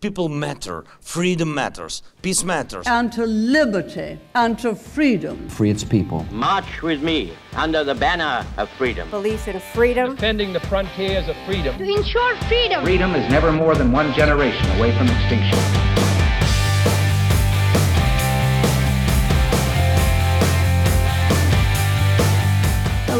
People 0.00 0.28
matter. 0.28 0.84
Freedom 1.00 1.52
matters. 1.52 2.02
Peace 2.22 2.44
matters. 2.44 2.86
And 2.86 3.10
to 3.14 3.26
liberty 3.26 4.20
and 4.36 4.56
to 4.60 4.76
freedom. 4.76 5.48
Free 5.48 5.70
its 5.70 5.82
people. 5.82 6.24
March 6.30 6.82
with 6.82 7.02
me 7.02 7.32
under 7.54 7.82
the 7.82 7.96
banner 7.96 8.46
of 8.58 8.68
freedom. 8.78 9.10
Belief 9.10 9.48
in 9.48 9.58
freedom. 9.58 10.14
Defending 10.14 10.52
the 10.52 10.60
frontiers 10.60 11.28
of 11.28 11.34
freedom. 11.46 11.76
To 11.78 11.84
ensure 11.84 12.36
freedom. 12.42 12.84
Freedom 12.84 13.12
is 13.16 13.28
never 13.28 13.50
more 13.50 13.74
than 13.74 13.90
one 13.90 14.12
generation 14.14 14.70
away 14.78 14.96
from 14.96 15.08
extinction. 15.08 16.07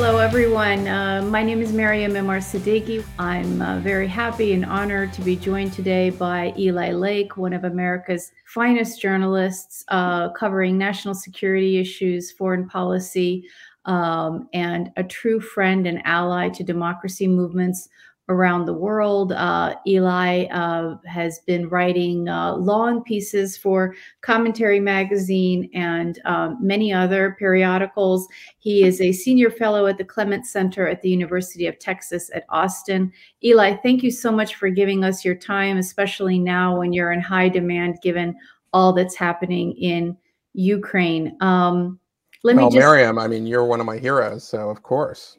Hello, 0.09 0.21
everyone. 0.21 0.89
Uh, 0.89 1.21
my 1.21 1.43
name 1.43 1.61
is 1.61 1.71
Mariam 1.71 2.13
Memarsadeghi. 2.13 3.05
I'm 3.19 3.61
uh, 3.61 3.79
very 3.81 4.09
happy 4.09 4.55
and 4.55 4.65
honored 4.65 5.13
to 5.13 5.21
be 5.21 5.37
joined 5.37 5.75
today 5.75 6.09
by 6.09 6.55
Eli 6.57 6.93
Lake, 6.93 7.37
one 7.37 7.53
of 7.53 7.65
America's 7.65 8.33
finest 8.47 9.03
journalists 9.03 9.85
uh, 9.89 10.31
covering 10.31 10.79
national 10.79 11.15
security 11.15 11.77
issues, 11.77 12.33
foreign 12.33 12.67
policy, 12.67 13.47
um, 13.85 14.49
and 14.55 14.91
a 14.97 15.05
true 15.05 15.41
friend 15.41 15.87
and 15.87 16.01
ally 16.07 16.49
to 16.49 16.65
democracy 16.65 17.29
movements 17.29 17.91
around 18.29 18.67
the 18.67 18.75
world. 18.75 19.33
Uh, 19.33 19.75
Eli 19.87 20.45
uh, 20.47 20.97
has 21.07 21.41
been 21.41 21.69
writing 21.69 22.29
uh, 22.29 22.55
long 22.55 23.03
pieces 23.03 23.57
for 23.57 23.95
Commentary 24.21 24.81
Magazine 24.81 25.71
and 25.73 26.21
um, 26.25 26.59
many 26.61 26.93
other 26.93 27.37
periodicals. 27.39 28.29
He 28.59 28.85
is 28.85 29.01
a 29.01 29.13
senior 29.13 29.51
fellow 29.51 29.87
at 29.87 29.99
the 29.99 30.05
Clements 30.05 30.53
Center 30.53 30.87
at 30.87 31.01
the 31.01 31.09
University 31.09 31.67
of 31.67 31.79
Texas 31.79 32.31
at 32.35 32.45
Austin. 32.51 33.13
Eli, 33.43 33.77
thank 33.77 34.03
you 34.03 34.11
so 34.11 34.31
much 34.31 34.57
for 34.57 34.69
giving 34.69 35.05
us 35.05 35.25
your 35.25 35.35
time, 35.35 35.79
especially 35.79 36.39
now 36.39 36.79
when 36.79 36.93
you're 36.93 37.13
in 37.13 37.21
high 37.21 37.49
demand 37.49 37.99
given 38.03 38.37
all 38.73 38.93
that's 38.93 39.17
happening 39.17 39.73
in 39.73 40.17
Ukraine. 40.53 41.37
Um, 41.41 41.99
let 42.45 42.57
well, 42.57 42.67
me 42.67 42.73
just... 42.73 42.85
Mariam, 42.85 43.19
I 43.19 43.27
mean, 43.27 43.47
you're 43.47 43.65
one 43.65 43.81
of 43.81 43.87
my 43.87 43.99
heroes, 43.99 44.45
so 44.45 44.69
of 44.69 44.83
course. 44.83 45.39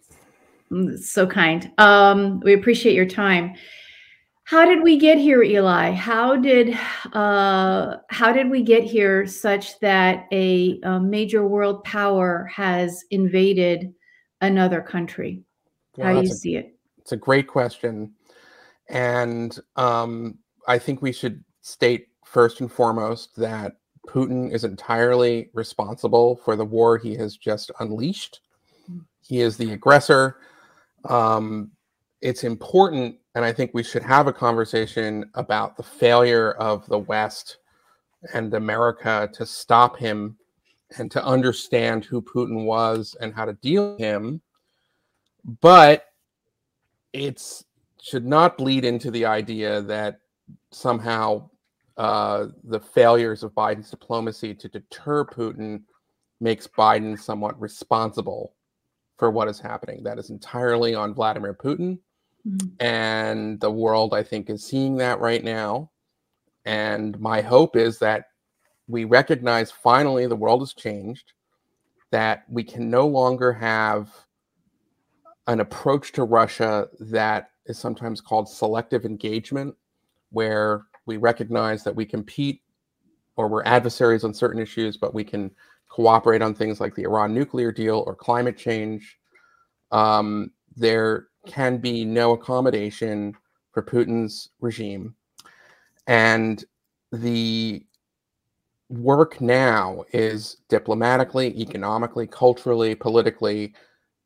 Mm, 0.71 0.99
so 0.99 1.25
kind. 1.25 1.71
Um, 1.77 2.39
we 2.41 2.53
appreciate 2.53 2.95
your 2.95 3.05
time. 3.05 3.55
How 4.43 4.65
did 4.65 4.81
we 4.81 4.97
get 4.97 5.19
here, 5.19 5.43
Eli? 5.43 5.91
How 5.91 6.35
did 6.35 6.75
uh, 7.13 7.97
how 8.09 8.31
did 8.33 8.49
we 8.49 8.63
get 8.63 8.83
here 8.83 9.27
such 9.27 9.79
that 9.79 10.25
a, 10.31 10.79
a 10.81 10.99
major 10.99 11.47
world 11.47 11.83
power 11.83 12.49
has 12.51 13.03
invaded 13.11 13.93
another 14.41 14.81
country? 14.81 15.43
Well, 15.97 16.07
how 16.07 16.13
do 16.13 16.27
you 16.27 16.33
a, 16.33 16.35
see 16.35 16.55
it? 16.55 16.75
It's 16.97 17.11
a 17.11 17.17
great 17.17 17.47
question, 17.47 18.13
and 18.87 19.57
um, 19.75 20.39
I 20.67 20.79
think 20.79 21.03
we 21.03 21.11
should 21.11 21.43
state 21.61 22.07
first 22.25 22.59
and 22.59 22.71
foremost 22.71 23.35
that 23.35 23.73
Putin 24.07 24.51
is 24.51 24.63
entirely 24.63 25.51
responsible 25.53 26.37
for 26.37 26.55
the 26.55 26.65
war 26.65 26.97
he 26.97 27.15
has 27.15 27.37
just 27.37 27.69
unleashed. 27.79 28.41
Hmm. 28.87 28.99
He 29.21 29.41
is 29.41 29.57
the 29.57 29.73
aggressor 29.73 30.37
um, 31.05 31.71
it's 32.21 32.43
important, 32.43 33.15
and 33.35 33.45
I 33.45 33.53
think 33.53 33.71
we 33.73 33.83
should 33.83 34.03
have 34.03 34.27
a 34.27 34.33
conversation 34.33 35.29
about 35.35 35.77
the 35.77 35.83
failure 35.83 36.51
of 36.53 36.85
the 36.87 36.99
West 36.99 37.57
and 38.33 38.53
America 38.53 39.29
to 39.33 39.45
stop 39.45 39.97
him 39.97 40.35
and 40.97 41.09
to 41.11 41.23
understand 41.23 42.03
who 42.03 42.21
Putin 42.21 42.65
was 42.65 43.15
and 43.21 43.33
how 43.33 43.45
to 43.45 43.53
deal 43.53 43.91
with 43.91 43.99
him. 43.99 44.41
But 45.61 46.05
it 47.13 47.41
should 48.01 48.25
not 48.25 48.57
bleed 48.57 48.85
into 48.85 49.11
the 49.11 49.25
idea 49.25 49.81
that 49.83 50.19
somehow 50.71 51.49
uh, 51.97 52.47
the 52.63 52.79
failures 52.79 53.43
of 53.43 53.53
Biden's 53.53 53.89
diplomacy 53.89 54.53
to 54.55 54.69
deter 54.69 55.25
Putin 55.25 55.83
makes 56.41 56.67
Biden 56.67 57.19
somewhat 57.19 57.59
responsible 57.59 58.53
for 59.19 59.29
what 59.29 59.49
is 59.49 59.59
happening. 59.59 60.01
That 60.03 60.17
is 60.17 60.29
entirely 60.29 60.95
on 60.95 61.13
Vladimir 61.13 61.53
Putin. 61.53 61.99
Mm-hmm. 62.47 62.67
And 62.79 63.59
the 63.59 63.69
world, 63.69 64.13
I 64.13 64.23
think, 64.23 64.49
is 64.49 64.65
seeing 64.65 64.95
that 64.97 65.19
right 65.19 65.43
now. 65.43 65.91
And 66.65 67.19
my 67.19 67.41
hope 67.41 67.75
is 67.75 67.99
that 67.99 68.27
we 68.87 69.03
recognize 69.03 69.71
finally 69.71 70.25
the 70.25 70.37
world 70.37 70.61
has 70.61 70.73
changed, 70.73 71.33
that 72.11 72.45
we 72.49 72.63
can 72.63 72.89
no 72.89 73.05
longer 73.07 73.51
have 73.51 74.09
an 75.47 75.59
approach 75.59 76.13
to 76.13 76.23
Russia 76.23 76.87
that 76.99 77.51
is 77.65 77.77
sometimes 77.77 78.21
called 78.21 78.47
selective 78.47 79.03
engagement, 79.03 79.75
where 80.31 80.85
we 81.05 81.17
recognize 81.17 81.83
that 81.83 81.95
we 81.95 82.05
compete 82.05 82.61
or 83.35 83.47
we're 83.47 83.63
adversaries 83.63 84.23
on 84.23 84.33
certain 84.33 84.61
issues, 84.61 84.95
but 84.95 85.13
we 85.13 85.23
can 85.23 85.51
cooperate 85.99 86.41
on 86.41 86.53
things 86.55 86.79
like 86.79 86.95
the 86.95 87.03
Iran 87.03 87.33
nuclear 87.33 87.73
deal 87.73 88.05
or 88.07 88.15
climate 88.15 88.57
change. 88.57 89.19
Um, 89.91 90.51
there 90.77 91.27
can 91.45 91.79
be 91.79 92.05
no 92.05 92.31
accommodation 92.31 93.35
for 93.73 93.83
Putin's 93.83 94.47
regime. 94.61 95.13
And 96.07 96.63
the 97.11 97.85
work 98.87 99.41
now 99.41 100.05
is 100.13 100.61
diplomatically, 100.69 101.47
economically, 101.59 102.27
culturally, 102.27 102.95
politically 102.95 103.73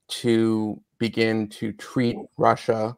to 0.09 0.79
begin 1.00 1.50
to 1.50 1.73
treat 1.73 2.17
Russia 2.38 2.95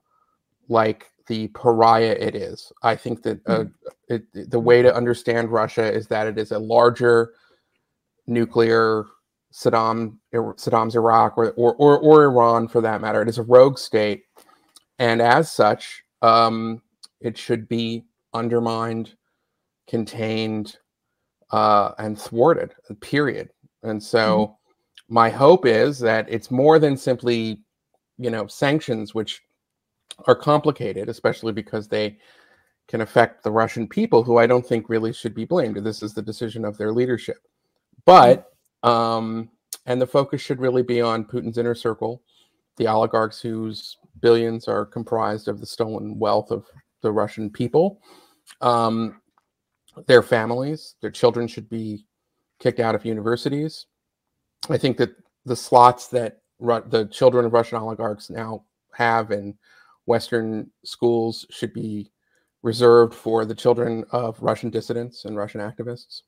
like 0.67 1.09
the 1.27 1.47
pariah 1.49 2.17
it 2.19 2.35
is. 2.35 2.73
I 2.83 2.97
think 2.97 3.23
that 3.23 3.39
uh, 3.47 3.63
hmm. 3.63 3.69
it, 4.09 4.51
the 4.51 4.59
way 4.59 4.81
to 4.81 4.93
understand 4.93 5.49
Russia 5.49 5.89
is 5.89 6.07
that 6.07 6.27
it 6.27 6.37
is 6.37 6.51
a 6.51 6.59
larger 6.59 7.35
nuclear 8.27 9.05
Saddam 9.53 10.17
Saddam's 10.33 10.95
Iraq 10.95 11.37
or, 11.37 11.51
or, 11.51 11.75
or 11.75 11.97
or 11.99 12.23
Iran 12.23 12.67
for 12.67 12.81
that 12.81 13.01
matter. 13.01 13.21
It 13.21 13.29
is 13.29 13.37
a 13.37 13.43
rogue 13.43 13.77
state, 13.77 14.23
and 14.99 15.21
as 15.21 15.51
such, 15.51 16.03
um, 16.21 16.81
it 17.21 17.37
should 17.37 17.67
be 17.69 18.05
undermined, 18.33 19.15
contained, 19.87 20.77
uh, 21.51 21.91
and 21.97 22.19
thwarted. 22.19 22.73
Period. 22.99 23.49
And 23.83 24.01
so, 24.01 24.47
mm-hmm. 24.47 25.13
my 25.13 25.29
hope 25.29 25.65
is 25.65 25.99
that 25.99 26.27
it's 26.29 26.51
more 26.51 26.77
than 26.77 26.97
simply, 26.97 27.61
you 28.17 28.29
know, 28.29 28.47
sanctions, 28.47 29.15
which 29.15 29.41
are 30.27 30.35
complicated, 30.35 31.07
especially 31.07 31.53
because 31.53 31.87
they 31.87 32.17
can 32.87 33.01
affect 33.01 33.43
the 33.43 33.51
Russian 33.51 33.87
people, 33.87 34.21
who 34.23 34.37
I 34.37 34.47
don't 34.47 34.65
think 34.65 34.89
really 34.89 35.13
should 35.13 35.33
be 35.33 35.45
blamed. 35.45 35.77
This 35.77 36.03
is 36.03 36.13
the 36.13 36.21
decision 36.21 36.65
of 36.65 36.77
their 36.77 36.91
leadership. 36.91 37.37
But 38.05 38.51
um, 38.83 39.49
and 39.85 40.01
the 40.01 40.07
focus 40.07 40.41
should 40.41 40.59
really 40.59 40.83
be 40.83 41.01
on 41.01 41.25
Putin's 41.25 41.57
inner 41.57 41.75
circle, 41.75 42.21
the 42.77 42.88
oligarchs 42.88 43.41
whose 43.41 43.97
billions 44.21 44.67
are 44.67 44.85
comprised 44.85 45.47
of 45.47 45.59
the 45.59 45.66
stolen 45.66 46.17
wealth 46.17 46.51
of 46.51 46.66
the 47.01 47.11
Russian 47.11 47.49
people. 47.49 47.99
Um, 48.61 49.21
their 50.07 50.21
families, 50.21 50.95
their 51.01 51.11
children 51.11 51.47
should 51.47 51.69
be 51.69 52.05
kicked 52.59 52.79
out 52.79 52.95
of 52.95 53.05
universities. 53.05 53.85
I 54.69 54.77
think 54.77 54.97
that 54.97 55.16
the 55.45 55.55
slots 55.55 56.07
that 56.09 56.41
Ru- 56.59 56.83
the 56.87 57.05
children 57.05 57.45
of 57.45 57.53
Russian 57.53 57.77
oligarchs 57.77 58.29
now 58.29 58.63
have 58.93 59.31
in 59.31 59.57
Western 60.05 60.72
schools 60.83 61.45
should 61.49 61.73
be 61.73 62.11
reserved 62.63 63.13
for 63.13 63.45
the 63.45 63.55
children 63.55 64.05
of 64.11 64.41
Russian 64.41 64.69
dissidents 64.69 65.25
and 65.25 65.35
Russian 65.35 65.61
activists. 65.61 66.22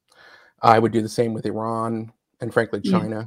I 0.62 0.79
would 0.79 0.91
do 0.91 1.01
the 1.01 1.09
same 1.09 1.34
with 1.34 1.45
Iran 1.45 2.12
and 2.41 2.53
frankly 2.53 2.81
China. 2.81 3.19
Yeah. 3.19 3.25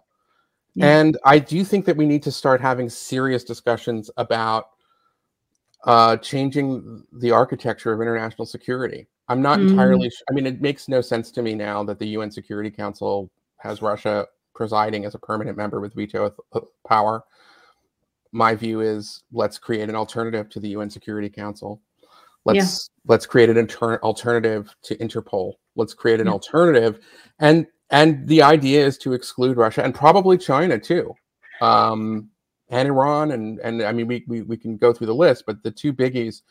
Yeah. 0.74 1.00
And 1.00 1.18
I 1.24 1.38
do 1.38 1.64
think 1.64 1.84
that 1.86 1.96
we 1.96 2.06
need 2.06 2.22
to 2.22 2.32
start 2.32 2.60
having 2.60 2.88
serious 2.88 3.42
discussions 3.42 4.10
about 4.16 4.70
uh, 5.84 6.16
changing 6.18 7.04
the 7.12 7.30
architecture 7.30 7.92
of 7.92 8.00
international 8.00 8.46
security. 8.46 9.08
I'm 9.28 9.42
not 9.42 9.58
mm. 9.58 9.70
entirely. 9.70 10.10
I 10.28 10.32
mean, 10.32 10.46
it 10.46 10.60
makes 10.60 10.88
no 10.88 11.00
sense 11.00 11.30
to 11.32 11.42
me 11.42 11.54
now 11.54 11.82
that 11.84 11.98
the 11.98 12.08
UN 12.08 12.30
Security 12.30 12.70
Council 12.70 13.30
has 13.58 13.82
Russia 13.82 14.26
presiding 14.54 15.04
as 15.04 15.14
a 15.14 15.18
permanent 15.18 15.56
member 15.56 15.80
with 15.80 15.94
veto 15.94 16.34
power. 16.86 17.24
My 18.32 18.54
view 18.54 18.80
is 18.80 19.22
let's 19.32 19.58
create 19.58 19.88
an 19.88 19.96
alternative 19.96 20.48
to 20.50 20.60
the 20.60 20.68
UN 20.70 20.90
Security 20.90 21.28
Council. 21.28 21.80
Let's 22.44 22.90
yeah. 22.90 23.12
let's 23.12 23.26
create 23.26 23.50
an 23.50 23.58
inter- 23.58 24.00
alternative 24.00 24.74
to 24.84 24.96
Interpol. 24.96 25.54
Let's 25.76 25.94
create 25.94 26.20
an 26.20 26.26
yeah. 26.26 26.32
alternative, 26.32 27.00
and 27.38 27.66
and 27.90 28.26
the 28.26 28.42
idea 28.42 28.84
is 28.84 28.96
to 28.98 29.12
exclude 29.12 29.56
Russia 29.56 29.84
and 29.84 29.94
probably 29.94 30.38
China 30.38 30.78
too, 30.78 31.14
um, 31.60 32.30
and 32.70 32.88
Iran, 32.88 33.32
and 33.32 33.58
and 33.60 33.82
I 33.82 33.92
mean 33.92 34.06
we, 34.06 34.24
we 34.26 34.42
we 34.42 34.56
can 34.56 34.76
go 34.76 34.92
through 34.92 35.08
the 35.08 35.14
list, 35.14 35.44
but 35.46 35.62
the 35.62 35.70
two 35.70 35.92
biggies, 35.92 36.42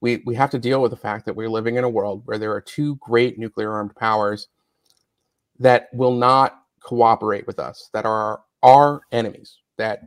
we 0.00 0.22
we 0.26 0.34
have 0.34 0.50
to 0.50 0.58
deal 0.58 0.82
with 0.82 0.90
the 0.90 0.96
fact 0.96 1.24
that 1.26 1.34
we're 1.34 1.48
living 1.48 1.76
in 1.76 1.84
a 1.84 1.88
world 1.88 2.22
where 2.26 2.38
there 2.38 2.52
are 2.52 2.60
two 2.60 2.96
great 2.96 3.38
nuclear 3.38 3.72
armed 3.72 3.94
powers 3.96 4.48
that 5.58 5.88
will 5.92 6.14
not 6.14 6.62
cooperate 6.80 7.46
with 7.46 7.58
us, 7.58 7.90
that 7.92 8.06
are 8.06 8.42
our 8.62 9.00
enemies, 9.12 9.58
that 9.76 10.02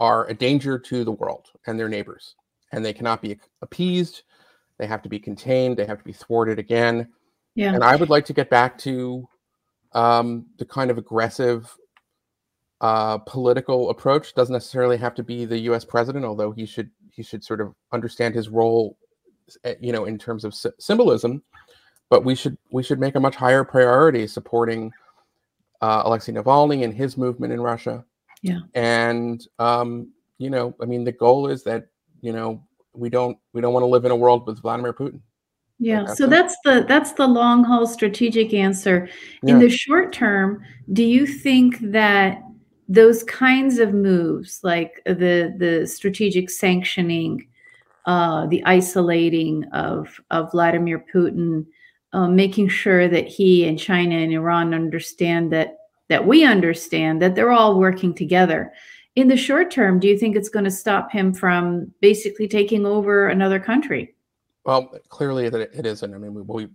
are 0.00 0.26
a 0.28 0.34
danger 0.34 0.78
to 0.78 1.04
the 1.04 1.12
world 1.12 1.48
and 1.66 1.78
their 1.78 1.88
neighbors, 1.88 2.36
and 2.72 2.84
they 2.84 2.92
cannot 2.92 3.22
be 3.22 3.38
appeased, 3.60 4.22
They 4.82 4.88
have 4.88 5.02
to 5.02 5.08
be 5.08 5.20
contained. 5.20 5.76
They 5.76 5.86
have 5.86 5.98
to 5.98 6.04
be 6.04 6.12
thwarted 6.12 6.58
again. 6.58 7.06
Yeah. 7.54 7.72
And 7.72 7.84
I 7.84 7.94
would 7.94 8.10
like 8.10 8.24
to 8.24 8.32
get 8.32 8.50
back 8.50 8.76
to 8.78 9.28
um, 9.92 10.46
the 10.58 10.64
kind 10.64 10.90
of 10.90 10.98
aggressive 10.98 11.72
uh, 12.80 13.18
political 13.18 13.90
approach. 13.90 14.34
Doesn't 14.34 14.52
necessarily 14.52 14.96
have 14.96 15.14
to 15.14 15.22
be 15.22 15.44
the 15.44 15.58
U.S. 15.70 15.84
president, 15.84 16.24
although 16.24 16.50
he 16.50 16.66
should 16.66 16.90
he 17.12 17.22
should 17.22 17.44
sort 17.44 17.60
of 17.60 17.76
understand 17.92 18.34
his 18.34 18.48
role, 18.48 18.98
eh, 19.62 19.76
you 19.80 19.92
know, 19.92 20.06
in 20.06 20.18
terms 20.18 20.44
of 20.44 20.52
sy- 20.52 20.70
symbolism. 20.80 21.44
But 22.10 22.24
we 22.24 22.34
should 22.34 22.58
we 22.72 22.82
should 22.82 22.98
make 22.98 23.14
a 23.14 23.20
much 23.20 23.36
higher 23.36 23.62
priority 23.62 24.26
supporting 24.26 24.92
uh, 25.80 26.02
Alexei 26.04 26.32
Navalny 26.32 26.82
and 26.82 26.92
his 26.92 27.16
movement 27.16 27.52
in 27.52 27.60
Russia. 27.60 28.04
Yeah. 28.42 28.62
And 28.74 29.46
um, 29.60 30.10
you 30.38 30.50
know, 30.50 30.74
I 30.82 30.86
mean, 30.86 31.04
the 31.04 31.12
goal 31.12 31.46
is 31.46 31.62
that 31.62 31.86
you 32.20 32.32
know 32.32 32.64
we 32.94 33.08
don't 33.08 33.38
we 33.52 33.60
don't 33.60 33.72
want 33.72 33.82
to 33.82 33.88
live 33.88 34.04
in 34.04 34.10
a 34.10 34.16
world 34.16 34.46
with 34.46 34.60
Vladimir 34.60 34.92
Putin. 34.92 35.20
Yeah, 35.78 36.04
that's 36.06 36.18
so 36.18 36.26
that's 36.26 36.56
the 36.64 36.84
that's 36.86 37.12
the 37.12 37.26
long 37.26 37.64
haul 37.64 37.86
strategic 37.86 38.54
answer. 38.54 39.08
In 39.42 39.48
Yeah. 39.48 39.58
the 39.58 39.70
short 39.70 40.12
term, 40.12 40.62
do 40.92 41.02
you 41.02 41.26
think 41.26 41.78
that 41.80 42.42
those 42.88 43.24
kinds 43.24 43.78
of 43.78 43.94
moves, 43.94 44.60
like 44.62 45.02
the 45.06 45.54
the 45.58 45.86
strategic 45.86 46.50
sanctioning, 46.50 47.48
uh, 48.06 48.46
the 48.46 48.62
isolating 48.64 49.64
of 49.72 50.20
of 50.30 50.52
Vladimir 50.52 51.04
Putin, 51.12 51.66
uh, 52.12 52.28
making 52.28 52.68
sure 52.68 53.08
that 53.08 53.26
he 53.26 53.66
and 53.66 53.78
China 53.78 54.14
and 54.16 54.32
Iran 54.32 54.74
understand 54.74 55.52
that 55.52 55.78
that 56.08 56.26
we 56.26 56.44
understand 56.44 57.22
that 57.22 57.34
they're 57.34 57.52
all 57.52 57.78
working 57.78 58.12
together. 58.14 58.72
In 59.14 59.28
the 59.28 59.36
short 59.36 59.70
term, 59.70 60.00
do 60.00 60.08
you 60.08 60.18
think 60.18 60.36
it's 60.36 60.48
going 60.48 60.64
to 60.64 60.70
stop 60.70 61.12
him 61.12 61.34
from 61.34 61.92
basically 62.00 62.48
taking 62.48 62.86
over 62.86 63.28
another 63.28 63.60
country? 63.60 64.14
Well, 64.64 64.90
clearly 65.08 65.48
that 65.48 65.60
it 65.60 65.84
isn't. 65.84 66.14
I 66.14 66.18
mean, 66.18 66.34
we, 66.34 66.42
we 66.42 66.68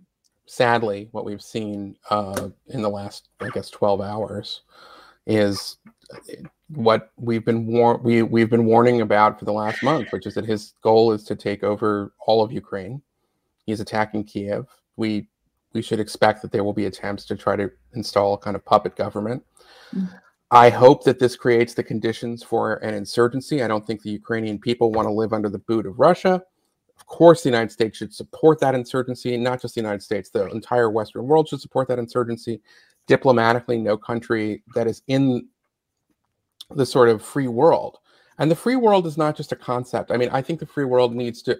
sadly 0.46 1.08
what 1.12 1.24
we've 1.24 1.42
seen 1.42 1.96
uh, 2.10 2.48
in 2.68 2.82
the 2.82 2.88
last, 2.88 3.28
I 3.40 3.48
guess, 3.48 3.70
twelve 3.70 4.00
hours 4.00 4.62
is 5.26 5.78
uh, 6.12 6.18
what 6.68 7.10
we've 7.16 7.44
been 7.44 7.66
war- 7.66 7.98
we 7.98 8.22
we've 8.22 8.50
been 8.50 8.66
warning 8.66 9.00
about 9.00 9.38
for 9.38 9.44
the 9.44 9.52
last 9.52 9.82
month, 9.82 10.12
which 10.12 10.26
is 10.26 10.34
that 10.34 10.44
his 10.44 10.74
goal 10.82 11.12
is 11.12 11.24
to 11.24 11.34
take 11.34 11.64
over 11.64 12.12
all 12.26 12.42
of 12.42 12.52
Ukraine. 12.52 13.02
He's 13.66 13.80
attacking 13.80 14.24
Kiev. 14.24 14.66
We 14.96 15.28
we 15.72 15.82
should 15.82 16.00
expect 16.00 16.42
that 16.42 16.52
there 16.52 16.64
will 16.64 16.72
be 16.72 16.86
attempts 16.86 17.24
to 17.26 17.36
try 17.36 17.56
to 17.56 17.70
install 17.94 18.34
a 18.34 18.38
kind 18.38 18.54
of 18.54 18.64
puppet 18.64 18.96
government. 18.96 19.42
Mm. 19.94 20.08
I 20.50 20.70
hope 20.70 21.04
that 21.04 21.18
this 21.18 21.36
creates 21.36 21.74
the 21.74 21.82
conditions 21.82 22.42
for 22.42 22.76
an 22.76 22.94
insurgency. 22.94 23.62
I 23.62 23.68
don't 23.68 23.86
think 23.86 24.02
the 24.02 24.10
Ukrainian 24.10 24.58
people 24.58 24.90
want 24.92 25.06
to 25.06 25.12
live 25.12 25.34
under 25.34 25.50
the 25.50 25.58
boot 25.58 25.84
of 25.84 25.98
Russia. 25.98 26.42
Of 26.96 27.06
course, 27.06 27.42
the 27.42 27.50
United 27.50 27.70
States 27.70 27.98
should 27.98 28.14
support 28.14 28.58
that 28.60 28.74
insurgency, 28.74 29.36
not 29.36 29.60
just 29.60 29.74
the 29.74 29.80
United 29.80 30.02
States, 30.02 30.30
the 30.30 30.46
entire 30.46 30.90
Western 30.90 31.26
world 31.26 31.48
should 31.48 31.60
support 31.60 31.86
that 31.88 31.98
insurgency. 31.98 32.60
Diplomatically, 33.06 33.78
no 33.78 33.96
country 33.96 34.62
that 34.74 34.86
is 34.86 35.02
in 35.06 35.48
the 36.70 36.86
sort 36.86 37.08
of 37.08 37.22
free 37.22 37.48
world. 37.48 37.98
And 38.38 38.50
the 38.50 38.56
free 38.56 38.76
world 38.76 39.06
is 39.06 39.18
not 39.18 39.36
just 39.36 39.52
a 39.52 39.56
concept. 39.56 40.10
I 40.10 40.16
mean, 40.16 40.28
I 40.30 40.42
think 40.42 40.60
the 40.60 40.66
free 40.66 40.84
world 40.84 41.14
needs 41.14 41.42
to, 41.42 41.58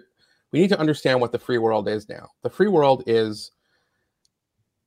we 0.51 0.59
need 0.59 0.69
to 0.69 0.79
understand 0.79 1.21
what 1.21 1.31
the 1.31 1.39
free 1.39 1.57
world 1.57 1.87
is 1.87 2.09
now. 2.09 2.29
The 2.41 2.49
free 2.49 2.67
world 2.67 3.03
is 3.05 3.51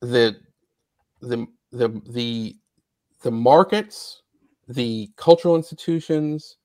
the, 0.00 0.36
the, 1.20 1.46
the, 1.70 2.00
the, 2.08 2.56
the 3.22 3.30
markets, 3.30 4.22
the 4.68 5.10
cultural 5.16 5.56
institutions, 5.56 6.56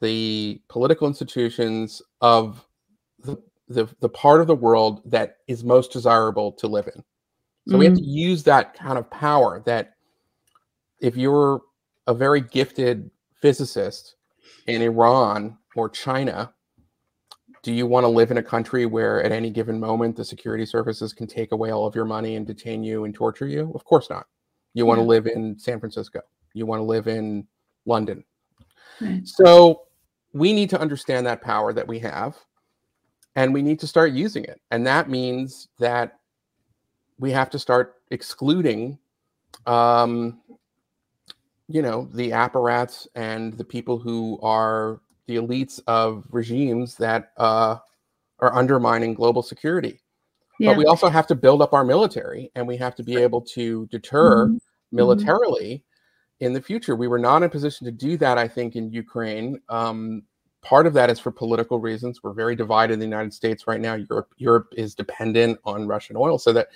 the 0.00 0.60
political 0.68 1.06
institutions 1.06 2.02
of 2.20 2.66
the, 3.20 3.36
the 3.68 3.88
the 4.00 4.08
part 4.08 4.40
of 4.40 4.46
the 4.46 4.54
world 4.54 5.02
that 5.04 5.38
is 5.46 5.64
most 5.64 5.92
desirable 5.92 6.52
to 6.52 6.66
live 6.66 6.88
in. 6.94 7.02
So 7.68 7.76
we 7.76 7.84
have 7.84 7.94
mm-hmm. 7.94 8.04
to 8.04 8.10
use 8.10 8.42
that 8.44 8.74
kind 8.74 8.96
of 8.96 9.10
power 9.10 9.62
that 9.66 9.94
if 11.00 11.16
you're 11.16 11.60
a 12.06 12.14
very 12.14 12.40
gifted 12.40 13.10
physicist 13.42 14.16
in 14.66 14.80
Iran 14.80 15.58
or 15.76 15.90
China, 15.90 16.54
do 17.62 17.72
you 17.72 17.86
want 17.86 18.04
to 18.04 18.08
live 18.08 18.30
in 18.30 18.38
a 18.38 18.42
country 18.42 18.86
where 18.86 19.22
at 19.22 19.32
any 19.32 19.50
given 19.50 19.78
moment 19.78 20.16
the 20.16 20.24
security 20.24 20.64
services 20.64 21.12
can 21.12 21.26
take 21.26 21.52
away 21.52 21.70
all 21.70 21.86
of 21.86 21.94
your 21.94 22.06
money 22.06 22.36
and 22.36 22.46
detain 22.46 22.82
you 22.82 23.04
and 23.04 23.14
torture 23.14 23.46
you? 23.46 23.70
Of 23.74 23.84
course 23.84 24.08
not. 24.08 24.26
You 24.74 24.86
want 24.86 24.98
to 24.98 25.02
Yeah. 25.02 25.08
live 25.08 25.26
in 25.26 25.58
San 25.58 25.80
Francisco. 25.80 26.20
You 26.54 26.66
want 26.66 26.80
to 26.80 26.84
live 26.84 27.08
in 27.08 27.46
London. 27.86 28.24
Right. 29.00 29.26
So 29.26 29.82
we 30.32 30.52
need 30.52 30.70
to 30.70 30.80
understand 30.80 31.26
that 31.26 31.40
power 31.42 31.72
that 31.72 31.86
we 31.86 31.98
have 32.00 32.36
and 33.36 33.54
we 33.54 33.62
need 33.62 33.80
to 33.80 33.86
start 33.86 34.12
using 34.12 34.44
it. 34.44 34.60
And 34.70 34.86
that 34.86 35.08
means 35.08 35.68
that 35.78 36.18
we 37.18 37.30
have 37.32 37.50
to 37.50 37.58
start 37.58 37.96
excluding 38.10 38.98
um, 39.66 40.40
you 41.68 41.82
know, 41.82 42.08
the 42.12 42.30
apparats 42.30 43.06
and 43.14 43.52
the 43.52 43.64
people 43.64 43.98
who 43.98 44.38
are 44.42 45.00
the 45.26 45.36
elites 45.36 45.80
of 45.86 46.24
regimes 46.30 46.96
that 46.96 47.32
uh, 47.36 47.76
are 48.40 48.54
undermining 48.54 49.12
global 49.12 49.42
security. 49.42 50.00
Yeah. 50.58 50.70
But 50.70 50.78
we 50.78 50.84
also 50.86 51.08
have 51.08 51.26
to 51.28 51.34
build 51.34 51.62
up 51.62 51.72
our 51.72 51.84
military 51.84 52.50
and 52.54 52.66
we 52.66 52.76
have 52.78 52.94
to 52.96 53.02
be 53.02 53.16
able 53.16 53.40
to 53.42 53.86
deter 53.86 54.48
Mhm. 54.48 54.60
militarily 54.92 55.84
in 56.40 56.52
the 56.52 56.60
future. 56.60 56.96
We 56.96 57.08
were 57.08 57.18
not 57.18 57.38
in 57.38 57.42
a 57.44 57.48
position 57.48 57.84
to 57.86 57.92
do 57.92 58.16
that, 58.18 58.38
I 58.38 58.48
think, 58.48 58.76
in 58.76 58.90
Ukraine. 58.92 59.60
Um, 59.68 60.22
part 60.62 60.86
of 60.86 60.94
that 60.94 61.10
is 61.10 61.18
for 61.18 61.30
political 61.30 61.78
reasons. 61.78 62.22
We're 62.22 62.32
very 62.32 62.56
divided 62.56 62.94
in 62.94 62.98
the 62.98 63.06
United 63.06 63.32
States 63.32 63.66
right 63.66 63.80
now. 63.80 63.94
Europe, 63.94 64.32
Europe 64.36 64.68
is 64.76 64.94
dependent 64.94 65.58
on 65.64 65.86
Russian 65.86 66.16
oil, 66.16 66.38
so 66.38 66.52
that 66.52 66.68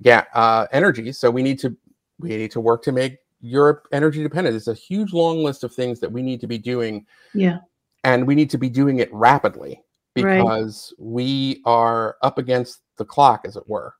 yeah, 0.00 0.24
uh, 0.34 0.66
energy. 0.72 1.10
So 1.12 1.30
we 1.30 1.42
need 1.42 1.58
to 1.60 1.74
we 2.20 2.28
need 2.30 2.50
to 2.52 2.60
work 2.60 2.82
to 2.82 2.92
make 2.92 3.18
Europe 3.40 3.88
energy 3.92 4.22
dependent. 4.22 4.56
It's 4.56 4.68
a 4.68 4.74
huge 4.74 5.12
long 5.12 5.42
list 5.42 5.64
of 5.64 5.72
things 5.74 6.00
that 6.00 6.10
we 6.12 6.22
need 6.22 6.40
to 6.40 6.46
be 6.46 6.58
doing 6.58 7.06
Yeah. 7.34 7.58
and 8.04 8.26
we 8.26 8.34
need 8.34 8.50
to 8.50 8.58
be 8.58 8.68
doing 8.70 8.98
it 9.00 9.12
rapidly 9.12 9.82
Right. 10.22 10.38
because 10.38 10.94
we 10.98 11.62
are 11.64 12.16
up 12.22 12.38
against 12.38 12.80
the 12.96 13.04
clock, 13.04 13.42
as 13.46 13.56
it 13.56 13.68
were. 13.68 13.94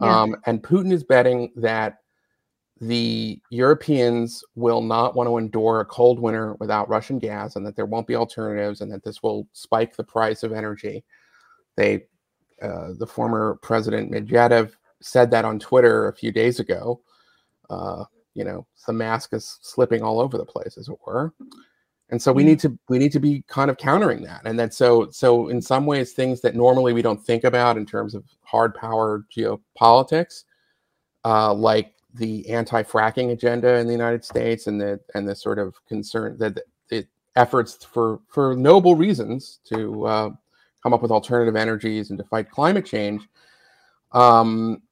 Yeah. 0.00 0.20
Um, 0.20 0.36
and 0.46 0.62
Putin 0.62 0.92
is 0.92 1.04
betting 1.04 1.52
that 1.56 1.98
the 2.80 3.40
Europeans 3.50 4.42
will 4.54 4.80
not 4.80 5.14
want 5.14 5.28
to 5.28 5.36
endure 5.36 5.80
a 5.80 5.84
cold 5.84 6.18
winter 6.18 6.54
without 6.60 6.88
Russian 6.88 7.18
gas, 7.18 7.56
and 7.56 7.66
that 7.66 7.76
there 7.76 7.86
won't 7.86 8.06
be 8.06 8.16
alternatives, 8.16 8.80
and 8.80 8.90
that 8.92 9.04
this 9.04 9.22
will 9.22 9.46
spike 9.52 9.96
the 9.96 10.04
price 10.04 10.42
of 10.42 10.52
energy. 10.52 11.04
They, 11.76 12.04
uh, 12.62 12.92
the 12.98 13.06
former 13.06 13.58
president 13.62 14.10
Medvedev, 14.10 14.72
said 15.02 15.30
that 15.30 15.44
on 15.44 15.58
Twitter 15.58 16.08
a 16.08 16.16
few 16.16 16.32
days 16.32 16.60
ago. 16.60 17.02
Uh, 17.68 18.04
you 18.34 18.44
know, 18.44 18.66
the 18.86 18.92
mask 18.92 19.34
is 19.34 19.58
slipping 19.62 20.02
all 20.02 20.20
over 20.20 20.38
the 20.38 20.44
place, 20.44 20.78
as 20.78 20.88
it 20.88 20.96
were 21.06 21.34
and 22.10 22.20
so 22.20 22.32
we 22.32 22.44
need 22.44 22.58
to 22.60 22.76
we 22.88 22.98
need 22.98 23.12
to 23.12 23.20
be 23.20 23.42
kind 23.46 23.70
of 23.70 23.76
countering 23.78 24.22
that. 24.22 24.42
And 24.44 24.58
then 24.58 24.70
so 24.70 25.08
so 25.10 25.48
in 25.48 25.62
some 25.62 25.86
ways 25.86 26.12
things 26.12 26.40
that 26.42 26.54
normally 26.54 26.92
we 26.92 27.02
don't 27.02 27.24
think 27.24 27.44
about 27.44 27.76
in 27.76 27.86
terms 27.86 28.14
of 28.14 28.24
hard 28.42 28.74
power 28.74 29.24
geopolitics 29.34 30.44
uh, 31.24 31.52
like 31.54 31.94
the 32.14 32.48
anti-fracking 32.50 33.30
agenda 33.30 33.76
in 33.76 33.86
the 33.86 33.92
united 33.92 34.24
states 34.24 34.66
and 34.66 34.80
the 34.80 34.98
and 35.14 35.28
the 35.28 35.34
sort 35.34 35.60
of 35.60 35.74
concern 35.86 36.36
that 36.38 36.56
the, 36.56 36.62
the 36.88 37.06
efforts 37.36 37.84
for 37.84 38.20
for 38.28 38.56
noble 38.56 38.96
reasons 38.96 39.60
to 39.64 40.04
uh, 40.06 40.30
come 40.82 40.92
up 40.92 41.02
with 41.02 41.12
alternative 41.12 41.54
energies 41.54 42.10
and 42.10 42.18
to 42.18 42.24
fight 42.24 42.50
climate 42.50 42.84
change 42.84 43.28
um, 44.10 44.82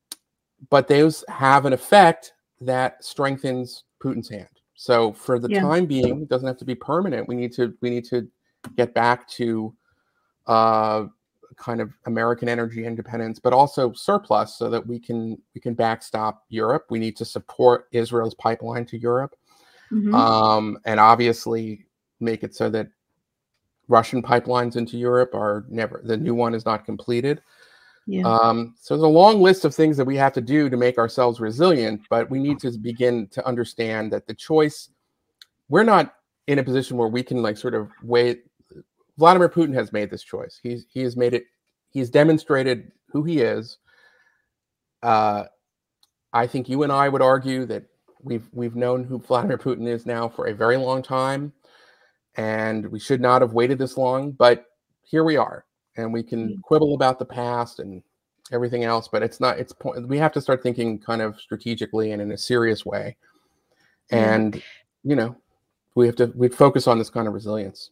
but 0.71 0.87
those 0.87 1.25
have 1.29 1.67
an 1.67 1.73
effect 1.73 2.35
that 2.61 3.03
strengthens 3.03 3.83
putin's 4.01 4.29
hand 4.29 4.47
so 4.81 5.13
for 5.13 5.41
the 5.41 5.49
Yeah. 5.49 5.61
time 5.61 5.87
being, 5.87 6.23
it 6.23 6.29
doesn't 6.29 6.47
have 6.47 6.57
to 6.59 6.65
be 6.65 6.77
permanent. 6.77 7.27
We 7.27 7.35
need 7.35 7.53
to 7.55 7.77
we 7.83 7.91
need 7.91 8.05
to 8.07 8.29
get 8.77 8.95
back 8.95 9.29
to 9.31 9.75
uh, 10.47 11.07
kind 11.57 11.81
of 11.81 11.91
American 12.07 12.49
energy 12.49 12.87
independence, 12.87 13.41
but 13.41 13.53
also 13.53 13.93
surplus, 13.93 14.55
so 14.57 14.71
that 14.71 14.87
we 14.87 15.01
can 15.01 15.37
we 15.53 15.61
can 15.61 15.75
backstop 15.75 16.45
Europe. 16.49 16.87
We 16.91 17.01
need 17.01 17.17
to 17.17 17.25
support 17.25 17.89
Israel's 17.91 18.35
pipeline 18.35 18.87
to 18.87 18.97
Europe, 18.97 19.35
Mhm. 19.93 20.15
um, 20.15 20.79
and 20.85 21.01
obviously 21.01 21.85
make 22.21 22.45
it 22.45 22.55
so 22.55 22.71
that 22.71 22.87
Russian 23.89 24.23
pipelines 24.23 24.77
into 24.77 24.97
Europe 24.97 25.35
are 25.35 25.65
never 25.69 26.03
the 26.05 26.17
new 26.17 26.37
one 26.37 26.55
is 26.55 26.65
not 26.65 26.85
completed. 26.85 27.43
Yeah. 28.11 28.23
Um, 28.27 28.75
so 28.81 28.95
there's 28.95 29.05
a 29.05 29.07
long 29.07 29.43
list 29.43 29.67
of 29.67 29.75
things 29.75 29.99
that 29.99 30.07
we 30.07 30.17
have 30.17 30.33
to 30.33 30.41
do 30.41 30.71
to 30.71 30.79
make 30.79 30.97
ourselves 30.97 31.41
resilient, 31.41 32.01
but 32.09 32.31
we 32.31 32.39
need 32.39 32.59
to 32.61 32.71
begin 32.79 33.29
to 33.33 33.47
understand 33.47 34.11
that 34.15 34.27
the 34.27 34.33
choice, 34.33 34.89
we're 35.69 35.85
not 35.85 36.15
in 36.47 36.59
a 36.59 36.65
position 36.65 36.97
where 36.97 37.09
we 37.09 37.23
can 37.23 37.43
like 37.43 37.59
sort 37.59 37.75
of 37.75 37.91
wait. 38.03 38.45
Vladimir 39.19 39.51
Putin 39.51 39.75
has 39.75 39.93
made 39.93 40.09
this 40.09 40.23
choice. 40.23 40.59
He's 40.63 40.87
he 40.89 41.01
has 41.03 41.19
made 41.19 41.35
it. 41.35 41.45
He's 41.91 42.09
demonstrated 42.09 42.93
who 43.13 43.25
he 43.25 43.41
is. 43.41 43.77
Uh, 45.03 45.45
I 46.33 46.47
think 46.47 46.67
you 46.67 46.85
and 46.85 46.93
I 46.93 47.11
would 47.11 47.21
argue 47.21 47.67
that 47.67 47.85
we've 48.23 48.49
we've 48.53 48.75
known 48.75 49.05
who 49.05 49.19
Vladimir 49.19 49.59
Putin 49.59 49.87
is 49.87 50.07
now 50.07 50.31
for 50.31 50.47
a 50.47 50.55
very 50.55 50.79
long 50.79 51.03
time, 51.03 51.53
and 52.37 52.87
we 52.87 53.01
should 53.01 53.21
not 53.21 53.43
have 53.43 53.53
waited 53.53 53.79
this 53.79 53.99
long. 53.99 54.31
But 54.31 54.65
here 55.03 55.25
we 55.25 55.37
are, 55.37 55.67
and 55.99 56.13
we 56.13 56.23
can 56.23 56.49
Mm. 56.49 56.63
quibble 56.63 56.95
about 56.95 57.19
the 57.19 57.25
past 57.25 57.81
and 57.81 58.03
everything 58.53 58.85
else, 58.85 59.09
but 59.09 59.23
it's 59.23 59.41
not. 59.41 59.59
It's 59.59 59.73
point. 59.73 60.09
We 60.09 60.17
have 60.19 60.33
to 60.33 60.41
start 60.41 60.63
thinking 60.63 60.99
kind 60.99 61.21
of 61.21 61.39
strategically 61.39 62.13
and 62.13 62.23
in 62.23 62.33
a 62.33 62.39
serious 62.39 62.87
way, 62.87 63.17
and 64.11 64.63
you 65.05 65.17
know, 65.17 65.37
we 65.95 66.07
have 66.07 66.17
to 66.17 66.33
we 66.35 66.49
focus 66.49 66.87
on 66.87 66.99
this 66.99 67.11
kind 67.11 67.29
of 67.29 67.35
resilience. 67.35 67.91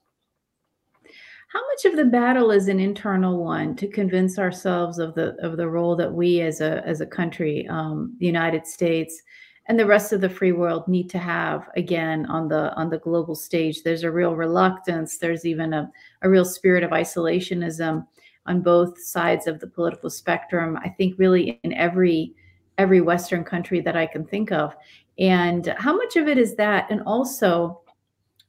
How 1.48 1.60
much 1.68 1.84
of 1.84 1.96
the 1.96 2.04
battle 2.04 2.50
is 2.50 2.68
an 2.68 2.80
internal 2.80 3.42
one 3.42 3.76
to 3.76 3.86
convince 3.88 4.38
ourselves 4.38 4.98
of 4.98 5.14
the 5.14 5.36
of 5.40 5.56
the 5.56 5.68
role 5.68 5.96
that 5.96 6.12
we 6.12 6.40
as 6.40 6.60
a 6.60 6.86
as 6.86 7.00
a 7.00 7.06
country, 7.06 7.66
um, 7.68 8.16
the 8.20 8.26
United 8.26 8.66
States, 8.66 9.20
and 9.68 9.78
the 9.78 9.86
rest 9.86 10.12
of 10.12 10.20
the 10.20 10.28
free 10.28 10.52
world 10.52 10.86
need 10.86 11.10
to 11.10 11.18
have 11.18 11.68
again 11.76 12.26
on 12.26 12.48
the 12.48 12.72
on 12.74 12.90
the 12.90 12.98
global 12.98 13.34
stage? 13.34 13.82
There's 13.82 14.04
a 14.04 14.10
real 14.10 14.34
reluctance. 14.36 15.18
There's 15.18 15.44
even 15.44 15.72
a, 15.72 15.90
a 16.22 16.30
real 16.30 16.44
spirit 16.44 16.84
of 16.84 16.90
isolationism 16.90 18.06
on 18.46 18.62
both 18.62 19.00
sides 19.00 19.46
of 19.46 19.58
the 19.60 19.66
political 19.66 20.10
spectrum. 20.10 20.78
I 20.84 20.88
think 20.90 21.18
really 21.18 21.60
in 21.64 21.72
every 21.74 22.34
every 22.78 23.00
Western 23.00 23.42
country 23.42 23.80
that 23.80 23.96
I 23.96 24.06
can 24.06 24.24
think 24.24 24.52
of. 24.52 24.74
And 25.18 25.74
how 25.78 25.96
much 25.96 26.16
of 26.16 26.28
it 26.28 26.38
is 26.38 26.54
that? 26.56 26.86
And 26.90 27.02
also, 27.06 27.80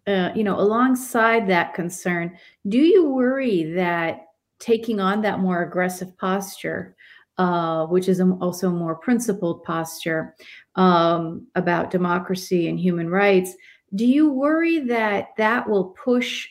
uh, 0.06 0.32
you 0.36 0.44
know, 0.44 0.60
alongside 0.60 1.48
that 1.48 1.74
concern, 1.74 2.38
do 2.68 2.78
you 2.78 3.10
worry 3.10 3.72
that 3.74 4.26
taking 4.60 5.00
on 5.00 5.22
that 5.22 5.40
more 5.40 5.64
aggressive 5.64 6.18
posture, 6.18 6.96
uh, 7.38 7.86
which 7.86 8.08
is 8.10 8.20
a, 8.20 8.30
also 8.42 8.70
a 8.70 8.74
more 8.74 8.96
principled 8.96 9.64
posture 9.64 10.36
um, 10.76 11.48
about 11.56 11.92
democracy 11.92 12.68
and 12.68 12.80
human 12.80 13.10
rights, 13.10 13.54
do 13.96 14.06
you 14.06 14.32
worry 14.32 14.80
that 14.80 15.30
that 15.38 15.70
will 15.70 15.96
push 16.04 16.48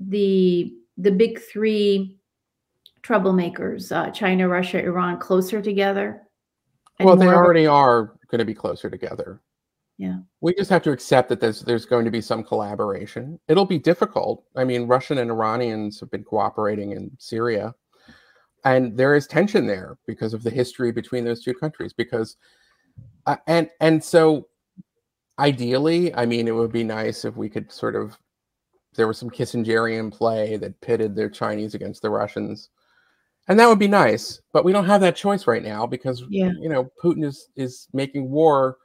the 0.00 0.72
the 0.96 1.10
big 1.12 1.40
three 1.40 2.16
troublemakers, 3.02 3.94
uh, 3.94 4.10
China, 4.10 4.48
Russia, 4.48 4.82
Iran, 4.82 5.18
closer 5.18 5.62
together? 5.62 6.22
Well, 7.00 7.16
they 7.16 7.28
already 7.28 7.66
are 7.66 8.16
going 8.30 8.40
to 8.40 8.44
be 8.44 8.54
closer 8.54 8.90
together. 8.90 9.40
Yeah. 9.98 10.18
We 10.40 10.54
just 10.54 10.70
have 10.70 10.82
to 10.82 10.92
accept 10.92 11.28
that 11.28 11.40
there's 11.40 11.62
there's 11.62 11.84
going 11.84 12.04
to 12.04 12.10
be 12.10 12.20
some 12.20 12.44
collaboration. 12.44 13.38
It'll 13.48 13.64
be 13.66 13.78
difficult. 13.78 14.44
I 14.56 14.64
mean, 14.64 14.86
Russian 14.86 15.18
and 15.18 15.30
Iranians 15.30 15.98
have 16.00 16.10
been 16.10 16.24
cooperating 16.24 16.92
in 16.92 17.10
Syria, 17.18 17.74
and 18.68 18.96
there 18.98 19.14
is 19.14 19.26
tension 19.26 19.66
there 19.66 19.96
because 20.06 20.34
of 20.34 20.42
the 20.42 20.50
history 20.50 20.92
between 20.92 21.24
those 21.24 21.42
two 21.42 21.54
countries. 21.54 21.92
Because, 21.94 22.36
uh, 23.26 23.36
and 23.46 23.70
and 23.80 24.02
so, 24.02 24.48
ideally, 25.38 26.14
I 26.14 26.26
mean, 26.26 26.46
it 26.46 26.54
would 26.54 26.72
be 26.72 26.84
nice 26.84 27.24
if 27.24 27.36
we 27.36 27.48
could 27.48 27.72
sort 27.72 27.96
of 27.96 28.18
there 28.94 29.06
was 29.08 29.16
some 29.16 29.30
Kissingerian 29.30 30.12
play 30.12 30.56
that 30.56 30.80
pitted 30.80 31.14
the 31.14 31.30
Chinese 31.30 31.74
against 31.74 32.02
the 32.02 32.10
Russians, 32.10 32.68
and 33.48 33.58
that 33.58 33.68
would 33.68 33.78
be 33.78 33.88
nice. 33.88 34.40
But 34.52 34.64
we 34.64 34.72
don't 34.72 34.84
have 34.86 35.00
that 35.00 35.16
choice 35.16 35.46
right 35.46 35.62
now 35.62 35.86
because 35.86 36.22
Yeah. 36.28 36.52
you 36.60 36.68
know 36.68 36.90
Putin 37.02 37.24
is 37.24 37.48
is 37.56 37.88
making 37.94 38.30
war 38.30 38.76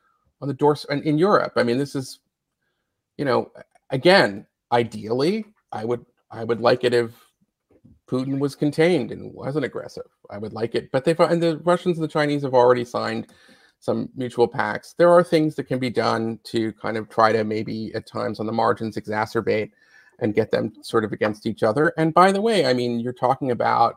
on 0.42 0.48
the 0.48 0.54
doors 0.54 0.86
in, 0.90 1.02
in 1.04 1.18
Europe. 1.18 1.54
I 1.58 1.64
mean, 1.64 1.78
this 1.78 1.96
is, 1.96 2.20
you 3.18 3.26
know, 3.26 3.52
again, 3.90 4.46
ideally, 4.72 5.46
I 5.74 5.84
would 5.84 6.06
I 6.32 6.46
would 6.46 6.62
like 6.62 6.86
it 6.86 6.94
if 6.94 7.12
Putin 8.14 8.40
was 8.40 8.56
contained 8.56 9.12
and 9.12 9.34
wasn't 9.34 9.66
aggressive. 9.66 10.06
I 10.30 10.38
would 10.38 10.54
like 10.54 10.76
it, 10.76 10.92
but 10.92 11.04
they've 11.04 11.20
and 11.20 11.42
the 11.42 11.58
Russians 11.64 11.98
and 11.98 12.04
the 12.04 12.12
Chinese 12.12 12.44
have 12.44 12.54
already 12.54 12.86
signed 12.86 13.28
some 13.80 14.10
mutual 14.16 14.48
pacts. 14.48 14.94
There 14.98 15.10
are 15.10 15.24
things 15.24 15.56
that 15.56 15.64
can 15.66 15.80
be 15.80 15.90
done 15.90 16.40
to 16.46 16.72
kind 16.74 16.96
of 16.96 17.10
try 17.10 17.32
to 17.32 17.44
maybe 17.44 17.92
at 17.96 18.06
times 18.06 18.40
on 18.40 18.46
the 18.46 18.52
margins 18.52 18.98
exacerbate 18.98 19.72
and 20.20 20.36
get 20.36 20.52
them 20.52 20.72
sort 20.84 21.04
of 21.04 21.12
against 21.12 21.46
each 21.48 21.64
other. 21.64 21.92
And 21.98 22.14
by 22.14 22.32
the 22.32 22.40
way, 22.40 22.66
I 22.66 22.74
mean, 22.74 23.00
you're 23.00 23.14
talking 23.14 23.52
about 23.52 23.96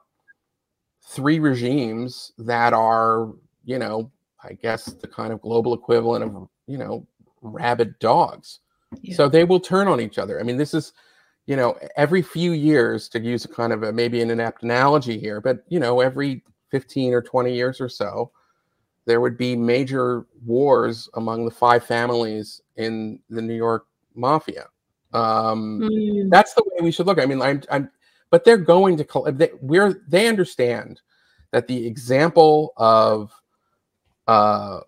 three 1.05 1.39
regimes 1.39 2.33
that 2.39 2.73
are, 2.73 3.33
you 3.65 3.79
know, 3.79 4.11
I 4.43 4.55
guess 4.55 4.87
the 4.87 5.09
kind 5.09 5.33
of 5.33 5.43
global 5.43 5.75
equivalent 5.75 6.25
of, 6.25 6.49
you 6.67 6.79
know, 6.79 7.07
rabid 7.43 7.99
dogs. 7.99 8.61
Yeah. 9.03 9.15
So 9.15 9.29
they 9.29 9.45
will 9.45 9.61
turn 9.61 9.89
on 9.89 10.01
each 10.01 10.19
other. 10.19 10.41
I 10.41 10.43
mean, 10.43 10.57
this 10.57 10.75
is, 10.75 10.95
you 11.47 11.57
know, 11.57 11.79
every 11.97 12.23
few 12.23 12.53
years, 12.53 13.09
to 13.11 13.21
use 13.21 13.45
a 13.45 13.49
kind 13.49 13.73
of 13.73 13.83
a 13.83 13.93
maybe 13.93 14.21
an 14.21 14.31
inept 14.31 14.63
analogy 14.63 15.19
here, 15.19 15.41
but, 15.41 15.65
you 15.69 15.79
know, 15.79 16.01
every 16.01 16.43
15 16.71 17.15
or 17.15 17.23
20 17.23 17.55
years 17.55 17.81
or 17.81 17.89
so, 17.89 18.31
there 19.05 19.21
would 19.21 19.37
be 19.37 19.55
major 19.55 20.27
wars 20.45 21.09
among 21.15 21.45
the 21.45 21.51
five 21.51 21.85
families 21.85 22.61
in 22.77 23.21
the 23.31 23.41
New 23.41 23.55
York 23.55 23.87
mafia. 24.15 24.67
Um, 25.13 25.81
Mm, 25.81 26.31
that's 26.31 26.55
the 26.55 26.65
way 26.67 26.85
we 26.85 26.91
should 26.91 27.07
look. 27.07 27.21
I 27.21 27.27
mean, 27.27 27.41
I'm, 27.41 27.63
I'm 27.71 27.91
but 28.31 28.45
they're 28.45 28.57
going 28.57 28.97
to 28.97 29.33
they, 29.33 29.51
we're 29.61 30.03
they 30.09 30.27
understand 30.27 31.01
that 31.53 31.69
the 31.69 31.87
example 31.87 32.73
of 32.77 33.33
uh 34.27 34.81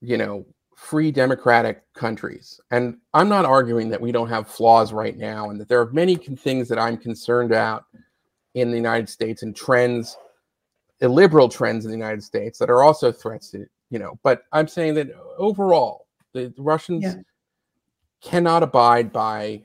you 0.00 0.16
know 0.16 0.46
free 0.76 1.10
democratic 1.10 1.82
countries 1.94 2.60
and 2.70 2.98
i'm 3.14 3.30
not 3.30 3.46
arguing 3.46 3.88
that 3.88 4.00
we 4.00 4.12
don't 4.12 4.28
have 4.28 4.46
flaws 4.46 4.92
right 4.92 5.16
now 5.16 5.48
and 5.48 5.58
that 5.58 5.68
there 5.68 5.80
are 5.80 5.90
many 5.90 6.14
things 6.16 6.68
that 6.68 6.78
i'm 6.78 6.98
concerned 6.98 7.50
about 7.50 7.86
in 8.54 8.70
the 8.70 8.76
united 8.76 9.08
states 9.08 9.42
and 9.42 9.56
trends 9.56 10.18
illiberal 11.00 11.48
trends 11.48 11.86
in 11.86 11.90
the 11.90 11.96
united 11.96 12.22
states 12.22 12.58
that 12.58 12.68
are 12.68 12.82
also 12.82 13.10
threats 13.10 13.50
to 13.50 13.66
you 13.88 13.98
know 13.98 14.18
but 14.22 14.42
i'm 14.52 14.68
saying 14.68 14.92
that 14.92 15.08
overall 15.38 16.06
the, 16.34 16.52
russians 16.58 17.02
Yeah. 17.04 17.14
cannot 18.22 18.62
abide 18.62 19.12
by 19.12 19.62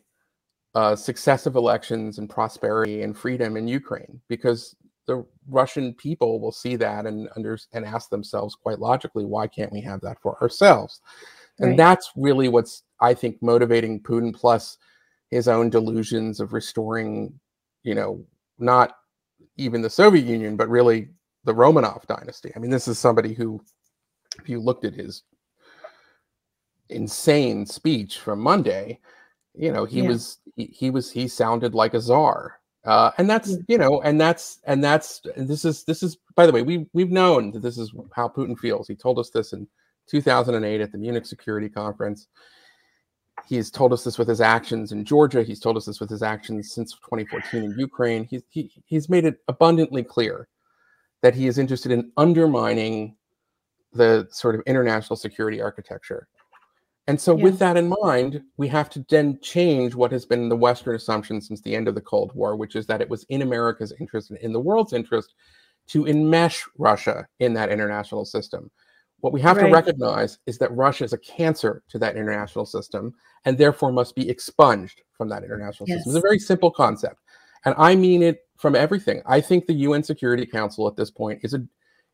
uh, 0.75 0.95
successive 0.95 1.55
elections 1.57 2.17
and 2.19 2.29
prosperity 2.29 3.01
and 3.01 3.17
freedom 3.17 3.57
in 3.57 3.67
Ukraine 3.67 4.21
because 4.29 4.75
the 5.07 5.25
Russian 5.47 5.93
people 5.95 6.39
will 6.39 6.51
see 6.51 6.75
that 6.77 7.05
and 7.05 7.27
under 7.35 7.57
and 7.73 7.85
ask 7.85 8.09
themselves 8.09 8.55
quite 8.55 8.79
logically, 8.79 9.25
why 9.25 9.47
can't 9.47 9.71
we 9.71 9.81
have 9.81 10.01
that 10.01 10.21
for 10.21 10.41
ourselves? 10.41 11.01
And 11.59 11.69
Right. 11.69 11.77
that's 11.77 12.11
really 12.15 12.47
what's 12.49 12.83
I 12.99 13.13
think 13.13 13.41
motivating 13.41 14.01
Putin 14.01 14.33
plus 14.33 14.77
his 15.29 15.47
own 15.47 15.69
delusions 15.69 16.39
of 16.39 16.53
restoring, 16.53 17.39
you 17.83 17.95
know, 17.95 18.23
not 18.59 18.97
even 19.57 19.81
the 19.81 19.89
Soviet 19.89 20.25
Union, 20.25 20.55
but 20.55 20.69
really 20.69 21.09
the 21.43 21.53
Romanov 21.53 22.05
dynasty. 22.05 22.51
I 22.55 22.59
mean, 22.59 22.69
this 22.71 22.87
is 22.87 22.99
somebody 22.99 23.33
who, 23.33 23.61
if 24.39 24.47
you 24.47 24.59
looked 24.59 24.85
at 24.85 24.93
his 24.93 25.23
insane 26.89 27.65
speech 27.65 28.19
from 28.19 28.39
Monday, 28.39 28.99
you 29.55 29.71
know, 29.71 29.85
he 29.85 30.01
Yeah. 30.01 30.09
was 30.09 30.37
he, 30.55 30.65
he 30.65 30.89
was 30.89 31.11
he 31.11 31.27
sounded 31.27 31.73
like 31.73 31.93
a 31.93 32.01
czar. 32.01 32.60
Uh, 32.83 33.11
and 33.17 33.29
that's 33.29 33.57
you 33.67 33.77
know, 33.77 34.01
and 34.01 34.19
that's 34.19 34.59
and 34.63 34.83
that's 34.83 35.21
and 35.35 35.47
this 35.47 35.65
is 35.65 35.83
this 35.83 36.01
is 36.01 36.17
by 36.35 36.45
the 36.45 36.51
way, 36.51 36.63
we 36.63 36.87
we've 36.93 37.11
known 37.11 37.51
that 37.51 37.61
this 37.61 37.77
is 37.77 37.93
how 38.15 38.27
Putin 38.27 38.57
feels. 38.57 38.87
He 38.87 38.95
told 38.95 39.19
us 39.19 39.29
this 39.29 39.53
in 39.53 39.67
2008 40.07 40.81
at 40.81 40.91
the 40.91 40.97
Munich 40.97 41.25
Security 41.25 41.69
Conference. 41.69 42.27
He's 43.47 43.69
told 43.69 43.93
us 43.93 44.03
this 44.03 44.17
with 44.17 44.27
his 44.27 44.41
actions 44.41 44.91
in 44.91 45.05
Georgia. 45.05 45.43
He's 45.43 45.59
told 45.59 45.77
us 45.77 45.85
this 45.85 45.99
with 45.99 46.09
his 46.09 46.23
actions 46.23 46.73
since 46.73 46.93
2014 46.93 47.63
in 47.63 47.77
Ukraine. 47.77 48.23
He's 48.23 48.43
he, 48.49 48.71
he's 48.85 49.09
made 49.09 49.25
it 49.25 49.37
abundantly 49.47 50.03
clear 50.03 50.47
that 51.21 51.35
he 51.35 51.47
is 51.47 51.59
interested 51.59 51.91
in 51.91 52.11
undermining 52.17 53.15
the 53.93 54.27
sort 54.31 54.55
of 54.55 54.61
international 54.65 55.15
security 55.15 55.61
architecture. 55.61 56.27
And 57.07 57.19
so, 57.19 57.35
Yeah. 57.35 57.43
with 57.43 57.59
that 57.59 57.77
in 57.77 57.93
mind, 58.01 58.43
we 58.57 58.67
have 58.67 58.89
to 58.91 59.05
then 59.09 59.39
change 59.41 59.95
what 59.95 60.11
has 60.11 60.25
been 60.25 60.49
the 60.49 60.55
Western 60.55 60.95
assumption 60.95 61.41
since 61.41 61.61
the 61.61 61.75
end 61.75 61.87
of 61.87 61.95
the 61.95 62.01
Cold 62.01 62.33
War, 62.35 62.55
which 62.55 62.75
is 62.75 62.85
that 62.87 63.01
it 63.01 63.09
was 63.09 63.25
in 63.29 63.41
America's 63.41 63.93
interest 63.99 64.29
and 64.29 64.39
in 64.39 64.53
the 64.53 64.59
world's 64.59 64.93
interest 64.93 65.33
to 65.87 66.03
enmesh 66.05 66.61
Russia 66.77 67.27
in 67.39 67.53
that 67.53 67.69
international 67.69 68.23
system. 68.23 68.69
What 69.21 69.33
we 69.33 69.41
have 69.41 69.57
Right. 69.57 69.67
to 69.67 69.73
recognize 69.73 70.39
is 70.45 70.57
that 70.59 70.75
Russia 70.75 71.03
is 71.03 71.13
a 71.13 71.17
cancer 71.17 71.83
to 71.89 71.99
that 71.99 72.15
international 72.15 72.65
system 72.65 73.13
and 73.45 73.57
therefore 73.57 73.91
must 73.91 74.15
be 74.15 74.29
expunged 74.29 75.01
from 75.13 75.29
that 75.29 75.43
international 75.43 75.87
system. 75.87 76.03
It's 76.11 76.15
a 76.15 76.21
very 76.21 76.39
simple 76.39 76.71
concept. 76.71 77.17
And 77.65 77.75
I 77.77 77.95
mean 77.95 78.23
it 78.23 78.47
from 78.57 78.75
everything. 78.75 79.21
I 79.25 79.41
think 79.41 79.65
the 79.65 79.73
UN 79.73 80.03
Security 80.03 80.45
Council 80.45 80.87
at 80.87 80.95
this 80.95 81.11
point 81.11 81.39
is 81.43 81.53
a 81.53 81.63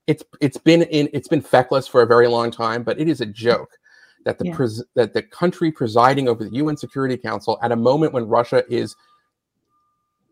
it's 0.07 0.23
it's 0.41 0.57
been 0.57 0.83
in 0.83 1.09
it's 1.13 1.27
been 1.27 1.41
feckless 1.41 1.87
for 1.87 2.01
a 2.01 2.07
very 2.07 2.27
long 2.27 2.51
time, 2.51 2.83
but 2.83 2.99
it 2.99 3.09
is 3.09 3.21
a 3.21 3.25
mm. 3.25 3.33
joke 3.33 3.77
that 4.27 4.37
the 4.37 4.47
Yeah. 4.47 4.55
pres- 4.57 4.83
that 4.95 5.13
the 5.13 5.23
country 5.23 5.71
presiding 5.71 6.27
over 6.27 6.43
the 6.43 6.53
UN 6.57 6.75
Security 6.75 7.15
Council 7.15 7.57
at 7.61 7.71
a 7.71 7.77
moment 7.77 8.11
when 8.11 8.27
Russia 8.27 8.61
is 8.69 8.93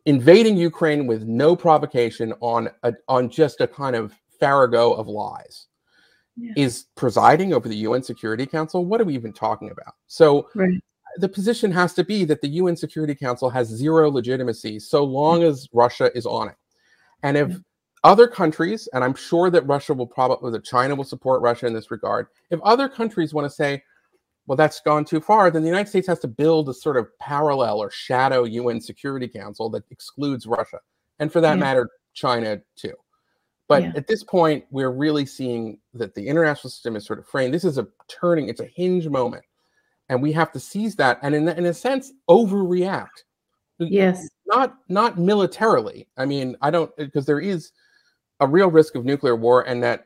invading 0.06 0.58
Ukraine 0.58 1.08
with 1.08 1.24
no 1.24 1.56
provocation 1.56 2.34
on 2.42 2.70
a, 2.84 2.94
on 3.08 3.30
just 3.30 3.62
a 3.62 3.68
kind 3.68 3.96
of 3.96 4.14
farrago 4.38 4.92
of 4.92 5.08
lies 5.08 5.68
Yeah. 6.36 6.52
is 6.58 6.88
presiding 6.96 7.54
over 7.54 7.70
the 7.70 7.78
UN 7.88 8.04
Security 8.04 8.46
Council. 8.46 8.86
What 8.86 9.00
are 9.00 9.06
we 9.06 9.16
even 9.16 9.32
talking 9.32 9.72
about? 9.72 9.94
So 10.08 10.50
Right. 10.56 10.84
the 11.18 11.30
position 11.30 11.72
has 11.72 11.94
to 11.94 12.04
be 12.04 12.26
that 12.26 12.42
the 12.42 12.50
UN 12.62 12.76
Security 12.76 13.16
Council 13.16 13.50
has 13.50 13.70
zero 13.70 14.12
legitimacy 14.12 14.78
so 14.80 15.06
long 15.06 15.42
as 15.44 15.70
Russia 15.72 16.12
is 16.18 16.26
on 16.26 16.50
it. 16.50 16.56
And 17.24 17.38
if 17.38 17.50
Yeah. 17.50 17.58
Other 18.06 18.28
countries, 18.28 18.88
and 18.94 19.04
I'm 19.04 19.16
sure 19.16 19.50
that 19.50 19.66
Russia 19.66 19.94
will 19.94 20.08
probably, 20.08 20.52
that 20.52 20.64
China 20.64 20.96
will 20.96 21.04
support 21.04 21.42
Russia 21.42 21.66
in 21.66 21.74
this 21.74 21.90
regard, 21.90 22.28
if 22.52 22.60
other 22.62 22.88
countries 22.88 23.34
want 23.34 23.46
to 23.46 23.50
say, 23.50 23.84
well, 24.48 24.56
that's 24.56 24.80
gone 24.80 25.06
too 25.06 25.20
far, 25.20 25.50
then 25.50 25.64
the 25.64 25.68
United 25.68 25.90
States 25.90 26.08
has 26.08 26.20
to 26.20 26.28
build 26.28 26.70
a 26.70 26.74
sort 26.74 26.98
of 26.98 27.08
parallel 27.20 27.80
or 27.80 27.90
shadow 27.90 28.44
UN 28.44 28.80
Security 28.80 29.28
Council 29.28 29.72
that 29.72 29.84
excludes 29.90 30.46
Russia. 30.46 30.80
And 31.18 31.34
for 31.34 31.42
that 31.42 31.54
Yeah. 31.56 31.64
matter, 31.64 31.90
China 32.14 32.62
too. 32.76 32.94
But 33.68 33.82
Yeah. 33.82 33.94
at 33.96 34.06
this 34.06 34.24
point, 34.24 34.66
we're 34.70 34.92
really 34.92 35.26
seeing 35.26 35.80
that 35.96 36.14
the 36.14 36.28
international 36.28 36.70
system 36.70 36.96
is 36.96 37.06
sort 37.08 37.18
of 37.18 37.28
framed. 37.28 37.56
This 37.56 37.64
is 37.64 37.80
a 37.80 37.88
turning, 38.08 38.50
it's 38.50 38.62
a 38.62 38.66
hinge 38.66 39.10
moment. 39.10 39.44
And 40.10 40.22
we 40.22 40.32
have 40.34 40.52
to 40.52 40.60
seize 40.60 40.96
that 40.98 41.18
and, 41.24 41.34
in, 41.34 41.50
in 41.50 41.66
a 41.66 41.74
sense, 41.74 42.14
overreact. 42.30 43.24
Yes. 43.80 44.30
Not 44.46 44.78
not 44.90 45.18
militarily. 45.18 46.08
I 46.18 46.26
mean, 46.26 46.56
I 46.62 46.70
don't 46.70 46.96
because 46.98 47.26
there 47.26 47.40
is 47.40 47.72
a 48.46 48.48
real 48.48 48.70
risk 48.70 48.96
of 48.96 49.06
nuclear 49.06 49.36
war, 49.36 49.68
and 49.68 49.84
that 49.84 50.06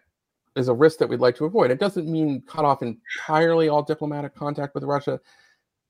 is 0.55 0.67
a 0.67 0.73
risk 0.73 0.97
that 0.99 1.07
we'd 1.07 1.19
like 1.19 1.35
to 1.35 1.45
avoid. 1.45 1.71
It 1.71 1.79
doesn't 1.79 2.07
mean 2.07 2.41
cut 2.47 2.65
off 2.65 2.81
entirely 2.81 3.69
all 3.69 3.83
diplomatic 3.83 4.33
contact 4.33 4.73
with 4.73 4.83
Russia. 4.83 5.19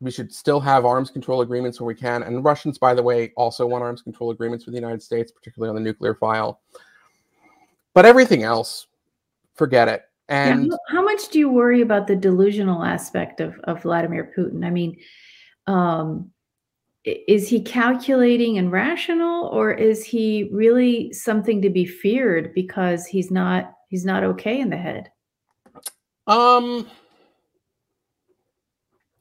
We 0.01 0.11
should 0.11 0.33
still 0.33 0.59
have 0.59 0.85
arms 0.85 1.09
control 1.09 1.41
agreements 1.41 1.79
where 1.79 1.87
we 1.87 1.95
can. 1.95 2.23
And 2.23 2.43
Russians, 2.43 2.77
by 2.77 2.93
the 2.93 3.03
way, 3.03 3.31
also 3.37 3.65
want 3.67 3.83
arms 3.83 4.01
control 4.01 4.31
agreements 4.31 4.65
with 4.65 4.73
the 4.73 4.79
United 4.79 5.03
States, 5.03 5.31
particularly 5.31 5.69
on 5.69 5.75
the 5.75 5.81
nuclear 5.81 6.15
file. 6.15 6.61
But 7.93 8.05
everything 8.05 8.43
else, 8.43 8.87
forget 9.55 9.87
it. 9.87 10.03
Yeah, 10.29 10.53
And 10.53 10.71
how, 10.71 10.97
how 10.97 11.03
much 11.03 11.29
do 11.29 11.39
you 11.39 11.49
worry 11.49 11.81
about 11.81 12.07
the 12.07 12.15
delusional 12.15 12.83
aspect 12.83 13.41
of, 13.41 13.59
of 13.65 13.83
Vladimir 13.83 14.31
Putin? 14.37 14.65
I 14.65 14.69
mean, 14.69 14.97
um, 15.67 16.31
is 17.27 17.47
he 17.47 17.61
calculating 17.61 18.57
and 18.57 18.71
rational, 18.71 19.47
or 19.47 19.71
is 19.71 20.03
he 20.03 20.49
really 20.51 21.11
something 21.13 21.61
to 21.61 21.69
be 21.69 21.85
feared 21.85 22.53
because 22.53 23.05
he's 23.05 23.31
not 23.31 23.73
he's 23.89 24.05
not 24.05 24.23
okay 24.23 24.59
in 24.59 24.69
the 24.69 24.77
head? 24.77 25.11
Um, 26.27 26.87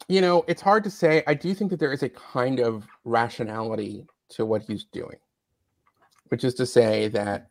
you 0.09 0.21
know, 0.21 0.45
it's 0.49 0.63
hard 0.63 0.85
to 0.85 0.91
say. 0.91 1.23
I 1.27 1.35
do 1.35 1.55
think 1.55 1.71
that 1.71 1.81
there 1.81 1.93
is 1.93 2.03
a 2.03 2.09
kind 2.09 2.61
of 2.61 2.87
rationality 3.05 4.07
to 4.31 4.45
what 4.45 4.63
he's 4.63 4.85
doing, 4.85 5.17
which 6.29 6.45
is 6.45 6.55
to 6.55 6.67
say 6.67 7.09
that 7.09 7.49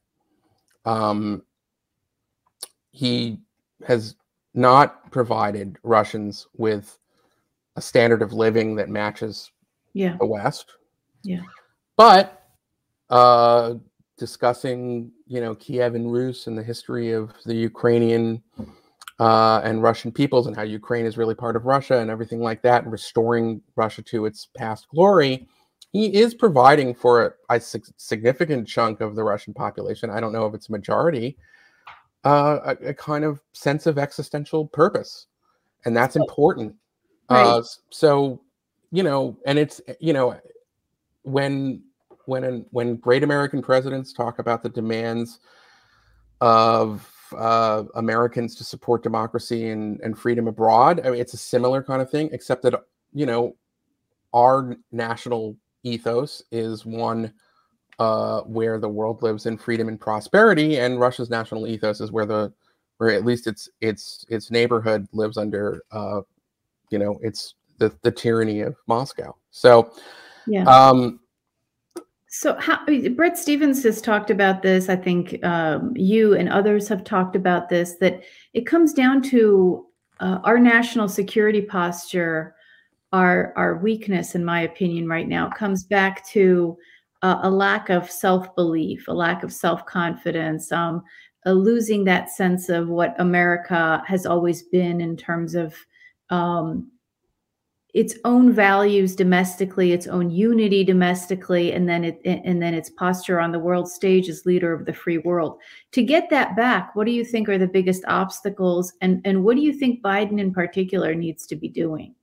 um, 0.86 1.44
he 2.92 3.40
has 3.86 4.16
not 4.54 5.12
provided 5.12 5.78
Russians 5.84 6.48
with 6.56 6.98
a 7.76 7.82
standard 7.82 8.22
of 8.24 8.34
living 8.34 8.76
that 8.76 8.90
matches 8.90 9.52
Yeah, 9.98 10.16
the 10.20 10.28
West. 10.28 10.74
Yeah. 11.24 11.42
But 11.96 12.44
uh, 13.10 13.74
discussing, 14.18 15.12
you 15.26 15.42
know, 15.42 15.56
Kiev 15.56 15.96
and 15.96 16.14
Rus 16.14 16.46
and 16.46 16.56
the 16.56 16.62
history 16.62 17.14
of 17.14 17.32
the 17.46 17.56
Ukrainian 17.56 18.44
uh, 19.20 19.62
and 19.64 19.82
Russian 19.82 20.12
peoples 20.12 20.46
and 20.46 20.56
how 20.56 20.62
Ukraine 20.62 21.08
is 21.08 21.18
really 21.18 21.34
part 21.34 21.56
of 21.56 21.66
Russia 21.66 21.98
and 21.98 22.12
everything 22.12 22.42
like 22.42 22.62
that, 22.62 22.84
and 22.84 22.92
restoring 22.92 23.60
Russia 23.76 24.04
to 24.04 24.28
its 24.28 24.50
past 24.56 24.88
glory, 24.90 25.48
he 25.94 26.14
is 26.14 26.36
providing 26.36 26.94
for 26.94 27.36
a, 27.50 27.56
a 27.56 27.60
significant 27.60 28.68
chunk 28.68 29.02
of 29.02 29.16
the 29.16 29.24
Russian 29.24 29.56
population. 29.56 30.12
I 30.12 30.20
don't 30.20 30.32
know 30.32 30.46
if 30.46 30.54
it's 30.54 30.70
majority, 30.70 31.38
uh, 32.24 32.60
a, 32.66 32.90
a 32.90 32.94
kind 32.94 33.24
of 33.26 33.42
sense 33.54 33.88
of 33.88 33.98
existential 33.98 34.68
purpose, 34.68 35.26
and 35.86 35.98
that's 35.98 36.16
important. 36.16 36.76
Uh, 37.30 37.64
so, 37.90 38.42
you 38.92 39.04
know, 39.04 39.38
and 39.46 39.60
it's 39.60 39.82
you 40.00 40.14
know, 40.14 40.40
when 41.24 41.84
when 42.26 42.66
when 42.72 42.96
great 42.98 43.24
American 43.24 43.62
presidents 43.62 44.14
talk 44.14 44.40
about 44.40 44.64
the 44.64 44.70
demands 44.70 45.40
of 46.42 47.10
uh, 47.36 47.84
Americans 47.96 48.56
to 48.56 48.64
support 48.64 49.04
democracy 49.04 49.70
and, 49.70 50.00
and 50.02 50.18
freedom 50.18 50.48
abroad. 50.48 51.02
I 51.06 51.10
mean, 51.10 51.20
it's 51.20 51.34
a 51.34 51.38
similar 51.38 51.84
kind 51.84 52.02
of 52.02 52.10
thing, 52.10 52.30
except 52.32 52.64
that 52.64 52.76
you 53.14 53.26
know 53.26 53.56
our 54.34 54.76
national 54.92 55.58
ethos 55.84 56.44
is 56.52 56.86
one 56.86 57.34
uh, 58.00 58.42
where 58.42 58.80
the 58.80 58.90
world 58.90 59.24
lives 59.24 59.46
in 59.46 59.58
freedom 59.58 59.88
and 59.88 60.00
prosperity, 60.00 60.80
and 60.80 61.00
Russia's 61.00 61.30
national 61.30 61.68
ethos 61.68 62.02
is 62.02 62.12
where 62.12 62.26
the 62.26 62.54
where 62.98 63.12
at 63.12 63.26
least 63.26 63.48
its 63.48 63.70
its 63.82 64.26
its 64.30 64.52
neighborhood 64.52 65.08
lives 65.14 65.38
under 65.38 65.84
uh, 65.92 66.22
you 66.90 67.00
know 67.00 67.18
its 67.22 67.56
the, 67.78 67.96
the 68.04 68.12
tyranny 68.12 68.62
of 68.62 68.76
Moscow. 68.88 69.36
So 69.52 69.92
yeah. 70.48 70.64
um, 70.64 71.20
So, 72.30 72.56
how, 72.60 72.86
Bret 73.16 73.38
Stephens 73.38 73.84
has 73.84 74.02
talked 74.02 74.30
about 74.30 74.62
this. 74.62 74.90
I 74.90 74.96
think 74.96 75.44
um, 75.46 75.94
you 75.96 76.34
and 76.36 76.50
others 76.50 76.88
have 76.88 77.04
talked 77.04 77.36
about 77.36 77.70
this. 77.70 77.96
That 77.96 78.24
it 78.54 78.66
comes 78.66 78.94
down 78.94 79.22
to 79.24 79.86
uh, 80.20 80.40
our 80.44 80.60
national 80.60 81.10
security 81.10 81.62
posture, 81.62 82.56
our 83.14 83.54
our 83.56 83.78
weakness, 83.78 84.36
in 84.36 84.44
my 84.44 84.62
opinion, 84.62 85.08
right 85.08 85.28
now 85.28 85.50
comes 85.50 85.84
back 85.84 86.26
to 86.28 86.78
uh, 87.22 87.40
a 87.44 87.50
lack 87.50 87.90
of 87.90 88.12
self 88.12 88.54
belief, 88.56 89.08
a 89.08 89.14
lack 89.14 89.44
of 89.44 89.54
self 89.54 89.86
confidence, 89.86 90.72
um, 90.72 91.04
uh, 91.46 91.52
losing 91.52 92.04
that 92.04 92.30
sense 92.30 92.70
of 92.70 92.90
what 92.90 93.16
America 93.20 94.04
has 94.06 94.26
always 94.26 94.64
been 94.64 95.02
in 95.02 95.16
terms 95.18 95.56
of. 95.56 95.74
Um, 96.30 96.92
its 97.98 98.14
own 98.26 98.54
values 98.54 99.16
domestically, 99.16 99.92
its 99.92 100.06
own 100.06 100.30
unity 100.30 100.84
domestically, 100.84 101.74
and 101.74 101.90
then 101.90 102.04
it 102.04 102.22
and 102.24 102.62
then 102.62 102.76
its 102.76 102.92
posture 102.92 103.40
on 103.40 103.52
the 103.52 103.58
world 103.58 103.90
stage 103.90 104.30
as 104.30 104.46
leader 104.46 104.72
of 104.72 104.86
the 104.86 104.94
free 104.94 105.18
world. 105.18 105.58
To 105.94 106.04
get 106.04 106.30
that 106.30 106.56
back, 106.56 106.96
what 106.96 107.08
do 107.08 107.12
you 107.12 107.26
think 107.26 107.50
are 107.50 107.58
the 107.58 107.68
biggest 107.68 108.04
obstacles, 108.08 108.94
and 109.02 109.20
and 109.26 109.44
what 109.44 109.56
do 109.56 109.64
you 109.64 109.74
think 109.74 110.04
Biden 110.04 110.40
in 110.40 110.54
particular 110.54 111.16
needs 111.16 111.48
to 111.48 111.56
be 111.56 111.70
doing? 111.70 112.14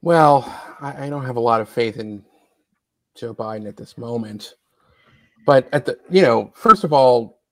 Well, 0.00 0.42
I, 0.80 1.04
I 1.04 1.10
don't 1.10 1.26
have 1.26 1.36
a 1.36 1.40
lot 1.40 1.60
of 1.60 1.68
faith 1.68 1.98
in 1.98 2.24
Joe 3.14 3.34
Biden 3.34 3.68
at 3.68 3.76
this 3.76 3.98
moment. 3.98 4.54
But 5.44 5.68
at 5.72 5.84
the, 5.84 5.98
you 6.08 6.22
know, 6.22 6.50
first 6.54 6.82
of 6.82 6.94
all, 6.94 7.42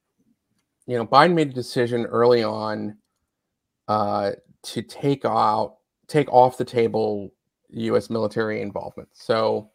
you 0.87 0.97
know, 0.97 1.07
Biden 1.07 1.35
made 1.35 1.51
a 1.51 1.53
decision 1.53 2.07
early 2.07 2.43
on 2.43 2.97
uh, 3.89 4.33
to 4.63 4.83
take 4.83 5.25
out, 5.27 5.77
take 6.11 6.31
off 6.33 6.59
the 6.59 6.65
table 6.65 7.33
U.S. 7.71 8.11
military 8.11 8.61
involvement. 8.61 9.09
So 9.13 9.71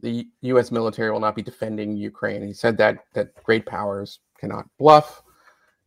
the 0.00 0.26
U.S. 0.42 0.70
military 0.70 1.10
will 1.10 1.20
not 1.20 1.34
be 1.34 1.42
defending 1.42 1.96
Ukraine. 1.96 2.46
He 2.46 2.52
said 2.52 2.76
that 2.78 2.98
that 3.14 3.34
great 3.42 3.66
powers 3.66 4.20
cannot 4.38 4.66
bluff. 4.78 5.22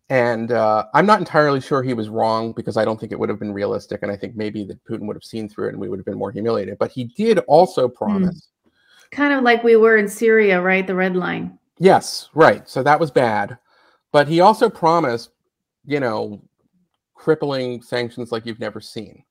And 0.09 0.51
uh, 0.51 0.85
I'm 0.93 1.05
not 1.05 1.19
entirely 1.19 1.59
sure 1.59 1.83
he 1.83 1.93
was 1.93 2.07
wrong 2.07 2.53
because 2.53 2.77
I 2.77 2.85
don't 2.85 2.99
think 2.99 3.11
it 3.11 3.19
would 3.19 3.29
have 3.29 3.39
been 3.39 3.53
realistic. 3.53 4.03
And 4.03 4.11
I 4.11 4.15
think 4.15 4.35
maybe 4.35 4.63
that 4.65 4.83
Putin 4.85 5.05
would 5.07 5.15
have 5.15 5.23
seen 5.23 5.49
through 5.49 5.67
it 5.67 5.73
and 5.73 5.79
we 5.79 5.89
would 5.89 5.99
have 5.99 6.05
been 6.05 6.17
more 6.17 6.31
humiliated. 6.31 6.77
But 6.77 6.91
he 6.91 7.05
did 7.05 7.39
also 7.39 7.89
promise. 7.89 8.49
Kind 9.11 9.33
of 9.33 9.43
like 9.43 9.63
we 9.63 9.75
were 9.75 9.97
in 9.97 10.07
Syria, 10.07 10.61
right? 10.61 10.85
The 10.85 10.95
red 10.95 11.15
line. 11.15 11.57
Yes, 11.77 12.29
right. 12.33 12.67
So 12.67 12.83
that 12.83 12.99
was 12.99 13.11
bad. 13.11 13.57
But 14.11 14.27
he 14.27 14.39
also 14.39 14.69
promised, 14.69 15.31
you 15.85 15.99
know, 15.99 16.41
crippling 17.13 17.81
sanctions 17.81 18.31
like 18.31 18.45
you've 18.45 18.59
never 18.59 18.79
seen. 18.79 19.23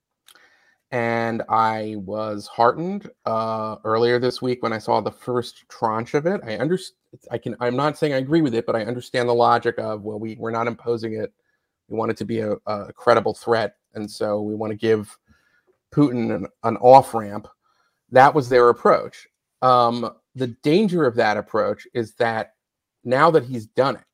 And 0.93 1.43
I 1.49 1.97
was 1.99 2.47
heartened 2.47 3.11
uh, 3.25 3.77
earlier 3.85 4.21
this 4.21 4.41
week 4.41 4.63
when 4.63 4.73
I 4.73 4.79
saw 4.79 5.01
the 5.01 5.11
first 5.11 5.65
tranche 5.69 6.15
of 6.15 6.27
it. 6.27 6.41
I 6.45 6.57
understand. 6.57 6.97
I 7.31 7.39
can. 7.39 7.57
I'm 7.61 7.77
not 7.77 7.99
saying 7.99 8.13
I 8.13 8.19
agree 8.19 8.43
with 8.43 8.55
it, 8.55 8.67
but 8.67 8.77
I 8.77 8.85
understand 8.85 9.29
the 9.29 9.35
logic 9.35 9.79
of 9.79 10.03
well, 10.03 10.19
we 10.19 10.37
we're 10.39 10.51
not 10.51 10.69
imposing 10.69 11.15
it. 11.15 11.33
We 11.89 11.97
want 11.97 12.11
it 12.11 12.17
to 12.19 12.25
be 12.25 12.41
a, 12.41 12.53
a 12.67 12.93
credible 12.93 13.35
threat, 13.35 13.77
and 13.95 14.09
so 14.09 14.41
we 14.43 14.55
want 14.55 14.71
to 14.71 14.77
give 14.77 15.17
Putin 15.93 16.35
an, 16.35 16.47
an 16.63 16.77
off 16.77 17.15
ramp. 17.15 17.49
That 18.13 18.35
was 18.35 18.49
their 18.49 18.69
approach. 18.69 19.27
Um, 19.63 20.15
the 20.35 20.49
danger 20.63 21.05
of 21.05 21.17
that 21.17 21.37
approach 21.37 21.89
is 21.95 22.15
that 22.15 22.55
now 23.03 23.31
that 23.33 23.45
he's 23.45 23.67
done 23.67 23.97
it, 23.97 24.05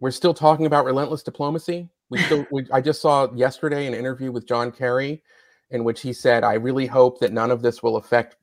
we're 0.00 0.10
still 0.10 0.34
talking 0.34 0.66
about 0.66 0.84
relentless 0.84 1.22
diplomacy. 1.22 1.88
We 2.10 2.18
still. 2.18 2.46
we, 2.50 2.66
I 2.70 2.82
just 2.82 3.00
saw 3.00 3.32
yesterday 3.32 3.86
an 3.86 3.94
interview 3.94 4.32
with 4.32 4.46
John 4.46 4.70
Kerry 4.70 5.22
in 5.72 5.84
which 5.84 6.02
he 6.02 6.12
said, 6.12 6.44
I 6.44 6.54
really 6.54 6.86
hope 6.86 7.18
that 7.20 7.32
none 7.32 7.50
of 7.50 7.62
this 7.62 7.82
will 7.82 7.96
affect 7.96 8.36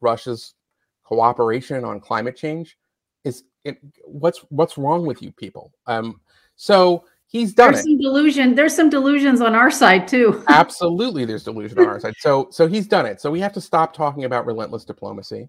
Russia's 0.00 0.54
cooperation 1.02 1.84
on 1.84 2.00
climate 2.00 2.36
change. 2.36 2.78
Is 3.24 3.44
it, 3.64 3.78
what's 4.04 4.38
what's 4.50 4.78
wrong 4.78 5.04
with 5.04 5.20
you 5.20 5.32
people? 5.32 5.72
Um, 5.86 6.20
so 6.54 7.04
he's 7.26 7.52
done 7.52 7.72
There's 7.72 7.84
it. 7.84 7.88
some 7.88 7.98
delusion. 7.98 8.54
There's 8.54 8.74
some 8.74 8.88
delusions 8.88 9.40
on 9.40 9.54
our 9.54 9.70
side 9.70 10.06
too. 10.06 10.44
Absolutely, 10.48 11.24
there's 11.24 11.44
delusion 11.44 11.80
on 11.80 11.86
our 11.88 12.00
side. 12.00 12.14
So 12.18 12.48
so 12.50 12.68
he's 12.68 12.86
done 12.86 13.06
it. 13.06 13.20
So 13.20 13.30
we 13.30 13.40
have 13.40 13.52
to 13.54 13.60
stop 13.60 13.92
talking 13.92 14.24
about 14.24 14.46
relentless 14.46 14.84
diplomacy. 14.84 15.48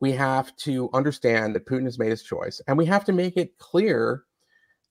We 0.00 0.12
have 0.12 0.56
to 0.56 0.88
understand 0.94 1.54
that 1.54 1.66
Putin 1.66 1.84
has 1.84 1.98
made 1.98 2.10
his 2.10 2.22
choice, 2.22 2.62
and 2.66 2.78
we 2.78 2.86
have 2.86 3.04
to 3.04 3.12
make 3.12 3.36
it 3.36 3.56
clear. 3.58 4.24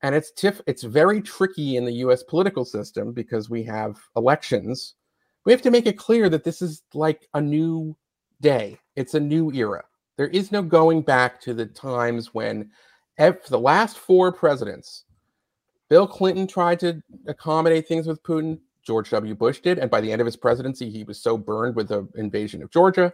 And 0.02 0.16
it's 0.16 0.32
tiff- 0.32 0.62
it's 0.68 0.84
very 0.84 1.22
tricky 1.22 1.76
in 1.76 1.84
the 1.84 1.92
U.S. 1.96 2.24
political 2.24 2.64
system 2.64 3.12
because 3.12 3.50
we 3.50 3.64
have 3.64 4.00
elections 4.16 4.96
we 5.50 5.54
have 5.54 5.64
to 5.64 5.72
make 5.72 5.88
it 5.88 5.98
clear 5.98 6.30
that 6.30 6.44
this 6.44 6.62
is 6.62 6.84
like 6.94 7.28
a 7.34 7.42
new 7.42 7.98
day. 8.40 8.78
It's 8.96 9.16
a 9.16 9.20
new 9.20 9.52
era. 9.52 9.84
There 10.16 10.28
is 10.28 10.52
no 10.52 10.62
going 10.62 11.02
back 11.02 11.42
to 11.42 11.56
the 11.56 11.66
times 11.66 12.36
when 12.36 12.70
ev- 13.18 13.44
the 13.48 13.60
last 13.60 13.98
four 13.98 14.32
presidents, 14.32 15.06
Bill 15.90 16.06
Clinton 16.06 16.46
tried 16.46 16.80
to 16.82 17.02
accommodate 17.26 17.88
things 17.88 18.06
with 18.06 18.22
Putin. 18.22 18.60
George 18.84 19.10
W. 19.10 19.34
Bush 19.34 19.60
did. 19.62 19.80
And 19.80 19.90
by 19.90 20.02
the 20.02 20.12
end 20.12 20.22
of 20.22 20.28
his 20.28 20.38
presidency, 20.38 20.88
he 20.88 21.04
was 21.04 21.20
so 21.20 21.36
burned 21.36 21.76
with 21.76 21.88
the 21.88 22.08
invasion 22.14 22.62
of 22.62 22.70
Georgia. 22.70 23.12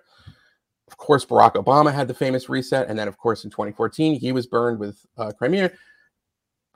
of 0.89 0.97
course, 0.97 1.23
Barack 1.23 1.53
Obama 1.53 1.93
had 1.93 2.09
the 2.09 2.13
famous 2.13 2.49
reset, 2.49 2.89
and 2.89 2.99
then, 2.99 3.07
of 3.07 3.17
course, 3.17 3.45
in 3.45 3.49
2014, 3.49 4.19
he 4.19 4.33
was 4.33 4.45
burned 4.45 4.77
with 4.77 5.05
uh, 5.17 5.31
Crimea. 5.31 5.71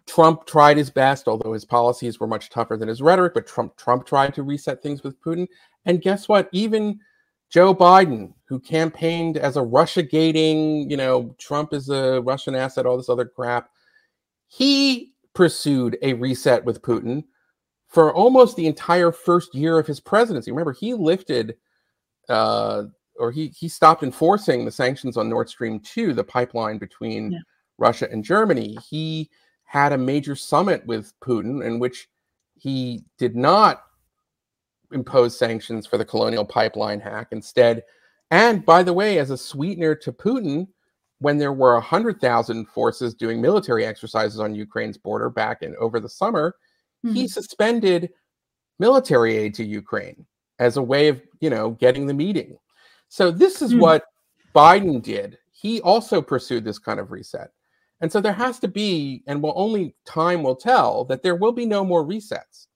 Trump 0.10 0.48
tried 0.48 0.76
his 0.76 0.90
best, 0.90 1.28
although 1.28 1.54
his 1.54 1.66
policies 1.66 2.20
were 2.20 2.26
much 2.26 2.50
tougher 2.50 2.76
than 2.76 2.90
his 2.90 3.02
rhetoric. 3.02 3.36
But 3.36 3.46
Trump 3.46 3.78
Trump 3.78 4.08
tried 4.08 4.34
to 4.34 4.44
reset 4.44 4.82
things 4.82 5.04
with 5.04 5.22
Putin, 5.22 5.48
and 5.86 6.02
guess 6.02 6.28
what? 6.28 6.50
Even 6.52 7.00
Joe 7.52 7.76
Biden, 7.76 8.34
who 8.46 8.60
campaigned 8.60 9.38
as 9.38 9.56
a 9.56 9.62
Russia 9.62 10.02
gating, 10.02 10.90
you 10.90 10.98
know, 10.98 11.36
Trump 11.38 11.74
is 11.74 11.90
a 11.90 12.22
Russian 12.22 12.56
asset, 12.56 12.88
all 12.88 12.98
this 12.98 13.10
other 13.10 13.26
crap, 13.26 13.70
he 14.48 15.14
pursued 15.36 15.96
a 16.02 16.14
reset 16.14 16.66
with 16.66 16.82
Putin 16.82 17.24
for 17.88 18.12
almost 18.12 18.56
the 18.56 18.66
entire 18.66 19.12
first 19.12 19.54
year 19.54 19.78
of 19.78 19.86
his 19.86 20.00
presidency. 20.00 20.52
Remember, 20.52 20.74
he 20.74 20.96
lifted 20.96 21.56
uh, 22.30 22.84
or 23.20 23.32
he 23.32 23.50
he 23.50 23.68
stopped 23.68 24.02
enforcing 24.02 24.66
the 24.66 24.72
sanctions 24.72 25.18
on 25.18 25.30
Nord 25.30 25.50
Stream 25.50 25.80
2, 25.82 26.14
the 26.14 26.24
pipeline 26.24 26.80
between 26.80 27.34
yeah. 27.34 27.40
Russia 27.78 28.08
and 28.12 28.24
Germany. 28.24 28.76
He 28.90 29.30
had 29.70 29.94
a 29.94 29.98
major 29.98 30.36
summit 30.36 30.84
with 30.88 31.14
Putin 31.20 31.64
in 31.64 31.78
which 31.78 32.10
he 32.56 33.04
did 33.20 33.36
not 33.36 33.84
impose 34.92 35.38
sanctions 35.38 35.86
for 35.86 36.00
the 36.00 36.06
colonial 36.06 36.44
pipeline 36.44 37.00
hack 37.00 37.28
instead 37.30 37.84
and 38.32 38.66
by 38.66 38.82
the 38.82 38.92
way 38.92 39.20
as 39.20 39.30
a 39.30 39.38
sweetener 39.38 39.94
to 39.94 40.12
Putin 40.12 40.68
when 41.20 41.38
there 41.38 41.54
were 41.54 41.76
100,000 41.76 42.66
forces 42.68 43.14
doing 43.14 43.40
military 43.40 43.86
exercises 43.86 44.40
on 44.40 44.56
Ukraine's 44.56 44.98
border 44.98 45.30
back 45.30 45.62
in 45.62 45.76
over 45.76 46.00
the 46.00 46.10
summer 46.10 46.56
mm-hmm. 47.06 47.14
he 47.14 47.28
suspended 47.28 48.10
military 48.80 49.38
aid 49.38 49.54
to 49.54 49.64
Ukraine 49.64 50.26
as 50.58 50.78
a 50.78 50.82
way 50.82 51.10
of, 51.10 51.22
you 51.42 51.52
know, 51.52 51.72
getting 51.72 52.08
the 52.08 52.14
meeting. 52.14 52.58
So 53.10 53.30
this 53.30 53.62
is 53.62 53.74
mm. 53.76 53.80
what 53.82 54.06
Biden 54.56 55.04
did. 55.04 55.38
He 55.52 55.80
also 55.82 56.24
pursued 56.24 56.64
this 56.64 56.80
kind 56.80 57.00
of 57.00 57.12
reset. 57.12 57.52
And 58.02 58.12
so 58.12 58.22
there 58.22 58.34
has 58.34 58.60
to 58.60 58.68
be, 58.68 59.24
and 59.28 59.42
will 59.42 59.54
only 59.56 59.96
time 60.06 60.44
will 60.44 60.56
tell, 60.56 61.06
that 61.06 61.22
there 61.22 61.36
will 61.36 61.52
be 61.52 61.66
no 61.66 61.84
more 61.84 62.06
resets. 62.06 62.68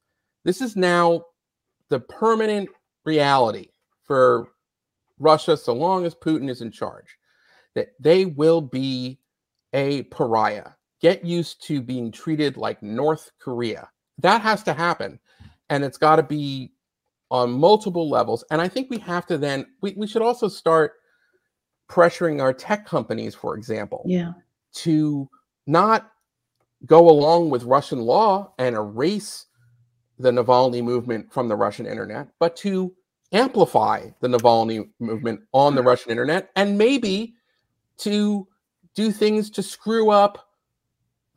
This 0.44 0.62
is 0.62 0.76
now 0.76 1.24
the 1.90 2.00
permanent 2.00 2.70
reality 3.06 3.70
for 4.04 4.50
Russia, 5.20 5.56
so 5.56 5.74
long 5.74 6.06
as 6.06 6.16
Putin 6.16 6.50
is 6.50 6.62
in 6.62 6.72
charge, 6.72 7.18
that 7.76 7.90
they 8.00 8.26
will 8.26 8.62
be 8.62 9.20
a 9.72 10.04
pariah. 10.04 10.72
Get 11.00 11.24
used 11.24 11.64
to 11.68 11.82
being 11.82 12.12
treated 12.12 12.58
like 12.58 12.84
North 12.84 13.32
Korea. 13.40 13.90
That 14.20 14.42
has 14.42 14.64
to 14.64 14.74
happen. 14.74 15.20
And 15.70 15.84
it's 15.84 15.98
got 15.98 16.18
to 16.18 16.24
be 16.24 16.74
on 17.32 17.52
multiple 17.52 18.10
levels. 18.10 18.44
And 18.52 18.62
I 18.62 18.68
think 18.68 18.90
we 18.90 19.00
have 19.00 19.26
to 19.28 19.38
then, 19.38 19.66
we, 19.82 19.94
we 19.98 20.08
should 20.08 20.22
also 20.22 20.48
start 20.48 20.94
pressuring 21.90 22.42
our 22.42 22.54
tech 22.54 22.86
companies, 22.86 23.36
for 23.36 23.56
example, 23.56 24.04
yeah. 24.06 24.34
To 24.74 25.30
not 25.68 26.12
go 26.86 27.10
along 27.10 27.50
with 27.50 27.64
Russian 27.64 28.00
law 28.00 28.54
and 28.58 28.76
erase 28.76 29.46
the 30.20 30.32
Navalny 30.32 30.84
movement 30.84 31.32
from 31.32 31.48
the 31.48 31.56
Russian 31.56 31.86
internet, 31.86 32.28
but 32.40 32.56
to 32.58 32.94
amplify 33.32 34.10
the 34.22 34.28
Navalny 34.28 34.90
movement 35.00 35.42
on 35.54 35.76
the 35.76 35.82
Russian 35.82 36.12
internet 36.12 36.52
and 36.56 36.78
maybe 36.78 37.34
to 37.98 38.48
do 38.96 39.12
things 39.12 39.50
to 39.52 39.64
screw 39.64 40.12
up 40.12 40.50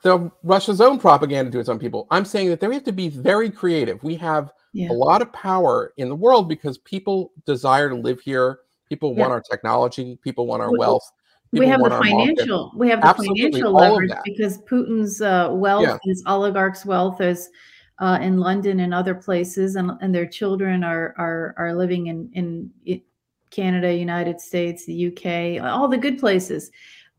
the 0.03 0.31
Russia's 0.43 0.81
own 0.81 0.99
propaganda 0.99 1.51
to 1.51 1.59
its 1.59 1.69
own 1.69 1.79
people. 1.79 2.07
I'm 2.11 2.25
saying 2.25 2.51
that 2.51 2.61
they 2.61 2.73
have 2.73 2.85
to 2.85 2.93
be 2.93 3.09
very 3.09 3.51
creative. 3.51 4.03
We 4.03 4.15
have 4.17 4.53
yeah. 4.73 4.91
a 4.91 4.93
lot 4.93 5.23
of 5.23 5.33
power 5.33 5.93
in 5.97 6.09
the 6.09 6.15
world 6.15 6.49
because 6.49 6.79
people 6.79 7.33
desire 7.45 7.89
to 7.89 7.97
live 7.97 8.21
here. 8.21 8.61
People 8.89 9.15
yeah. 9.15 9.21
want 9.21 9.33
our 9.33 9.41
technology. 9.41 10.19
People 10.23 10.47
want 10.47 10.63
our 10.63 10.71
wealth. 10.77 11.11
We 11.59 11.67
have 11.67 11.83
the 11.83 11.91
financial. 11.91 12.73
We 12.75 12.89
have 12.91 13.01
the 13.01 13.09
Absolutely, 13.09 13.43
financial 13.43 13.73
leverage 13.73 14.13
because 14.25 14.59
Putin's 14.63 15.21
uh, 15.21 15.49
wealth, 15.53 15.85
yeah. 15.85 15.99
his 16.05 16.23
oligarchs' 16.27 16.85
wealth, 16.85 17.21
is 17.21 17.49
uh, 17.99 18.19
in 18.21 18.39
London 18.39 18.81
and 18.81 18.93
other 18.93 19.15
places, 19.15 19.77
and, 19.77 19.93
and 20.01 20.15
their 20.15 20.27
children 20.27 20.85
are 20.85 21.15
are 21.19 21.55
are 21.59 21.75
living 21.75 22.07
in 22.07 22.31
in 22.35 23.01
Canada, 23.51 23.93
United 23.93 24.41
States, 24.41 24.85
the 24.87 25.07
UK, 25.09 25.63
all 25.65 25.89
the 25.89 25.99
good 25.99 26.19
places. 26.19 26.71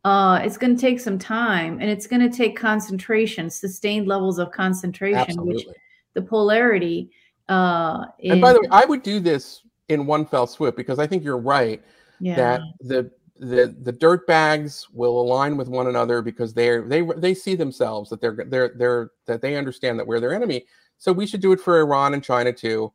Uh, 0.03 0.39
it's 0.41 0.57
going 0.57 0.75
to 0.75 0.79
take 0.79 0.99
some 0.99 1.19
time, 1.19 1.79
and 1.81 1.89
it's 1.89 2.07
going 2.07 2.21
to 2.21 2.35
take 2.35 2.55
concentration, 2.57 3.49
sustained 3.49 4.07
levels 4.07 4.39
of 4.39 4.51
concentration, 4.51 5.19
Absolutely. 5.19 5.65
which 5.65 5.75
the 6.13 6.21
polarity 6.21 7.11
uh, 7.49 8.05
in, 8.19 8.33
and 8.33 8.41
by 8.41 8.53
the 8.53 8.59
way, 8.59 8.67
I 8.71 8.85
would 8.85 9.03
do 9.03 9.19
this 9.19 9.63
in 9.89 10.05
one 10.05 10.25
fell 10.25 10.47
swoop 10.47 10.75
because 10.75 10.99
I 10.99 11.07
think 11.07 11.23
you're 11.23 11.37
right 11.37 11.81
yeah. 12.19 12.35
that 12.35 12.61
the 12.81 13.11
the 13.39 13.75
the 13.83 13.91
dirt 13.91 14.25
bags 14.27 14.87
will 14.93 15.19
align 15.21 15.57
with 15.57 15.67
one 15.67 15.87
another 15.87 16.21
because 16.21 16.53
they're 16.53 16.87
they 16.87 17.01
they 17.17 17.33
see 17.33 17.55
themselves 17.55 18.09
that 18.09 18.21
they're 18.21 18.45
they're 18.47 18.73
they're 18.75 19.11
that 19.25 19.41
they 19.41 19.55
understand 19.55 19.99
that 19.99 20.07
we're 20.07 20.19
their 20.19 20.33
enemy. 20.33 20.65
So 20.97 21.11
we 21.11 21.27
should 21.27 21.41
do 21.41 21.51
it 21.51 21.59
for 21.59 21.79
Iran 21.79 22.13
and 22.13 22.23
China 22.23 22.51
too, 22.51 22.91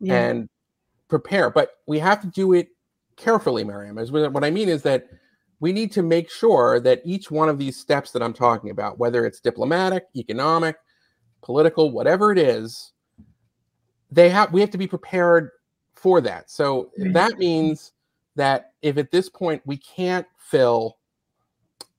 yeah. 0.00 0.14
and 0.14 0.48
prepare. 1.08 1.50
But 1.50 1.70
we 1.86 1.98
have 2.00 2.20
to 2.22 2.26
do 2.26 2.52
it 2.52 2.68
carefully, 3.16 3.64
Mariam. 3.64 3.98
As 3.98 4.10
what 4.10 4.44
I 4.44 4.50
mean 4.50 4.68
is 4.68 4.82
that 4.82 5.06
we 5.60 5.72
need 5.72 5.92
to 5.92 6.02
make 6.02 6.30
sure 6.30 6.80
that 6.80 7.00
each 7.04 7.30
one 7.30 7.48
of 7.48 7.58
these 7.58 7.78
steps 7.78 8.10
that 8.12 8.22
I'm 8.22 8.34
talking 8.34 8.70
about, 8.70 8.98
whether 8.98 9.24
it's 9.24 9.40
diplomatic, 9.40 10.04
economic, 10.16 10.76
political, 11.42 11.90
whatever 11.90 12.32
it 12.32 12.38
is, 12.38 12.92
they 14.10 14.28
have 14.30 14.52
we 14.52 14.60
have 14.60 14.70
to 14.70 14.78
be 14.78 14.86
prepared 14.86 15.50
for 15.94 16.20
that. 16.20 16.50
So 16.50 16.90
that 16.98 17.38
means 17.38 17.93
that 18.36 18.72
if 18.82 18.96
at 18.96 19.10
this 19.10 19.28
point 19.28 19.62
we 19.64 19.76
can't 19.76 20.26
fill 20.38 20.98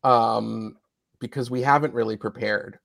um, 0.04 0.78
because 1.20 1.50
we 1.50 1.62
haven't 1.62 1.94
really 1.94 2.18
prepared 2.18 2.80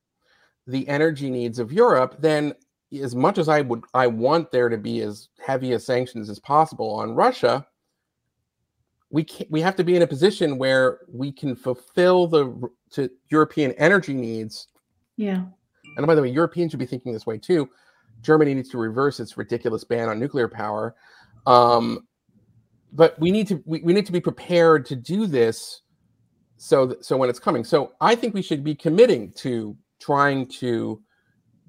the 0.67 0.87
energy 0.89 1.31
needs 1.31 1.59
of 1.59 1.73
Europe, 1.73 2.17
then 2.19 2.55
as 3.03 3.15
much 3.15 3.39
as 3.39 3.49
I 3.49 3.61
would 3.61 3.85
I 3.95 4.07
want 4.07 4.51
there 4.51 4.69
to 4.69 4.79
be 4.79 5.01
as 5.01 5.29
heavy 5.45 5.73
as 5.73 5.87
sanctions 5.87 6.29
as 6.29 6.39
possible 6.39 6.91
on 6.91 7.15
Russia, 7.15 7.67
we 9.11 9.25
can't, 9.25 9.51
we 9.51 9.61
have 9.61 9.77
to 9.77 9.85
be 9.85 9.97
in 9.97 10.03
a 10.03 10.07
position 10.07 10.59
where 10.59 11.01
we 11.09 11.33
can 11.33 11.55
fulfill 11.55 12.27
the 12.27 12.71
to 12.93 13.11
European 13.31 13.73
energy 13.73 14.15
needs. 14.15 14.69
Yeah. 15.17 15.45
And 15.97 16.07
by 16.07 16.15
the 16.15 16.23
way, 16.23 16.31
Europeans 16.31 16.71
should 16.71 16.81
be 16.81 16.87
thinking 16.87 17.13
this 17.13 17.27
way 17.27 17.39
too. 17.39 17.69
Germany 18.23 18.55
needs 18.55 18.69
to 18.71 18.79
reverse 18.79 19.19
its 19.19 19.37
ridiculous 19.37 19.85
ban 19.85 20.09
on 20.09 20.21
nuclear 20.21 20.49
power. 20.49 20.95
Um, 21.47 22.07
but 22.92 23.18
we 23.18 23.31
need 23.31 23.46
to 23.48 23.62
we, 23.64 23.81
we 23.83 23.92
need 23.92 24.07
to 24.07 24.12
be 24.12 24.20
prepared 24.20 24.87
to 24.87 24.96
do 24.96 25.26
this 25.26 25.83
so 26.57 26.87
that, 26.87 27.05
so 27.05 27.16
when 27.16 27.31
it's 27.31 27.38
coming. 27.38 27.64
So 27.64 27.92
I 28.00 28.14
think 28.14 28.35
we 28.35 28.42
should 28.42 28.62
be 28.62 28.74
committing 28.74 29.33
to 29.38 29.76
trying 30.00 30.46
to 30.46 31.00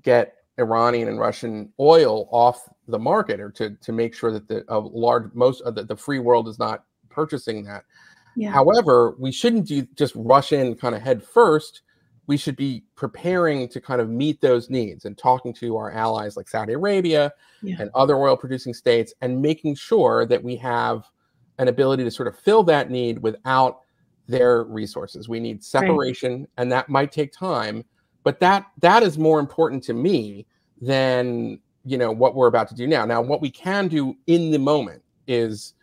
get 0.04 0.36
Iranian 0.60 1.08
and 1.08 1.20
Russian 1.20 1.72
oil 1.80 2.28
off 2.32 2.68
the 2.88 3.00
market 3.00 3.40
or 3.40 3.52
to 3.52 3.72
to 3.72 3.92
make 3.92 4.14
sure 4.14 4.32
that 4.32 4.48
the 4.48 4.66
a 4.68 4.80
large 4.80 5.34
most 5.34 5.62
of 5.62 5.76
the, 5.76 5.84
the 5.84 5.96
free 5.96 6.20
world 6.20 6.48
is 6.48 6.60
not 6.60 6.84
purchasing 7.10 7.64
that. 7.66 7.84
Yeah. 8.36 8.52
However, 8.52 9.16
we 9.20 9.32
shouldn't 9.32 9.68
do 9.68 9.86
just 9.96 10.14
rush 10.16 10.54
in 10.54 10.76
kind 10.76 10.96
of 10.96 11.02
head 11.02 11.24
first 11.24 11.82
we 12.32 12.38
should 12.38 12.56
be 12.56 12.82
preparing 12.96 13.68
to 13.68 13.82
kind 13.82 14.00
of 14.00 14.10
meet 14.10 14.40
those 14.40 14.70
needs 14.70 15.04
and 15.04 15.18
talking 15.18 15.52
to 15.52 15.76
our 15.76 15.92
allies 15.92 16.38
like 16.38 16.48
Saudi 16.48 16.72
Arabia 16.72 17.30
yeah. 17.62 17.76
and 17.78 17.92
other 17.94 18.16
oil 18.16 18.38
producing 18.38 18.74
states 18.74 19.14
and 19.20 19.42
making 19.42 19.76
sure 19.76 20.26
that 20.26 20.42
we 20.42 20.56
have 20.56 21.04
an 21.60 21.68
ability 21.68 22.06
to 22.06 22.10
sort 22.10 22.30
of 22.30 22.40
fill 22.40 22.64
that 22.64 22.90
need 22.90 23.20
without 23.20 23.82
their 24.30 24.64
resources. 24.64 25.28
We 25.28 25.42
need 25.42 25.62
separation 25.62 26.40
right. 26.40 26.50
and 26.56 26.72
that 26.72 26.88
might 26.88 27.12
take 27.12 27.34
time, 27.34 27.84
but 28.24 28.40
that 28.40 28.66
that 28.80 29.04
is 29.04 29.18
more 29.18 29.42
important 29.42 29.84
to 29.84 29.94
me 29.94 30.48
than, 30.80 31.60
you 31.84 31.98
know, 31.98 32.14
what 32.14 32.34
we're 32.34 32.48
about 32.48 32.70
to 32.70 32.76
do 32.76 32.88
now. 32.88 33.04
Now 33.04 33.22
what 33.22 33.42
we 33.42 33.52
can 33.52 33.90
do 33.90 34.16
in 34.28 34.52
the 34.52 34.60
moment 34.60 35.04
is 35.28 35.74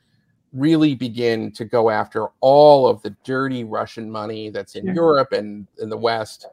really 0.53 0.95
begin 0.95 1.53
to 1.53 1.65
go 1.65 1.91
after 1.91 2.29
all 2.41 2.87
of 2.87 3.03
the 3.03 3.11
dirty 3.25 3.65
Russian 3.65 4.11
money 4.11 4.51
that's 4.51 4.75
in 4.75 4.87
yeah. 4.87 4.95
Europe 4.95 5.33
and 5.33 5.67
in 5.79 5.89
the 5.89 5.97
West. 5.97 6.47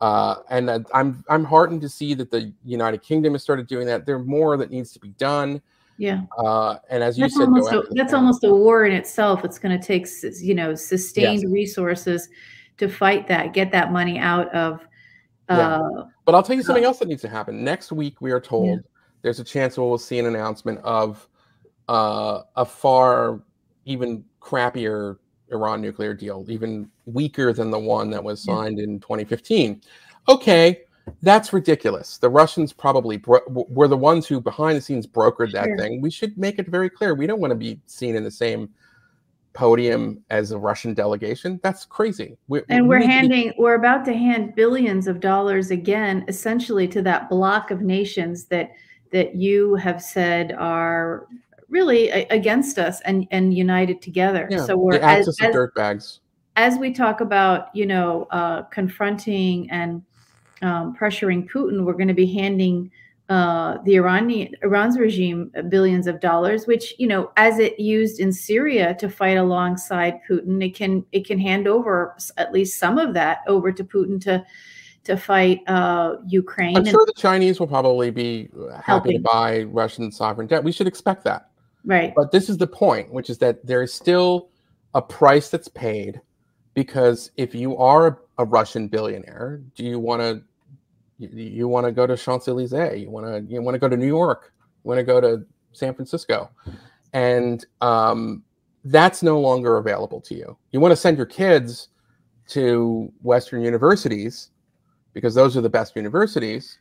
Uh, 0.00 0.36
and 0.50 0.68
uh, 0.68 0.80
I'm 0.92 1.24
I'm 1.28 1.44
heartened 1.44 1.80
to 1.82 1.88
see 1.88 2.14
that 2.14 2.30
the 2.30 2.52
United 2.64 3.02
Kingdom 3.02 3.34
has 3.34 3.42
started 3.42 3.66
doing 3.66 3.86
that. 3.86 4.04
There's 4.04 4.26
more 4.26 4.56
that 4.56 4.70
needs 4.70 4.92
to 4.92 4.98
be 4.98 5.10
done. 5.10 5.62
Yeah. 5.96 6.22
Uh, 6.36 6.78
and 6.90 7.02
as 7.02 7.16
you 7.16 7.22
that's 7.22 7.36
said, 7.36 7.44
almost 7.44 7.72
a, 7.72 7.84
that's 7.92 8.12
almost 8.12 8.42
a 8.44 8.52
war 8.52 8.84
in 8.84 8.92
itself. 8.92 9.44
It's 9.44 9.58
going 9.58 9.78
to 9.78 9.84
take 9.84 10.08
you 10.40 10.54
know 10.54 10.74
sustained 10.74 11.42
yes. 11.42 11.50
resources 11.50 12.28
to 12.78 12.88
fight 12.88 13.28
that, 13.28 13.52
get 13.52 13.70
that 13.72 13.92
money 13.92 14.18
out 14.18 14.52
of. 14.54 14.86
yeah. 15.48 15.76
Uh, 15.76 16.06
but 16.24 16.34
I'll 16.34 16.42
tell 16.42 16.56
you 16.56 16.62
something 16.62 16.84
else 16.84 16.98
that 16.98 17.08
needs 17.08 17.22
to 17.22 17.28
happen. 17.28 17.62
Next 17.62 17.92
week, 17.92 18.20
we 18.20 18.32
are 18.32 18.40
told 18.40 18.68
yeah. 18.68 18.76
there's 19.22 19.38
a 19.38 19.44
chance 19.44 19.76
we'll 19.76 19.98
see 19.98 20.18
an 20.18 20.26
announcement 20.26 20.80
of 20.80 21.28
uh, 21.88 22.42
a 22.56 22.64
far 22.64 23.42
even 23.84 24.24
crappier 24.40 25.18
Iran 25.50 25.80
nuclear 25.80 26.14
deal, 26.14 26.44
even 26.48 26.88
weaker 27.06 27.52
than 27.52 27.70
the 27.70 27.78
one 27.78 28.10
that 28.10 28.22
was 28.22 28.42
signed 28.42 28.78
in 28.78 29.00
2015. 29.00 29.82
Okay, 30.28 30.82
that's 31.20 31.52
ridiculous. 31.52 32.18
The 32.18 32.28
Russians 32.28 32.72
probably 32.72 33.18
bro- 33.18 33.40
were 33.48 33.88
the 33.88 33.96
ones 33.96 34.26
who 34.26 34.40
behind 34.40 34.76
the 34.76 34.80
scenes 34.80 35.06
brokered 35.06 35.52
that 35.52 35.66
sure. 35.66 35.76
thing. 35.76 36.00
We 36.00 36.10
should 36.10 36.36
make 36.38 36.58
it 36.58 36.68
very 36.68 36.88
clear 36.88 37.14
we 37.14 37.26
don't 37.26 37.40
want 37.40 37.50
to 37.50 37.56
be 37.56 37.80
seen 37.86 38.16
in 38.16 38.24
the 38.24 38.30
same 38.30 38.70
podium 39.52 40.24
as 40.30 40.52
a 40.52 40.58
Russian 40.58 40.94
delegation. 40.94 41.60
That's 41.62 41.84
crazy. 41.84 42.38
We, 42.48 42.62
And 42.70 42.84
we 42.84 42.88
we're 42.88 43.00
be- 43.00 43.06
handing, 43.06 43.52
we're 43.58 43.74
about 43.74 44.04
to 44.06 44.14
hand 44.14 44.54
billions 44.54 45.06
of 45.06 45.20
dollars 45.20 45.70
again, 45.70 46.24
essentially 46.28 46.88
to 46.88 47.02
that 47.02 47.28
block 47.28 47.70
of 47.70 47.82
nations 47.82 48.46
that 48.46 48.72
that 49.10 49.34
you 49.34 49.74
have 49.74 50.00
said 50.00 50.52
are 50.52 51.26
really 51.72 52.10
a- 52.10 52.26
against 52.30 52.78
us 52.78 53.00
and 53.08 53.26
and 53.30 53.54
united 53.54 54.00
together. 54.02 54.46
yeah, 54.50 54.64
so 54.66 54.76
we're 54.76 55.00
as, 55.00 55.26
as, 55.28 55.36
dirtbags. 55.38 56.20
as 56.56 56.78
we 56.78 56.92
talk 56.92 57.20
about, 57.20 57.74
you 57.74 57.86
know, 57.86 58.28
uh, 58.30 58.62
confronting 58.78 59.68
and 59.70 60.02
um, 60.60 60.94
pressuring 60.94 61.50
Putin, 61.50 61.84
we're 61.84 61.94
going 62.02 62.08
to 62.16 62.20
be 62.26 62.30
handing 62.42 62.90
uh, 63.28 63.78
the 63.86 63.94
Iranian 63.96 64.54
Iran's 64.62 64.98
regime 64.98 65.50
billions 65.70 66.06
of 66.06 66.20
dollars, 66.20 66.66
which 66.66 66.94
you 66.98 67.06
know, 67.06 67.32
as 67.36 67.58
it 67.58 67.80
used 67.80 68.20
in 68.20 68.30
Syria 68.32 68.94
to 69.00 69.08
fight 69.08 69.38
alongside 69.38 70.20
Putin, 70.28 70.62
it 70.62 70.74
can 70.74 71.04
it 71.12 71.26
can 71.26 71.38
hand 71.38 71.66
over 71.66 72.14
at 72.36 72.52
least 72.52 72.78
some 72.78 72.98
of 72.98 73.14
that 73.14 73.38
over 73.48 73.72
to 73.72 73.82
Putin 73.82 74.20
to 74.22 74.44
to 75.04 75.16
fight 75.16 75.60
uh, 75.66 76.16
Ukraine. 76.28 76.76
I'm 76.76 76.82
And- 76.82 76.88
sure 76.88 77.06
the 77.06 77.14
Chinese 77.16 77.58
will 77.58 77.66
probably 77.66 78.10
be 78.10 78.50
uh, 78.54 78.80
happy 78.80 79.14
to 79.14 79.18
buy 79.20 79.62
Russian 79.64 80.12
sovereign 80.12 80.46
debt. 80.46 80.62
We 80.62 80.70
should 80.70 80.86
expect 80.86 81.24
that. 81.24 81.48
Right. 81.84 82.12
But 82.14 82.32
this 82.32 82.48
is 82.48 82.58
the 82.58 82.66
point, 82.66 83.12
which 83.12 83.30
is 83.30 83.38
that 83.38 83.64
there 83.64 83.82
is 83.82 83.92
still 83.92 84.48
a 84.94 85.02
price 85.02 85.48
that's 85.48 85.68
paid 85.68 86.20
because 86.74 87.30
if 87.36 87.54
you 87.54 87.76
are 87.76 88.18
a, 88.38 88.44
Russian 88.44 88.88
billionaire, 88.88 89.60
do 89.76 89.84
you 89.84 90.00
want 90.00 90.20
to 90.20 90.42
you, 91.18 91.28
you 91.28 91.68
want 91.68 91.86
to 91.86 91.92
go 91.92 92.08
to 92.08 92.16
Champs 92.16 92.48
Elysees? 92.48 93.00
You 93.00 93.10
want 93.10 93.26
to 93.26 93.52
you 93.52 93.62
want 93.62 93.76
to 93.76 93.78
go 93.78 93.88
to 93.88 93.96
New 93.96 94.06
York? 94.06 94.52
You 94.82 94.88
want 94.88 94.98
to 94.98 95.04
go 95.04 95.20
to 95.20 95.44
San 95.72 95.94
Francisco? 95.94 96.50
And 97.12 97.64
um, 97.80 98.42
that's 98.84 99.22
no 99.22 99.38
longer 99.38 99.76
available 99.76 100.20
to 100.22 100.34
you. 100.34 100.56
You 100.72 100.80
want 100.80 100.90
to 100.92 100.96
send 100.96 101.16
your 101.16 101.26
kids 101.26 101.88
to 102.48 103.12
Western 103.22 103.62
universities 103.62 104.50
because 105.12 105.34
those 105.34 105.56
are 105.56 105.60
the 105.60 105.70
best 105.70 105.94
universities, 105.94 106.78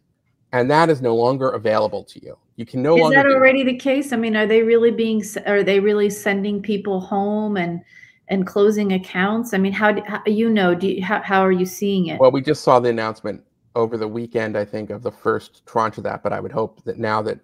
and 0.51 0.71
that 0.71 0.89
is 0.89 1.01
no 1.01 1.15
longer 1.15 1.51
available 1.51 2.03
to 2.05 2.23
you. 2.23 2.37
You 2.61 2.65
can 2.67 2.83
no 2.83 2.95
Is 2.95 3.01
longer 3.01 3.15
that 3.15 3.23
do 3.23 3.33
already 3.33 3.63
the 3.63 3.75
case? 3.75 4.13
I 4.13 4.17
mean, 4.17 4.35
are 4.35 4.45
they 4.45 4.61
really 4.61 4.91
being? 4.91 5.23
Are 5.47 5.63
they 5.63 5.79
really 5.79 6.11
sending 6.11 6.61
people 6.61 6.99
home 6.99 7.57
and 7.57 7.81
and 8.27 8.45
closing 8.45 8.93
accounts? 8.93 9.55
I 9.55 9.57
mean, 9.57 9.73
how, 9.73 9.91
do, 9.93 10.03
how 10.05 10.21
you 10.27 10.47
know? 10.47 10.75
Do 10.75 10.87
you, 10.87 11.03
how 11.03 11.23
how 11.23 11.41
are 11.41 11.51
you 11.51 11.65
seeing 11.65 12.05
it? 12.05 12.19
Well, 12.19 12.29
we 12.29 12.39
just 12.39 12.63
saw 12.63 12.79
the 12.79 12.89
announcement 12.89 13.43
over 13.73 13.97
the 13.97 14.07
weekend, 14.07 14.55
I 14.55 14.63
think, 14.63 14.91
of 14.91 15.01
the 15.01 15.09
first 15.11 15.65
tranche 15.65 15.97
of 15.97 16.03
that. 16.03 16.21
But 16.21 16.33
I 16.33 16.39
would 16.39 16.51
hope 16.51 16.83
that 16.83 16.99
now 16.99 17.23
that 17.23 17.39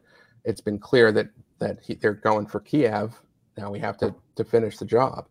it's 0.46 0.62
been 0.62 0.78
clear 0.78 1.12
that 1.12 1.30
that 1.58 1.80
he, 1.82 1.96
they're 1.96 2.14
going 2.14 2.46
for 2.46 2.60
Kiev, 2.60 3.20
now 3.58 3.72
we 3.72 3.80
have 3.80 3.98
to 3.98 4.14
to 4.36 4.44
finish 4.44 4.78
the 4.78 4.86
job. 4.86 5.26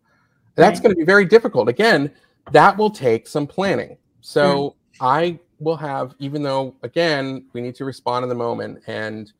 That's 0.55 0.79
Right. 0.79 0.83
going 0.83 0.95
to 0.95 0.99
be 0.99 1.05
very 1.05 1.23
difficult. 1.23 1.69
Again, 1.69 2.11
that 2.51 2.77
will 2.77 2.91
take 2.91 3.25
some 3.25 3.47
planning. 3.47 3.95
So 4.19 4.75
I 4.99 5.39
will 5.59 5.77
have, 5.77 6.13
even 6.19 6.43
though 6.43 6.75
again 6.83 7.45
we 7.53 7.61
need 7.61 7.75
to 7.75 7.85
respond 7.85 8.23
in 8.23 8.27
the 8.29 8.35
moment, 8.35 8.83
and 8.87 9.31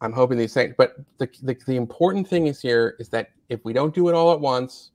I'm 0.00 0.12
hoping 0.12 0.38
these 0.38 0.54
things. 0.54 0.74
But 0.76 0.96
the 1.18 1.28
the, 1.42 1.56
the 1.66 1.76
important 1.76 2.28
thing 2.28 2.46
is 2.46 2.60
here 2.60 2.96
is 2.98 3.08
that 3.10 3.30
if 3.48 3.64
we 3.64 3.72
don't 3.72 3.94
do 3.94 4.08
it 4.08 4.14
all 4.14 4.32
at 4.32 4.40
once, 4.40 4.90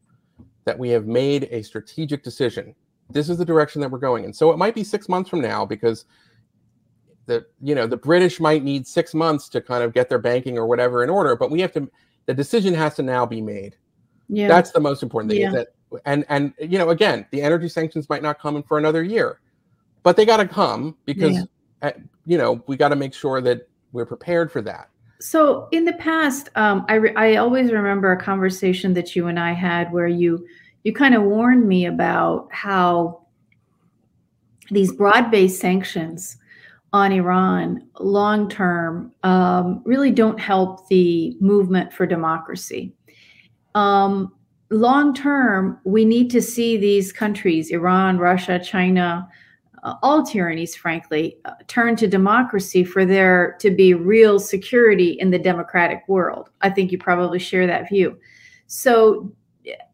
that 0.65 0.77
we 0.77 0.89
have 0.89 1.05
made 1.07 1.47
a 1.51 1.61
strategic 1.61 2.23
decision 2.23 2.75
this 3.09 3.29
is 3.29 3.37
the 3.37 3.45
direction 3.45 3.81
that 3.81 3.89
we're 3.89 3.99
going 3.99 4.23
in. 4.23 4.33
So 4.33 4.51
it 4.51 4.57
might 4.57 4.75
be 4.75 4.83
six 4.83 5.07
months 5.07 5.29
from 5.29 5.41
now 5.41 5.65
because 5.65 6.05
the 7.25 7.45
you 7.61 7.73
know 7.73 7.87
the 7.87 7.97
British 7.97 8.39
might 8.39 8.63
need 8.63 8.85
six 8.85 9.13
months 9.13 9.47
to 9.49 9.61
kind 9.61 9.83
of 9.83 9.93
get 9.93 10.09
their 10.09 10.19
banking 10.19 10.57
or 10.57 10.65
whatever 10.65 11.03
in 11.03 11.09
order, 11.09 11.35
but 11.35 11.51
we 11.51 11.61
have 11.61 11.71
to 11.73 11.89
the 12.25 12.33
decision 12.33 12.73
has 12.73 12.95
to 12.95 13.03
now 13.03 13.25
be 13.25 13.41
made. 13.41 13.75
yeah. 14.27 14.47
That's 14.47 14.71
the 14.71 14.79
most 14.79 15.03
important 15.03 15.31
thing. 15.31 15.41
Yeah. 15.41 15.47
Is 15.49 15.53
that 15.53 15.67
and 16.05 16.25
and 16.29 16.53
you 16.59 16.77
know 16.77 16.89
again 16.89 17.25
the 17.31 17.41
energy 17.41 17.69
sanctions 17.69 18.09
might 18.09 18.23
not 18.23 18.39
come 18.39 18.55
in 18.55 18.63
for 18.63 18.77
another 18.77 19.03
year, 19.03 19.39
but 20.01 20.17
they 20.17 20.25
got 20.25 20.37
to 20.37 20.47
come 20.47 20.97
because 21.05 21.33
Yeah. 21.33 21.43
uh, 21.81 21.91
you 22.25 22.37
know 22.37 22.61
we 22.67 22.75
got 22.75 22.89
to 22.89 22.95
make 22.95 23.13
sure 23.13 23.39
that 23.41 23.69
we're 23.93 24.05
prepared 24.05 24.51
for 24.51 24.61
that. 24.63 24.89
So 25.23 25.69
in 25.71 25.85
the 25.85 25.93
past, 25.93 26.49
um, 26.55 26.85
I 26.89 26.95
re- 26.95 27.15
I 27.15 27.37
always 27.37 27.71
remember 27.71 28.11
a 28.11 28.21
conversation 28.21 28.93
that 28.95 29.15
you 29.15 29.27
and 29.27 29.39
I 29.39 29.53
had 29.53 29.89
where 29.93 30.07
you 30.07 30.45
you 30.83 30.91
kind 30.91 31.15
of 31.15 31.23
warned 31.23 31.65
me 31.65 31.85
about 31.85 32.49
how 32.51 33.21
these 34.69 34.91
broad-based 34.91 35.61
sanctions 35.61 36.35
on 36.91 37.13
Iran 37.13 37.87
long 38.01 38.49
term 38.49 39.13
um, 39.23 39.81
really 39.85 40.11
don't 40.11 40.37
help 40.37 40.89
the 40.89 41.37
movement 41.39 41.93
for 41.93 42.05
democracy. 42.05 42.93
Um, 43.75 44.33
long 44.71 45.13
term, 45.13 45.79
we 45.85 46.03
need 46.03 46.31
to 46.31 46.41
see 46.41 46.75
these 46.75 47.13
countries, 47.13 47.71
Iran, 47.71 48.17
Russia, 48.17 48.59
China, 48.59 49.29
uh, 49.83 49.95
all 50.01 50.23
tyrannies, 50.23 50.75
frankly, 50.75 51.37
uh, 51.45 51.51
turn 51.67 51.95
to 51.97 52.07
democracy 52.07 52.83
for 52.83 53.05
there 53.05 53.57
to 53.59 53.69
be 53.69 53.93
real 53.93 54.39
security 54.39 55.17
in 55.19 55.29
the 55.29 55.39
democratic 55.39 56.03
world. 56.07 56.49
I 56.61 56.69
think 56.69 56.91
you 56.91 56.97
probably 56.97 57.39
share 57.39 57.67
that 57.67 57.89
view. 57.89 58.17
So, 58.67 59.31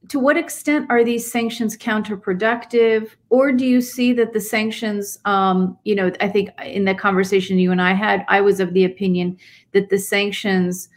to 0.07 0.19
what 0.19 0.37
extent 0.37 0.87
are 0.89 1.03
these 1.03 1.31
sanctions 1.31 1.77
counterproductive, 1.77 3.09
or 3.29 3.51
do 3.51 3.65
you 3.65 3.81
see 3.81 4.13
that 4.13 4.33
the 4.33 4.41
sanctions, 4.41 5.19
um, 5.25 5.77
you 5.83 5.93
know, 5.93 6.11
I 6.19 6.27
think 6.27 6.49
in 6.63 6.85
the 6.85 6.95
conversation 6.95 7.59
you 7.59 7.71
and 7.71 7.81
I 7.81 7.93
had, 7.93 8.25
I 8.27 8.41
was 8.41 8.59
of 8.59 8.73
the 8.73 8.85
opinion 8.85 9.37
that 9.73 9.89
the 9.89 9.99
sanctions 9.99 10.89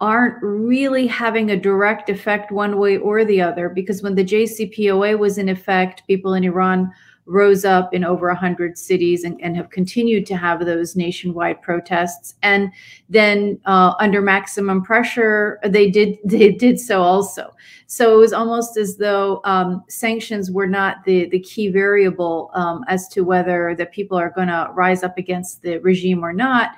aren't 0.00 0.42
really 0.42 1.06
having 1.06 1.50
a 1.50 1.60
direct 1.60 2.08
effect 2.08 2.50
one 2.50 2.78
way 2.78 2.96
or 2.98 3.24
the 3.24 3.40
other 3.40 3.68
because 3.68 4.02
when 4.02 4.14
the 4.14 4.24
JCPOA 4.24 5.18
was 5.18 5.36
in 5.36 5.48
effect, 5.48 6.06
people 6.06 6.34
in 6.34 6.44
Iran 6.44 6.90
rose 7.26 7.64
up 7.64 7.92
in 7.92 8.04
over 8.04 8.28
100 8.28 8.78
cities 8.78 9.24
and, 9.24 9.38
and 9.42 9.56
have 9.56 9.70
continued 9.70 10.24
to 10.26 10.36
have 10.36 10.64
those 10.64 10.96
nationwide 10.96 11.60
protests. 11.60 12.34
And 12.42 12.70
then 13.08 13.60
uh, 13.66 13.94
under 13.98 14.22
maximum 14.22 14.82
pressure 14.82 15.58
they 15.64 15.90
did 15.90 16.18
they 16.24 16.52
did 16.52 16.80
so 16.80 17.02
also. 17.02 17.52
So 17.88 18.14
it 18.14 18.20
was 18.20 18.32
almost 18.32 18.76
as 18.76 18.96
though 18.96 19.40
um, 19.44 19.84
sanctions 19.88 20.50
were 20.50 20.66
not 20.66 21.04
the 21.04 21.28
the 21.28 21.40
key 21.40 21.68
variable 21.68 22.50
um, 22.54 22.84
as 22.88 23.08
to 23.08 23.22
whether 23.22 23.74
the 23.76 23.86
people 23.86 24.16
are 24.16 24.30
going 24.30 24.48
to 24.48 24.70
rise 24.72 25.02
up 25.02 25.18
against 25.18 25.62
the 25.62 25.78
regime 25.78 26.24
or 26.24 26.32
not 26.32 26.76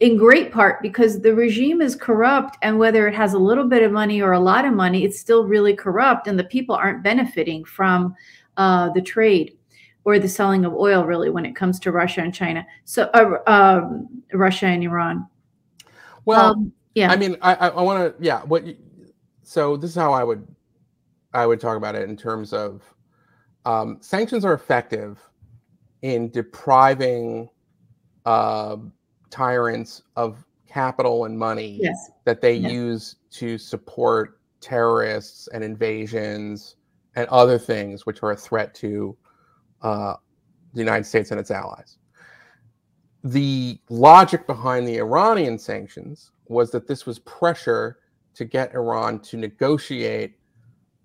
in 0.00 0.16
great 0.16 0.50
part 0.50 0.82
because 0.82 1.20
the 1.20 1.32
regime 1.32 1.80
is 1.80 1.94
corrupt 1.94 2.58
and 2.62 2.76
whether 2.76 3.06
it 3.06 3.14
has 3.14 3.34
a 3.34 3.38
little 3.38 3.68
bit 3.68 3.84
of 3.84 3.92
money 3.92 4.20
or 4.20 4.32
a 4.32 4.40
lot 4.40 4.64
of 4.64 4.72
money 4.74 5.04
it's 5.04 5.20
still 5.20 5.46
really 5.46 5.76
corrupt 5.76 6.26
and 6.26 6.36
the 6.36 6.44
people 6.44 6.74
aren't 6.74 7.04
benefiting 7.04 7.64
from 7.64 8.12
uh, 8.56 8.90
the 8.94 9.00
trade 9.00 9.56
or 10.04 10.18
the 10.18 10.28
selling 10.28 10.64
of 10.64 10.74
oil 10.74 11.04
really 11.04 11.30
when 11.30 11.46
it 11.46 11.54
comes 11.54 11.78
to 11.80 11.92
russia 11.92 12.20
and 12.20 12.34
china 12.34 12.66
so 12.84 13.04
uh, 13.14 13.38
um, 13.50 14.08
russia 14.32 14.66
and 14.66 14.82
iran 14.82 15.26
Well, 16.24 16.52
Um, 16.52 16.72
yeah 16.94 17.10
I 17.10 17.16
mean, 17.16 17.36
I 17.42 17.54
I, 17.54 17.82
want 17.82 18.16
to 18.16 18.24
yeah. 18.24 18.42
What 18.44 18.64
you, 18.66 18.76
so 19.42 19.76
this 19.76 19.90
is 19.90 19.96
how 19.96 20.12
I 20.12 20.22
would 20.24 20.46
I 21.32 21.46
would 21.46 21.60
talk 21.60 21.76
about 21.76 21.94
it 21.94 22.08
in 22.08 22.16
terms 22.16 22.52
of 22.52 22.82
um, 23.64 23.98
sanctions 24.00 24.44
are 24.44 24.54
effective 24.54 25.18
in 26.02 26.30
depriving 26.30 27.48
uh, 28.26 28.76
tyrants 29.30 30.02
of 30.16 30.44
capital 30.68 31.24
and 31.26 31.38
money 31.38 31.78
yes 31.80 32.10
that 32.24 32.40
they 32.40 32.54
Yeah. 32.54 32.68
use 32.70 33.16
to 33.32 33.58
support 33.58 34.40
terrorists 34.60 35.48
and 35.52 35.64
invasions 35.64 36.76
and 37.16 37.26
other 37.28 37.58
things 37.58 38.06
which 38.06 38.22
are 38.22 38.30
a 38.32 38.36
threat 38.36 38.74
to 38.76 39.16
uh, 39.82 40.14
the 40.72 40.80
United 40.80 41.04
States 41.04 41.30
and 41.30 41.40
its 41.40 41.50
allies. 41.50 41.98
The 43.24 43.78
logic 43.88 44.46
behind 44.46 44.86
the 44.86 44.98
Iranian 44.98 45.58
sanctions 45.58 46.32
was 46.48 46.70
that 46.72 46.86
this 46.86 47.06
was 47.06 47.18
pressure 47.20 47.98
to 48.34 48.44
get 48.44 48.74
Iran 48.74 49.20
to 49.20 49.36
negotiate 49.36 50.38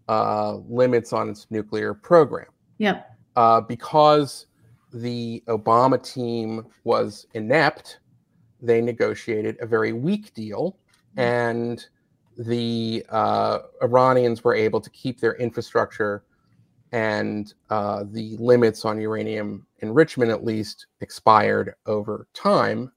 uh, 0.08 0.56
limits 0.68 1.14
on 1.14 1.30
its 1.30 1.48
nuclear 1.50 1.94
program. 1.94 2.48
Yep 2.78 3.18
uh, 3.38 3.62
because 3.62 4.48
the 4.92 5.44
Obama 5.48 6.02
team 6.04 6.66
was 6.84 7.28
inept, 7.36 8.00
they 8.60 8.82
negotiated 8.82 9.56
a 9.62 9.68
very 9.68 9.94
weak 9.94 10.34
deal, 10.34 10.80
and 11.18 11.86
the 12.36 13.06
uh, 13.10 13.60
Iranians 13.84 14.44
were 14.44 14.56
able 14.56 14.82
to 14.82 14.90
keep 14.90 15.20
their 15.20 15.36
infrastructure 15.36 16.24
and 16.92 17.54
uh, 17.70 18.04
the 18.12 18.38
limits 18.38 18.86
on 18.86 19.00
uranium 19.00 19.66
enrichment, 19.80 20.32
at 20.32 20.44
least, 20.44 20.88
expired 21.02 21.76
over 21.86 22.28
time. 22.34 22.92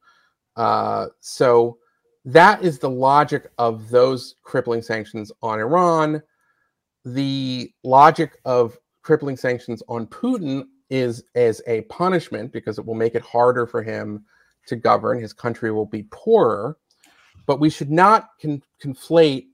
Uh, 0.56 1.06
so 1.20 1.78
that 2.24 2.62
is 2.62 2.78
the 2.78 2.90
logic 2.90 3.50
of 3.58 3.88
those 3.90 4.36
crippling 4.42 4.82
sanctions 4.82 5.32
on 5.42 5.58
Iran. 5.58 6.22
The 7.04 7.72
logic 7.82 8.38
of 8.44 8.78
crippling 9.02 9.36
sanctions 9.36 9.82
on 9.88 10.06
Putin 10.06 10.64
is 10.90 11.24
as 11.34 11.62
a 11.66 11.82
punishment 11.82 12.52
because 12.52 12.78
it 12.78 12.84
will 12.84 12.94
make 12.94 13.14
it 13.14 13.22
harder 13.22 13.66
for 13.66 13.82
him 13.82 14.24
to 14.66 14.76
govern. 14.76 15.20
His 15.20 15.32
country 15.32 15.72
will 15.72 15.86
be 15.86 16.04
poorer. 16.10 16.76
But 17.46 17.60
we 17.60 17.70
should 17.70 17.90
not 17.90 18.30
con- 18.40 18.62
conflate 18.82 19.46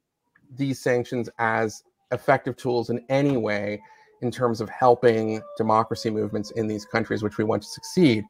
these 0.55 0.81
sanctions 0.81 1.29
as 1.39 1.83
effective 2.13 2.57
tools 2.57 2.91
in 2.91 3.05
any 3.09 3.37
way 3.37 3.81
in 4.23 4.31
terms 4.31 4.61
of 4.61 4.69
helping 4.69 5.41
democracy 5.57 6.11
movements 6.11 6.51
in 6.53 6.67
these 6.67 6.85
countries 6.85 7.23
which 7.23 7.39
we 7.39 7.45
want 7.45 7.63
to 7.63 7.69
succeed 7.69 8.25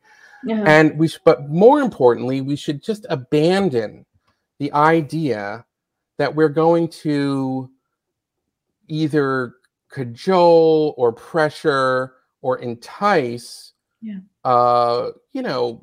Uh-huh. 0.50 0.64
and 0.66 0.98
we 0.98 1.08
sh- 1.08 1.18
but 1.24 1.48
more 1.48 1.80
importantly 1.80 2.40
we 2.40 2.56
should 2.56 2.82
just 2.82 3.06
abandon 3.10 4.04
the 4.58 4.72
idea 4.72 5.64
that 6.18 6.34
we're 6.34 6.48
going 6.48 6.88
to 6.88 7.70
either 8.88 9.54
cajole 9.90 10.94
or 10.96 11.12
pressure 11.12 12.14
or 12.42 12.58
entice 12.58 13.72
Yeah. 14.02 14.18
uh 14.44 15.10
you 15.32 15.42
know 15.42 15.82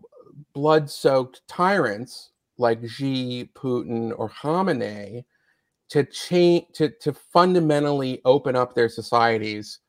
blood-soaked 0.53 1.41
tyrants 1.47 2.31
like 2.57 2.87
Xi, 2.87 3.49
Putin, 3.55 4.13
or 4.17 4.29
Khamenei 4.29 5.25
to 5.89 6.03
change 6.05 6.65
to, 6.73 6.89
to 7.01 7.13
fundamentally 7.13 8.21
open 8.25 8.55
up 8.55 8.73
their 8.73 8.89
societies 8.89 9.79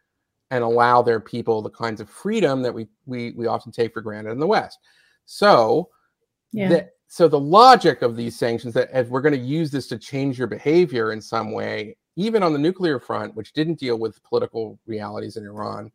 and 0.54 0.62
allow 0.62 1.02
their 1.02 1.18
people 1.18 1.60
the 1.60 1.70
kinds 1.70 2.00
of 2.00 2.08
freedom 2.08 2.62
that 2.62 2.72
we 2.72 2.86
we, 3.06 3.32
we 3.32 3.46
often 3.46 3.72
take 3.72 3.92
for 3.92 4.00
granted 4.00 4.30
in 4.30 4.38
the 4.38 4.46
West. 4.46 4.78
So 5.24 5.90
yeah. 6.52 6.68
the, 6.68 6.90
so 7.08 7.26
the 7.26 7.40
logic 7.40 8.02
of 8.02 8.16
these 8.16 8.38
sanctions 8.38 8.72
that 8.74 8.90
if 8.94 9.08
we're 9.08 9.20
going 9.20 9.34
to 9.34 9.40
use 9.40 9.70
this 9.70 9.88
to 9.88 9.98
change 9.98 10.38
your 10.38 10.46
behavior 10.46 11.12
in 11.12 11.20
some 11.20 11.50
way, 11.50 11.96
even 12.14 12.44
on 12.44 12.52
the 12.52 12.58
nuclear 12.58 13.00
front, 13.00 13.34
which 13.34 13.52
didn't 13.52 13.80
deal 13.80 13.98
with 13.98 14.22
political 14.22 14.78
realities 14.86 15.36
in 15.36 15.44
Iran, 15.44 15.90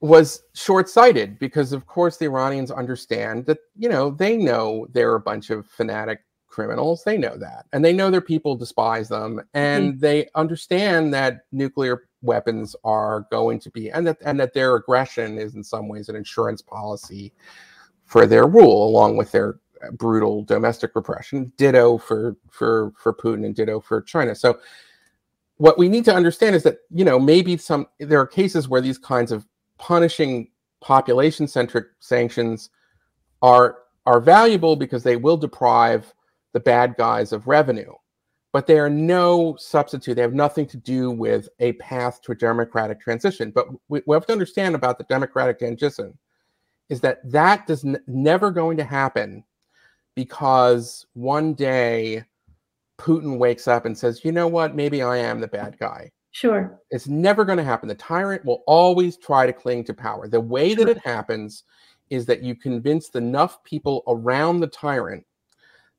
was 0.00 0.42
short-sighted 0.52 1.38
because 1.38 1.72
of 1.72 1.86
course 1.86 2.18
the 2.18 2.26
Iranians 2.26 2.70
understand 2.70 3.46
that 3.46 3.58
you 3.74 3.88
know 3.88 4.10
they 4.10 4.36
know 4.36 4.86
they're 4.92 5.14
a 5.14 5.20
bunch 5.20 5.48
of 5.48 5.66
fanatic 5.66 6.20
criminals 6.46 7.02
they 7.04 7.16
know 7.16 7.36
that 7.36 7.64
and 7.72 7.84
they 7.84 7.92
know 7.92 8.10
their 8.10 8.20
people 8.20 8.54
despise 8.54 9.08
them 9.08 9.36
mm-hmm. 9.36 9.48
and 9.54 9.98
they 9.98 10.28
understand 10.34 11.12
that 11.12 11.46
nuclear 11.52 12.02
weapons 12.24 12.74
are 12.84 13.26
going 13.30 13.60
to 13.60 13.70
be 13.70 13.90
and 13.90 14.06
that 14.06 14.18
and 14.24 14.40
that 14.40 14.54
their 14.54 14.74
aggression 14.76 15.38
is 15.38 15.54
in 15.54 15.62
some 15.62 15.88
ways 15.88 16.08
an 16.08 16.16
insurance 16.16 16.62
policy 16.62 17.32
for 18.04 18.26
their 18.26 18.46
rule 18.46 18.88
along 18.88 19.16
with 19.16 19.30
their 19.32 19.60
uh, 19.82 19.90
brutal 19.92 20.42
domestic 20.44 20.94
repression. 20.94 21.52
Ditto 21.56 21.98
for 21.98 22.36
for 22.50 22.92
for 22.96 23.12
Putin 23.12 23.44
and 23.44 23.54
ditto 23.54 23.80
for 23.80 24.02
China. 24.02 24.34
So 24.34 24.58
what 25.56 25.78
we 25.78 25.88
need 25.88 26.04
to 26.06 26.14
understand 26.14 26.56
is 26.56 26.62
that 26.64 26.78
you 26.90 27.04
know 27.04 27.18
maybe 27.18 27.56
some 27.56 27.86
there 27.98 28.20
are 28.20 28.26
cases 28.26 28.68
where 28.68 28.80
these 28.80 28.98
kinds 28.98 29.32
of 29.32 29.46
punishing 29.78 30.50
population 30.80 31.46
centric 31.46 31.86
sanctions 32.00 32.70
are 33.42 33.78
are 34.06 34.20
valuable 34.20 34.76
because 34.76 35.02
they 35.02 35.16
will 35.16 35.36
deprive 35.36 36.12
the 36.52 36.60
bad 36.60 36.94
guys 36.96 37.32
of 37.32 37.46
revenue 37.46 37.92
but 38.54 38.68
they 38.68 38.78
are 38.78 38.88
no 38.88 39.56
substitute 39.58 40.14
they 40.14 40.22
have 40.22 40.32
nothing 40.32 40.64
to 40.64 40.76
do 40.76 41.10
with 41.10 41.48
a 41.58 41.72
path 41.74 42.22
to 42.22 42.32
a 42.32 42.36
democratic 42.36 43.00
transition 43.00 43.50
but 43.50 43.66
we, 43.88 44.00
we 44.06 44.14
have 44.14 44.26
to 44.26 44.32
understand 44.32 44.74
about 44.74 44.96
the 44.96 45.04
democratic 45.04 45.58
transition 45.58 46.16
is 46.88 47.00
that 47.00 47.18
that 47.30 47.68
is 47.68 47.84
never 48.06 48.50
going 48.52 48.76
to 48.76 48.84
happen 48.84 49.44
because 50.14 51.04
one 51.14 51.52
day 51.52 52.22
putin 52.96 53.36
wakes 53.36 53.66
up 53.66 53.84
and 53.84 53.98
says 53.98 54.24
you 54.24 54.32
know 54.32 54.46
what 54.46 54.76
maybe 54.76 55.02
i 55.02 55.16
am 55.16 55.40
the 55.40 55.48
bad 55.48 55.76
guy 55.78 56.10
sure. 56.34 56.80
it's 56.90 57.06
never 57.06 57.44
going 57.44 57.58
to 57.58 57.64
happen. 57.64 57.88
The 57.88 57.94
tyrant 57.94 58.44
will 58.44 58.62
always 58.66 59.16
try 59.16 59.46
to 59.46 59.52
cling 59.52 59.84
to 59.84 59.94
power. 59.94 60.28
The 60.28 60.40
way 60.40 60.74
that 60.74 60.88
it 60.88 60.98
happens 60.98 61.62
is 62.10 62.26
that 62.26 62.42
you 62.42 62.54
convince 62.54 63.08
enough 63.10 63.62
people 63.64 64.02
around 64.08 64.60
the 64.60 64.66
tyrant 64.66 65.24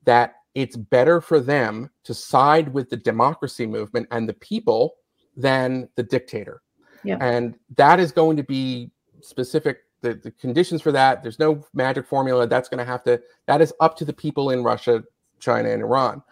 that 0.03 0.35
it's 0.55 0.75
better 0.75 1.21
for 1.21 1.39
them 1.39 1.89
to 2.03 2.13
side 2.13 2.73
with 2.73 2.89
the 2.89 2.97
democracy 2.97 3.65
movement 3.65 4.07
and 4.11 4.27
the 4.27 4.33
people 4.33 4.95
than 5.35 5.87
the 5.95 6.03
dictator. 6.03 6.61
Yeah. 7.03 7.17
And 7.21 7.55
that 7.75 7.99
is 7.99 8.11
going 8.11 8.37
to 8.37 8.43
be 8.43 8.89
specific. 9.21 9.79
The, 10.01 10.15
the 10.15 10.31
conditions 10.31 10.81
for 10.81 10.91
that, 10.91 11.21
there's 11.21 11.39
no 11.39 11.65
magic 11.73 12.07
formula. 12.07 12.47
That's 12.47 12.69
going 12.69 12.79
to 12.79 12.85
have 12.85 13.03
to, 13.03 13.21
that 13.47 13.61
is 13.61 13.73
up 13.79 13.97
to 13.97 14.05
the 14.05 14.13
people 14.13 14.51
in 14.51 14.63
Russia, 14.63 15.03
China, 15.39 15.69
and 15.69 15.81
Iran 15.81 16.23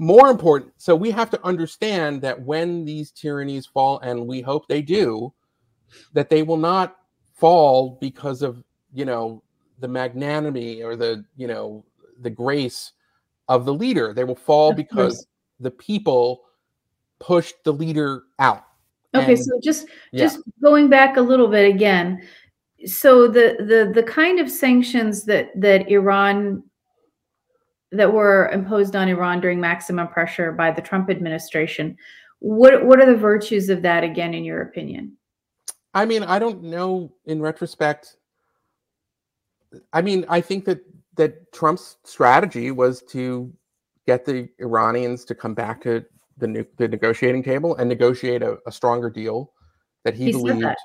more 0.00 0.30
important 0.30 0.72
so 0.78 0.96
we 0.96 1.10
have 1.10 1.28
to 1.28 1.38
understand 1.46 2.22
that 2.22 2.40
when 2.40 2.86
these 2.86 3.10
tyrannies 3.10 3.66
fall 3.66 3.98
and 3.98 4.26
we 4.26 4.40
hope 4.40 4.66
they 4.66 4.80
do 4.80 5.30
that 6.14 6.30
they 6.30 6.42
will 6.42 6.56
not 6.56 6.96
fall 7.34 7.98
because 8.00 8.40
of 8.40 8.64
you 8.94 9.04
know 9.04 9.42
the 9.80 9.86
magnanimity 9.86 10.82
or 10.82 10.96
the 10.96 11.22
you 11.36 11.46
know 11.46 11.84
the 12.22 12.30
grace 12.30 12.92
of 13.50 13.66
the 13.66 13.74
leader 13.74 14.14
they 14.14 14.24
will 14.24 14.34
fall 14.34 14.72
because 14.72 15.26
the 15.58 15.70
people 15.70 16.42
pushed 17.18 17.56
the 17.64 17.72
leader 17.72 18.22
out 18.38 18.64
Okay, 19.14 19.32
And- 19.32 19.44
so 19.44 19.60
just 19.60 19.88
yeah. 20.12 20.20
just 20.24 20.38
going 20.62 20.88
back 20.88 21.16
a 21.16 21.20
little 21.20 21.48
bit 21.48 21.68
again. 21.68 22.22
So 22.86 23.26
the 23.26 23.56
the 23.58 23.90
the 23.92 24.04
kind 24.04 24.38
of 24.38 24.48
sanctions 24.48 25.24
that 25.24 25.50
that 25.60 25.90
Iran 25.90 26.62
that 27.90 28.12
were 28.12 28.48
imposed 28.52 28.94
on 28.94 29.08
Iran 29.08 29.40
during 29.40 29.60
maximum 29.60 30.06
pressure 30.06 30.52
by 30.52 30.70
the 30.70 30.80
Trump 30.80 31.10
administration, 31.10 31.96
what 32.38 32.84
what 32.86 33.00
are 33.00 33.06
the 33.06 33.16
virtues 33.16 33.68
of 33.68 33.82
that 33.82 34.04
again 34.04 34.32
in 34.32 34.44
your 34.44 34.62
opinion? 34.62 35.16
I 35.92 36.04
mean, 36.04 36.22
I 36.22 36.38
don't 36.38 36.62
know 36.62 37.12
in 37.26 37.42
retrospect. 37.42 38.16
I 39.92 40.02
mean, 40.02 40.24
I 40.28 40.40
think 40.40 40.64
that 40.66 40.78
that 41.16 41.52
Trump's 41.52 41.96
strategy 42.04 42.70
was 42.70 43.02
to 43.10 43.52
get 44.06 44.24
the 44.24 44.48
Iranians 44.58 45.24
to 45.26 45.34
come 45.34 45.54
back 45.54 45.82
to 45.82 46.04
the, 46.38 46.66
the 46.76 46.88
negotiating 46.88 47.42
table 47.42 47.76
and 47.76 47.88
negotiate 47.88 48.42
a, 48.42 48.58
a 48.66 48.72
stronger 48.72 49.10
deal 49.10 49.52
that 50.04 50.14
he, 50.14 50.26
He 50.26 50.32
believed. 50.32 50.62
that. 50.62 50.78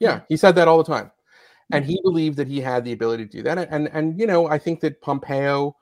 Yeah, 0.00 0.20
he 0.28 0.36
said 0.36 0.54
that 0.56 0.68
all 0.68 0.78
the 0.78 0.84
time, 0.84 1.10
and 1.72 1.84
he 1.84 1.98
believed 2.02 2.36
that 2.36 2.46
he 2.46 2.60
had 2.60 2.84
the 2.84 2.92
ability 2.92 3.26
to 3.26 3.30
do 3.38 3.42
that. 3.42 3.58
And 3.70 3.88
and 3.88 4.18
you 4.18 4.26
know, 4.26 4.46
I 4.46 4.58
think 4.58 4.80
that 4.80 5.00
Pompeo 5.00 5.74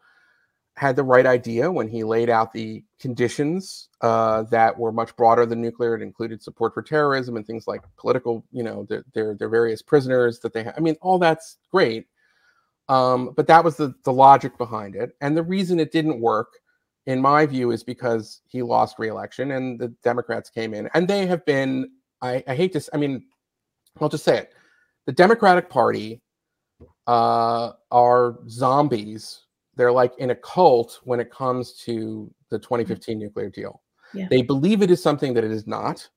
had 0.77 0.95
the 0.97 1.03
right 1.03 1.27
idea 1.27 1.73
when 1.73 1.89
he 1.89 2.05
laid 2.05 2.29
out 2.29 2.53
the 2.53 2.85
conditions 3.01 3.89
uh, 4.03 4.43
that 4.45 4.79
were 4.79 4.93
much 4.93 5.17
broader 5.17 5.47
than 5.47 5.61
nuclear. 5.61 5.97
It 5.97 6.03
included 6.03 6.43
support 6.43 6.75
for 6.75 6.83
terrorism 6.83 7.37
and 7.37 7.47
things 7.47 7.67
like 7.67 7.83
political, 7.99 8.45
you 8.53 8.63
know, 8.63 8.87
their 8.89 9.05
their, 9.13 9.35
their 9.35 9.49
various 9.49 9.83
prisoners 9.83 10.39
that 10.41 10.53
they 10.53 10.63
have. 10.63 10.75
I 10.77 10.81
mean, 10.81 10.97
all 11.03 11.19
that's 11.19 11.59
great, 11.71 12.07
um, 12.89 13.33
but 13.37 13.47
that 13.47 13.65
was 13.65 13.77
the 13.77 13.95
the 14.05 14.13
logic 14.13 14.57
behind 14.59 14.95
it. 14.95 15.17
And 15.21 15.37
the 15.37 15.43
reason 15.43 15.81
it 15.81 15.93
didn't 15.93 16.21
work, 16.21 16.49
in 17.07 17.21
my 17.21 17.47
view, 17.47 17.71
is 17.71 17.83
because 17.83 18.43
he 18.47 18.63
lost 18.63 18.99
re-election 18.99 19.53
and 19.53 19.79
the 19.79 19.89
Democrats 20.03 20.51
came 20.51 20.75
in, 20.75 20.89
and 20.95 21.09
they 21.09 21.27
have 21.27 21.45
been. 21.45 21.91
I, 22.23 22.43
I 22.49 22.55
hate 22.55 22.73
to. 22.73 22.83
I 22.93 22.97
mean, 22.97 23.25
I'll 24.01 24.09
just 24.09 24.25
say 24.25 24.39
it. 24.39 24.53
The 25.07 25.13
Democratic 25.13 25.69
Party 25.69 26.23
uh, 27.07 27.73
are 27.91 28.39
zombies. 28.49 29.43
They're 29.77 29.93
like 29.93 30.13
in 30.19 30.31
a 30.31 30.35
cult 30.35 31.01
when 31.05 31.21
it 31.21 31.31
comes 31.31 31.75
to 31.85 32.33
the 32.51 32.59
2015 32.59 33.19
nuclear 33.19 33.51
deal. 33.51 33.83
Yeah. 34.15 34.27
They 34.31 34.43
believe 34.43 34.83
it 34.83 34.91
is 34.91 35.03
something 35.03 35.35
that 35.35 35.45
it 35.45 35.51
is 35.51 35.67
not, 35.67 36.09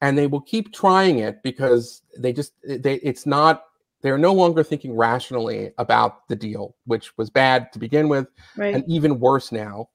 and 0.00 0.16
they 0.16 0.26
will 0.26 0.40
keep 0.40 0.72
trying 0.72 1.18
it 1.18 1.42
because 1.42 2.02
they 2.18 2.32
just 2.32 2.52
they 2.64 2.94
it's 2.96 3.26
not. 3.26 3.64
They're 4.00 4.18
no 4.18 4.32
longer 4.32 4.62
thinking 4.62 4.96
rationally 4.96 5.72
about 5.78 6.28
the 6.28 6.36
deal, 6.36 6.76
which 6.84 7.16
was 7.18 7.30
bad 7.30 7.72
to 7.72 7.78
begin 7.78 8.08
with, 8.08 8.28
Right. 8.56 8.74
and 8.74 8.84
even 8.88 9.18
worse 9.18 9.50
now. 9.50 9.88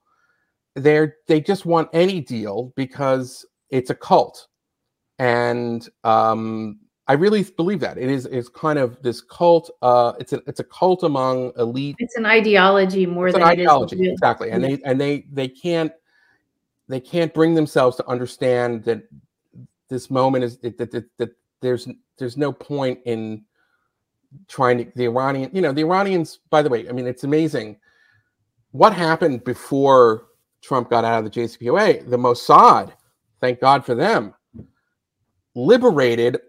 They're 0.76 1.16
they 1.28 1.40
just 1.40 1.66
want 1.66 1.90
any 1.94 2.20
deal 2.20 2.74
because 2.76 3.46
it's 3.70 3.92
a 3.92 3.96
cult, 3.96 4.48
and 5.20 5.88
um, 6.04 6.80
I 7.08 7.14
really 7.14 7.44
believe 7.44 7.80
that 7.82 7.98
it 7.98 8.10
is 8.10 8.26
is 8.26 8.50
kind 8.50 8.80
of 8.80 9.02
this 9.04 9.22
cult. 9.22 9.70
Uh, 9.82 10.14
it's 10.20 10.34
a 10.34 10.42
it's 10.48 10.60
a 10.60 10.64
cult 10.64 11.04
among 11.04 11.52
elite. 11.58 11.96
it's 12.00 12.16
an 12.16 12.26
ideology 12.26 13.06
more 13.06 13.28
an 13.28 13.34
than 13.34 13.42
it 13.44 13.46
is 13.46 13.50
ideology, 13.52 14.10
exactly, 14.10 14.50
and 14.50 14.64
Yeah. 14.64 14.70
they 14.70 14.82
and 14.84 15.00
they 15.00 15.26
they 15.32 15.48
can't 15.48 15.92
they 16.90 17.00
can't 17.00 17.34
bring 17.34 17.54
themselves 17.54 17.96
to 17.98 18.08
understand 18.08 18.84
that 18.86 19.04
this 19.90 20.10
moment 20.10 20.44
is 20.44 20.58
that 20.60 20.78
that, 20.80 20.92
that, 20.92 21.06
that 21.18 21.30
there's 21.62 21.88
there's 22.18 22.36
no 22.36 22.52
point 22.52 23.00
in 23.06 23.46
trying 24.48 24.78
to 24.78 24.92
the 24.96 25.06
Iranian 25.06 25.50
you 25.54 25.62
know 25.62 25.72
the 25.72 25.82
Iranians 25.84 26.40
by 26.50 26.62
the 26.62 26.70
way 26.70 26.88
I 26.88 26.92
mean 26.92 27.08
it's 27.08 27.24
amazing 27.24 27.78
what 28.72 28.94
happened 28.94 29.44
before 29.44 30.26
Trump 30.62 30.90
got 30.90 31.06
out 31.06 31.24
of 31.24 31.32
the 31.32 31.40
JCPOA 31.42 32.10
the 32.10 32.18
Mossad 32.18 32.94
thank 33.42 33.60
God 33.60 33.86
for 33.86 33.96
them 33.96 34.34
liberated 35.56 36.40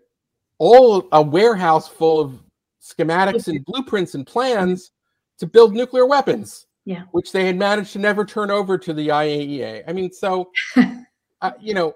all 0.59 1.09
a 1.13 1.21
warehouse 1.21 1.89
full 1.89 2.21
of 2.21 2.41
schematics 2.81 3.49
and 3.49 3.65
blueprints 3.65 4.15
and 4.15 4.27
plans 4.27 4.93
to 5.39 5.47
build 5.47 5.75
nuclear 5.75 6.07
weapons 6.07 6.67
Yeah. 6.85 7.03
which 7.13 7.33
they 7.33 7.45
had 7.47 7.57
managed 7.57 7.93
to 7.95 7.99
never 7.99 8.25
turn 8.25 8.51
over 8.51 8.79
to 8.79 8.93
the 8.93 9.09
IAEA 9.09 9.85
I 9.89 9.93
mean 9.93 10.13
so 10.13 10.51
uh, 10.77 11.53
you 11.61 11.75
know 11.75 11.95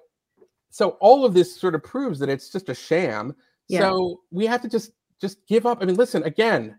so 0.71 0.91
all 1.01 1.25
of 1.25 1.35
this 1.35 1.57
sort 1.59 1.75
of 1.75 1.83
proves 1.83 2.19
that 2.19 2.29
it's 2.29 2.51
just 2.51 2.69
a 2.69 2.75
sham 2.75 3.35
Yeah. 3.69 3.81
so 3.81 4.21
we 4.31 4.47
have 4.47 4.61
to 4.63 4.69
just 4.69 4.93
just 5.21 5.47
give 5.47 5.67
up 5.67 5.79
i 5.81 5.85
mean 5.85 5.97
listen 5.97 6.23
again 6.25 6.79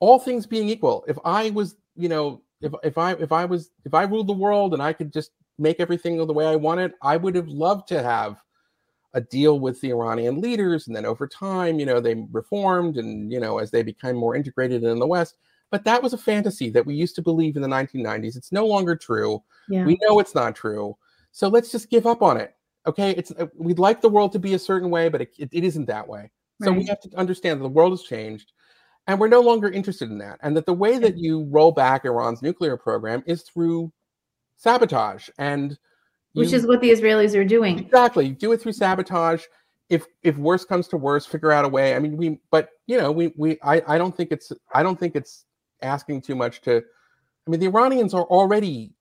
all 0.00 0.18
things 0.18 0.46
being 0.46 0.68
equal 0.68 1.04
if 1.08 1.18
i 1.24 1.50
was 1.50 1.76
you 1.96 2.08
know 2.08 2.42
if 2.60 2.72
if 2.82 2.98
i 2.98 3.12
if 3.12 3.32
i 3.32 3.44
was 3.44 3.70
if 3.84 3.94
i 3.94 4.02
ruled 4.02 4.26
the 4.26 4.32
world 4.32 4.74
and 4.74 4.82
i 4.82 4.92
could 4.92 5.12
just 5.12 5.32
make 5.58 5.80
everything 5.80 6.16
the 6.18 6.32
way 6.32 6.46
I 6.46 6.56
want 6.56 6.80
it, 6.80 6.92
I 7.02 7.16
would 7.16 7.34
have 7.34 7.48
loved 7.48 7.88
to 7.88 8.02
have 8.02 8.42
a 9.14 9.20
deal 9.20 9.60
with 9.60 9.80
the 9.80 9.90
Iranian 9.90 10.40
leaders, 10.40 10.86
and 10.86 10.94
then 10.94 11.06
over 11.06 11.26
time, 11.26 11.78
you 11.78 11.86
know, 11.86 12.00
they 12.00 12.26
reformed, 12.30 12.98
and 12.98 13.32
you 13.32 13.40
know, 13.40 13.58
as 13.58 13.70
they 13.70 13.82
became 13.82 14.16
more 14.16 14.36
integrated 14.36 14.84
in 14.84 14.98
the 14.98 15.06
West. 15.06 15.36
But 15.70 15.84
that 15.84 16.02
was 16.02 16.12
a 16.12 16.18
fantasy 16.18 16.70
that 16.70 16.86
we 16.86 16.94
used 16.94 17.16
to 17.16 17.22
believe 17.22 17.56
in 17.56 17.62
the 17.62 17.68
1990s. 17.68 18.36
It's 18.36 18.52
no 18.52 18.66
longer 18.66 18.94
true. 18.94 19.42
Yeah. 19.68 19.84
We 19.84 19.98
know 20.02 20.20
it's 20.20 20.34
not 20.34 20.54
true. 20.54 20.96
So 21.32 21.48
let's 21.48 21.72
just 21.72 21.90
give 21.90 22.06
up 22.06 22.22
on 22.22 22.36
it. 22.36 22.54
Okay, 22.86 23.10
it's 23.10 23.32
uh, 23.32 23.46
we'd 23.56 23.80
like 23.80 24.00
the 24.00 24.08
world 24.08 24.32
to 24.32 24.38
be 24.38 24.54
a 24.54 24.58
certain 24.58 24.90
way, 24.90 25.08
but 25.08 25.22
it, 25.22 25.34
it, 25.38 25.48
it 25.52 25.64
isn't 25.64 25.86
that 25.86 26.06
way. 26.06 26.30
So 26.62 26.72
we 26.72 26.86
have 26.86 27.00
to 27.00 27.10
understand 27.16 27.60
that 27.60 27.64
the 27.64 27.68
world 27.68 27.92
has 27.92 28.02
changed, 28.02 28.52
and 29.06 29.20
we're 29.20 29.28
no 29.28 29.40
longer 29.40 29.68
interested 29.68 30.10
in 30.10 30.18
that. 30.18 30.38
And 30.42 30.56
that 30.56 30.66
the 30.66 30.72
way 30.72 30.98
that 30.98 31.18
you 31.18 31.44
roll 31.50 31.72
back 31.72 32.04
Iran's 32.04 32.42
nuclear 32.42 32.76
program 32.76 33.22
is 33.26 33.42
through 33.42 33.92
sabotage 34.56 35.28
and 35.38 35.78
Which 36.32 36.52
is 36.52 36.66
what 36.66 36.80
the 36.80 36.90
Israelis 36.90 37.34
are 37.38 37.44
doing. 37.44 37.78
exactly. 37.78 38.30
Do 38.30 38.52
it 38.52 38.60
through 38.60 38.72
sabotage. 38.72 39.44
If 39.88 40.06
if 40.22 40.36
worse 40.36 40.64
comes 40.64 40.88
to 40.88 40.96
worse 40.96 41.26
figure 41.26 41.52
out 41.52 41.64
a 41.64 41.68
way. 41.68 41.94
I 41.94 41.98
mean 42.00 42.16
we 42.16 42.40
but 42.50 42.70
you 42.86 42.98
know 42.98 43.12
we 43.12 43.32
we 43.36 43.58
i 43.62 43.80
i 43.86 43.98
don't 43.98 44.16
think 44.16 44.32
it's 44.32 44.50
i 44.74 44.82
don't 44.82 44.98
think 44.98 45.14
it's 45.14 45.44
asking 45.82 46.22
too 46.22 46.34
much 46.34 46.60
to 46.62 46.82
i 47.46 47.50
mean 47.50 47.60
the 47.60 47.66
iranians 47.66 48.12
are 48.12 48.24
already 48.24 48.94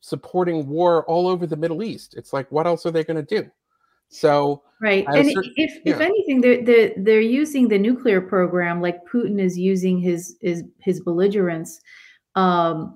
supporting 0.00 0.66
war 0.66 1.04
all 1.04 1.28
over 1.28 1.46
the 1.46 1.56
middle 1.56 1.82
east. 1.84 2.14
It's 2.16 2.32
like 2.32 2.50
what 2.50 2.66
else 2.66 2.84
are 2.84 2.90
they 2.90 3.04
going 3.04 3.24
to 3.24 3.42
do 3.42 3.48
so 4.14 4.62
Right. 4.84 5.06
And 5.06 5.30
cer- 5.30 5.52
if 5.56 5.80
if 5.86 6.00
anything, 6.00 6.42
they're, 6.42 6.62
they're 6.62 6.92
they're 6.98 7.20
using 7.20 7.68
the 7.68 7.78
nuclear 7.78 8.20
program 8.20 8.82
like 8.82 8.98
Putin 9.06 9.40
is 9.40 9.56
using 9.56 9.98
his 9.98 10.36
his 10.42 10.64
his 10.78 11.00
belligerence 11.00 11.80
um, 12.34 12.94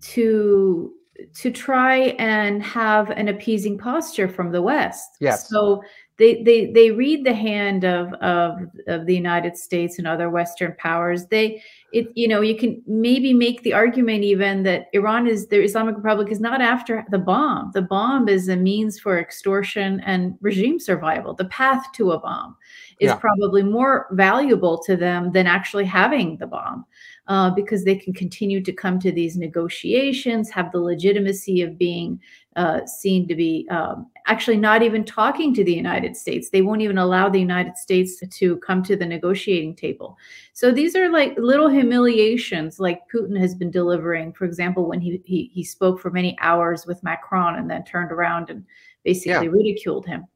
to 0.00 0.92
to 1.34 1.50
try 1.52 1.96
and 2.18 2.60
have 2.62 3.10
an 3.10 3.28
appeasing 3.28 3.78
posture 3.78 4.28
from 4.28 4.50
the 4.50 4.62
West. 4.62 5.08
Yes. 5.20 5.48
So 5.48 5.82
they 6.18 6.42
they 6.42 6.66
they 6.72 6.90
read 6.90 7.24
the 7.24 7.32
hand 7.34 7.84
of 7.84 8.12
of 8.14 8.58
of 8.86 9.06
the 9.06 9.14
United 9.14 9.56
States 9.56 9.98
and 9.98 10.06
other 10.06 10.30
Western 10.30 10.74
powers. 10.78 11.26
They 11.26 11.62
it 11.92 12.08
you 12.14 12.28
know 12.28 12.40
you 12.40 12.56
can 12.56 12.82
maybe 12.86 13.32
make 13.32 13.62
the 13.62 13.72
argument 13.72 14.24
even 14.24 14.62
that 14.64 14.88
Iran 14.92 15.26
is 15.26 15.46
the 15.46 15.62
Islamic 15.62 15.96
Republic 15.96 16.30
is 16.30 16.40
not 16.40 16.60
after 16.60 17.04
the 17.10 17.18
bomb. 17.18 17.70
The 17.72 17.82
bomb 17.82 18.28
is 18.28 18.48
a 18.48 18.56
means 18.56 18.98
for 18.98 19.18
extortion 19.18 20.00
and 20.00 20.36
regime 20.40 20.80
survival. 20.80 21.34
The 21.34 21.46
path 21.46 21.84
to 21.94 22.10
a 22.12 22.18
bomb 22.18 22.56
is 23.00 23.08
Yeah. 23.08 23.16
probably 23.16 23.62
more 23.62 24.08
valuable 24.10 24.78
to 24.86 24.96
them 24.96 25.30
than 25.32 25.46
actually 25.46 25.84
having 25.84 26.36
the 26.38 26.46
bomb. 26.48 26.84
Uh, 27.28 27.50
because 27.50 27.84
they 27.84 27.94
can 27.94 28.14
continue 28.14 28.58
to 28.62 28.72
come 28.72 28.98
to 28.98 29.12
these 29.12 29.36
negotiations, 29.36 30.48
have 30.48 30.72
the 30.72 30.80
legitimacy 30.80 31.60
of 31.60 31.76
being 31.76 32.18
uh, 32.56 32.86
seen 32.86 33.28
to 33.28 33.34
be 33.34 33.68
um, 33.70 34.06
actually 34.24 34.56
not 34.56 34.82
even 34.82 35.04
talking 35.04 35.52
to 35.52 35.62
the 35.62 35.74
United 35.74 36.16
States. 36.16 36.48
They 36.48 36.62
won't 36.62 36.80
even 36.80 36.96
allow 36.96 37.28
the 37.28 37.38
United 37.38 37.76
States 37.76 38.18
to 38.26 38.56
come 38.56 38.82
to 38.84 38.96
the 38.96 39.04
negotiating 39.04 39.76
table. 39.76 40.16
So 40.54 40.72
these 40.72 40.96
are 40.96 41.10
like 41.10 41.36
little 41.36 41.68
humiliations, 41.68 42.80
like 42.80 43.02
Putin 43.14 43.38
has 43.38 43.54
been 43.54 43.70
delivering. 43.70 44.32
For 44.32 44.46
example, 44.46 44.88
when 44.88 45.00
he 45.00 45.20
he, 45.26 45.50
he 45.52 45.62
spoke 45.62 46.00
for 46.00 46.10
many 46.10 46.34
hours 46.40 46.86
with 46.86 47.02
Macron 47.02 47.56
and 47.56 47.70
then 47.70 47.84
turned 47.84 48.10
around 48.10 48.48
and 48.48 48.64
basically 49.04 49.48
Yeah. 49.48 49.52
ridiculed 49.52 50.06
him. 50.06 50.26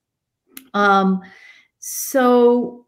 Um, 0.75 1.23
so 1.79 2.87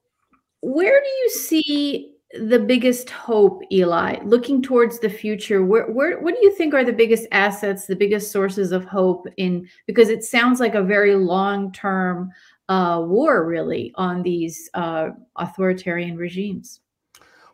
where 0.60 1.00
do 1.00 1.08
you 1.08 1.30
see 1.30 2.10
the 2.40 2.58
biggest 2.58 3.10
hope, 3.10 3.62
Eli, 3.70 4.18
looking 4.24 4.62
towards 4.62 4.98
the 4.98 5.08
future? 5.08 5.64
Where, 5.64 5.90
where, 5.90 6.20
what 6.20 6.34
do 6.34 6.40
you 6.42 6.54
think 6.54 6.74
are 6.74 6.84
the 6.84 6.92
biggest 6.92 7.26
assets, 7.32 7.86
the 7.86 7.96
biggest 7.96 8.32
sources 8.32 8.72
of 8.72 8.84
hope 8.84 9.26
in? 9.36 9.68
Because 9.86 10.08
it 10.08 10.24
sounds 10.24 10.60
like 10.60 10.74
a 10.74 10.82
very 10.82 11.14
long-term 11.14 12.30
uh, 12.68 13.02
war, 13.06 13.44
really, 13.46 13.92
on 13.96 14.22
these 14.22 14.70
uh, 14.74 15.10
authoritarian 15.36 16.16
regimes. 16.16 16.80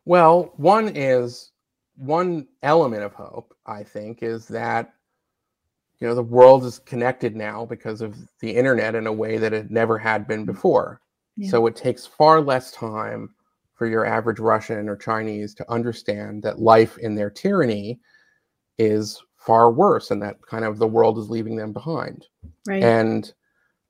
Well, 0.04 0.52
one 0.56 0.88
is 0.94 1.52
one 1.96 2.46
element 2.62 3.02
of 3.02 3.12
hope, 3.12 3.54
I 3.66 3.82
think, 3.82 4.22
is 4.22 4.48
that 4.48 4.92
you 5.98 6.08
know 6.08 6.14
the 6.14 6.22
world 6.22 6.64
is 6.64 6.78
connected 6.78 7.36
now 7.36 7.66
because 7.66 8.00
of 8.00 8.16
the 8.40 8.50
internet 8.50 8.94
in 8.94 9.06
a 9.06 9.12
way 9.12 9.36
that 9.36 9.52
it 9.52 9.70
never 9.70 9.98
had 9.98 10.26
been 10.26 10.46
before. 10.46 11.00
Yeah. 11.36 11.50
So 11.50 11.66
it 11.66 11.76
takes 11.76 12.06
far 12.06 12.40
less 12.40 12.72
time 12.72 13.34
for 13.80 13.86
your 13.86 14.04
average 14.04 14.38
Russian 14.38 14.90
or 14.90 14.94
Chinese 14.94 15.54
to 15.54 15.72
understand 15.72 16.42
that 16.42 16.58
life 16.58 16.98
in 16.98 17.14
their 17.14 17.30
tyranny 17.30 17.98
is 18.76 19.22
far 19.38 19.72
worse 19.72 20.10
and 20.10 20.20
that 20.20 20.36
kind 20.42 20.66
of 20.66 20.78
the 20.78 20.86
world 20.86 21.16
is 21.16 21.30
leaving 21.30 21.56
them 21.56 21.72
behind 21.72 22.26
Right. 22.66 22.82
and 22.82 23.32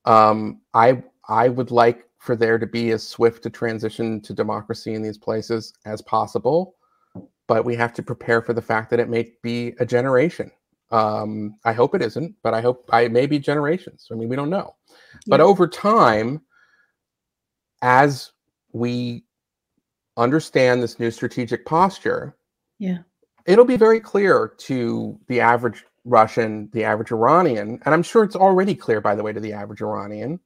um, 0.05 0.61
I 0.73 1.03
I 1.27 1.49
would 1.49 1.71
like 1.71 2.07
for 2.19 2.37
there 2.37 2.57
to 2.57 2.65
be 2.65 2.91
as 2.91 3.05
swift 3.05 3.45
a 3.47 3.49
transition 3.49 4.21
to 4.21 4.33
democracy 4.33 4.93
in 4.93 5.01
these 5.01 5.17
places 5.17 5.73
as 5.85 6.01
possible, 6.01 6.75
but 7.47 7.65
we 7.65 7.75
have 7.75 7.91
to 7.95 8.01
prepare 8.01 8.41
for 8.41 8.53
the 8.53 8.61
fact 8.61 8.89
that 8.91 8.99
it 9.01 9.09
may 9.09 9.33
be 9.43 9.73
a 9.81 9.85
generation. 9.85 10.49
Um, 10.91 11.57
I 11.65 11.73
hope 11.73 11.95
it 11.95 12.01
isn't, 12.01 12.33
but 12.43 12.53
I 12.53 12.61
hope 12.61 12.89
I 12.93 13.09
may 13.09 13.25
be 13.25 13.39
generations. 13.39 14.07
I 14.09 14.15
mean, 14.15 14.29
we 14.29 14.37
don't 14.37 14.49
know, 14.49 14.73
but 15.27 15.41
over 15.41 15.67
time, 15.67 16.39
as 17.81 18.31
we 18.71 19.25
understand 20.21 20.81
this 20.81 20.99
new 20.99 21.11
strategic 21.11 21.65
posture, 21.65 22.35
yeah. 22.79 22.99
it'll 23.45 23.65
be 23.65 23.77
very 23.77 23.99
clear 23.99 24.53
to 24.59 25.19
the 25.27 25.41
average 25.41 25.83
Russian, 26.05 26.69
the 26.73 26.83
average 26.83 27.11
Iranian, 27.11 27.79
and 27.85 27.93
I'm 27.93 28.03
sure 28.03 28.23
it's 28.23 28.35
already 28.35 28.75
clear, 28.75 29.01
by 29.01 29.15
the 29.15 29.23
way, 29.23 29.33
to 29.33 29.39
the 29.39 29.53
average 29.53 29.81
Iranian, 29.81 30.39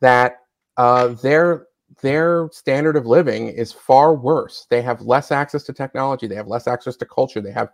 that 0.00 0.40
uh, 0.76 1.08
their 1.08 1.66
their 2.02 2.48
standard 2.52 2.96
of 2.96 3.06
living 3.06 3.48
is 3.48 3.72
far 3.72 4.14
worse. 4.14 4.66
They 4.70 4.80
have 4.82 5.00
less 5.00 5.32
access 5.32 5.64
to 5.64 5.72
technology. 5.72 6.28
They 6.28 6.36
have 6.36 6.46
less 6.46 6.68
access 6.68 6.96
to 6.96 7.06
culture. 7.06 7.40
They 7.40 7.50
have 7.50 7.72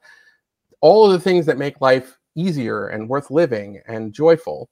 all 0.80 1.04
of 1.04 1.12
the 1.12 1.20
things 1.20 1.44
that 1.46 1.58
make 1.58 1.80
life 1.82 2.18
easier 2.34 2.88
and 2.88 3.08
worth 3.08 3.30
living 3.30 3.80
and 3.86 4.14
joyful 4.14 4.70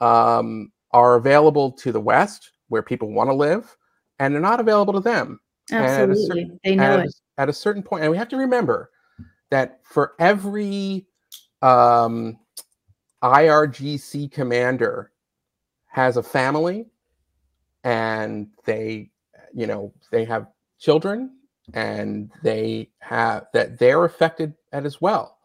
um, 0.00 0.70
are 0.90 1.14
available 1.14 1.72
to 1.72 1.92
the 1.92 2.00
West, 2.00 2.52
where 2.68 2.82
people 2.82 3.12
want 3.12 3.30
to 3.30 3.34
live, 3.34 3.74
and 4.18 4.34
they're 4.34 4.40
not 4.42 4.60
available 4.60 4.92
to 4.92 5.00
them 5.00 5.40
Absolutely. 5.72 6.50
They 6.64 6.76
know 6.76 6.98
at, 6.98 7.06
it. 7.06 7.14
a- 7.36 7.40
at 7.42 7.48
a 7.48 7.52
certain 7.52 7.82
point, 7.82 8.02
and 8.02 8.10
we 8.10 8.16
have 8.16 8.28
to 8.28 8.36
remember 8.36 8.90
that 9.50 9.80
for 9.84 10.14
every 10.18 11.06
um, 11.62 12.38
IRGC 13.22 14.30
commander 14.30 15.10
has 15.86 16.16
a 16.16 16.22
family, 16.22 16.86
and 17.82 18.48
they, 18.64 19.10
you 19.52 19.66
know, 19.66 19.92
they 20.10 20.24
have 20.24 20.48
children, 20.78 21.38
and 21.72 22.30
they 22.42 22.90
have 22.98 23.46
that 23.52 23.78
they're 23.78 24.04
affected 24.04 24.54
at 24.72 24.84
as 24.84 25.00
well. 25.00 25.38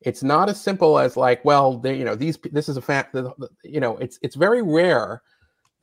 It's 0.00 0.22
not 0.22 0.48
as 0.48 0.60
simple 0.60 0.98
as 0.98 1.16
like, 1.16 1.44
well, 1.44 1.78
they, 1.78 1.96
you 1.96 2.04
know, 2.04 2.14
these 2.14 2.38
this 2.52 2.68
is 2.68 2.76
a 2.76 2.82
fact. 2.82 3.14
You 3.64 3.80
know, 3.80 3.96
it's 3.96 4.18
it's 4.22 4.36
very 4.36 4.62
rare 4.62 5.22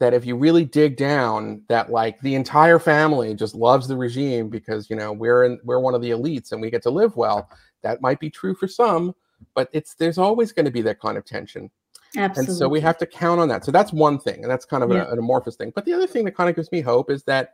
that 0.02 0.14
if 0.14 0.26
you 0.26 0.36
really 0.36 0.66
dig 0.66 0.98
down 0.98 1.62
that 1.70 1.92
like 1.92 2.20
the 2.22 2.36
entire 2.36 2.80
family 2.80 3.34
just 3.36 3.56
loves 3.56 3.88
the 3.88 3.96
regime 3.96 4.50
because 4.50 4.90
you 4.90 4.96
know 4.96 5.14
we're 5.14 5.46
in 5.46 5.60
we're 5.64 5.80
one 5.80 5.94
of 5.96 6.02
the 6.02 6.10
elites 6.10 6.52
and 6.52 6.62
we 6.62 6.70
get 6.70 6.82
to 6.84 6.90
live 6.90 7.16
well. 7.16 7.48
That 7.84 8.02
might 8.02 8.20
be 8.20 8.30
true 8.30 8.54
for 8.56 8.68
some 8.68 9.16
but 9.56 9.70
it's 9.74 9.96
there's 9.96 10.18
always 10.20 10.52
going 10.52 10.66
to 10.66 10.72
be 10.72 10.82
that 10.84 11.00
kind 11.00 11.18
of 11.18 11.26
tension. 11.26 11.70
Absolutely. 12.18 12.52
and 12.52 12.58
so 12.60 12.68
we 12.70 12.80
have 12.82 12.98
to 12.98 13.06
count 13.08 13.40
on 13.40 13.48
that. 13.48 13.64
So 13.66 13.72
that's 13.72 13.94
one 13.94 14.20
thing 14.20 14.44
and 14.44 14.52
that's 14.52 14.66
kind 14.66 14.84
of 14.84 14.92
Yeah. 14.92 15.06
a- 15.08 15.12
an 15.14 15.18
amorphous 15.20 15.56
thing. 15.56 15.72
But 15.74 15.86
the 15.86 15.94
other 15.94 16.06
thing 16.08 16.26
that 16.26 16.36
kind 16.36 16.50
of 16.50 16.56
gives 16.56 16.72
me 16.72 16.82
hope 16.82 17.10
is 17.10 17.24
that 17.24 17.54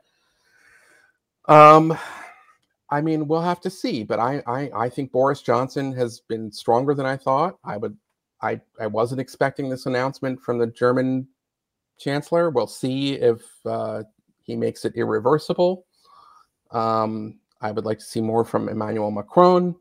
um 1.48 1.98
i 2.90 3.00
mean 3.02 3.28
we'll 3.28 3.42
have 3.42 3.62
to 3.62 3.70
see 3.70 4.04
but 4.04 4.20
i 4.20 4.42
i, 4.48 4.70
I 4.76 4.90
think 4.90 5.12
boris 5.12 5.42
johnson 5.42 5.94
has 5.94 6.20
been 6.22 6.52
stronger 6.52 6.94
than 6.94 7.06
i 7.06 7.16
thought. 7.18 7.58
I 7.64 7.78
would 7.78 7.96
i 8.42 8.60
i 8.80 8.88
wasn't 8.88 9.22
expecting 9.22 9.70
this 9.70 9.86
announcement 9.86 10.42
from 10.42 10.58
the 10.60 10.68
german 10.68 11.28
chancellor. 11.98 12.50
We'll 12.50 12.68
see 12.68 13.14
if 13.14 13.42
uh, 13.66 14.04
he 14.44 14.56
makes 14.56 14.86
it 14.86 14.96
irreversible. 14.96 15.86
Um, 16.72 17.40
I 17.62 17.72
would 17.72 17.86
like 17.86 18.00
to 18.00 18.06
see 18.06 18.22
more 18.22 18.46
from 18.46 18.70
Emmanuel 18.70 19.12
Macron. 19.12 19.76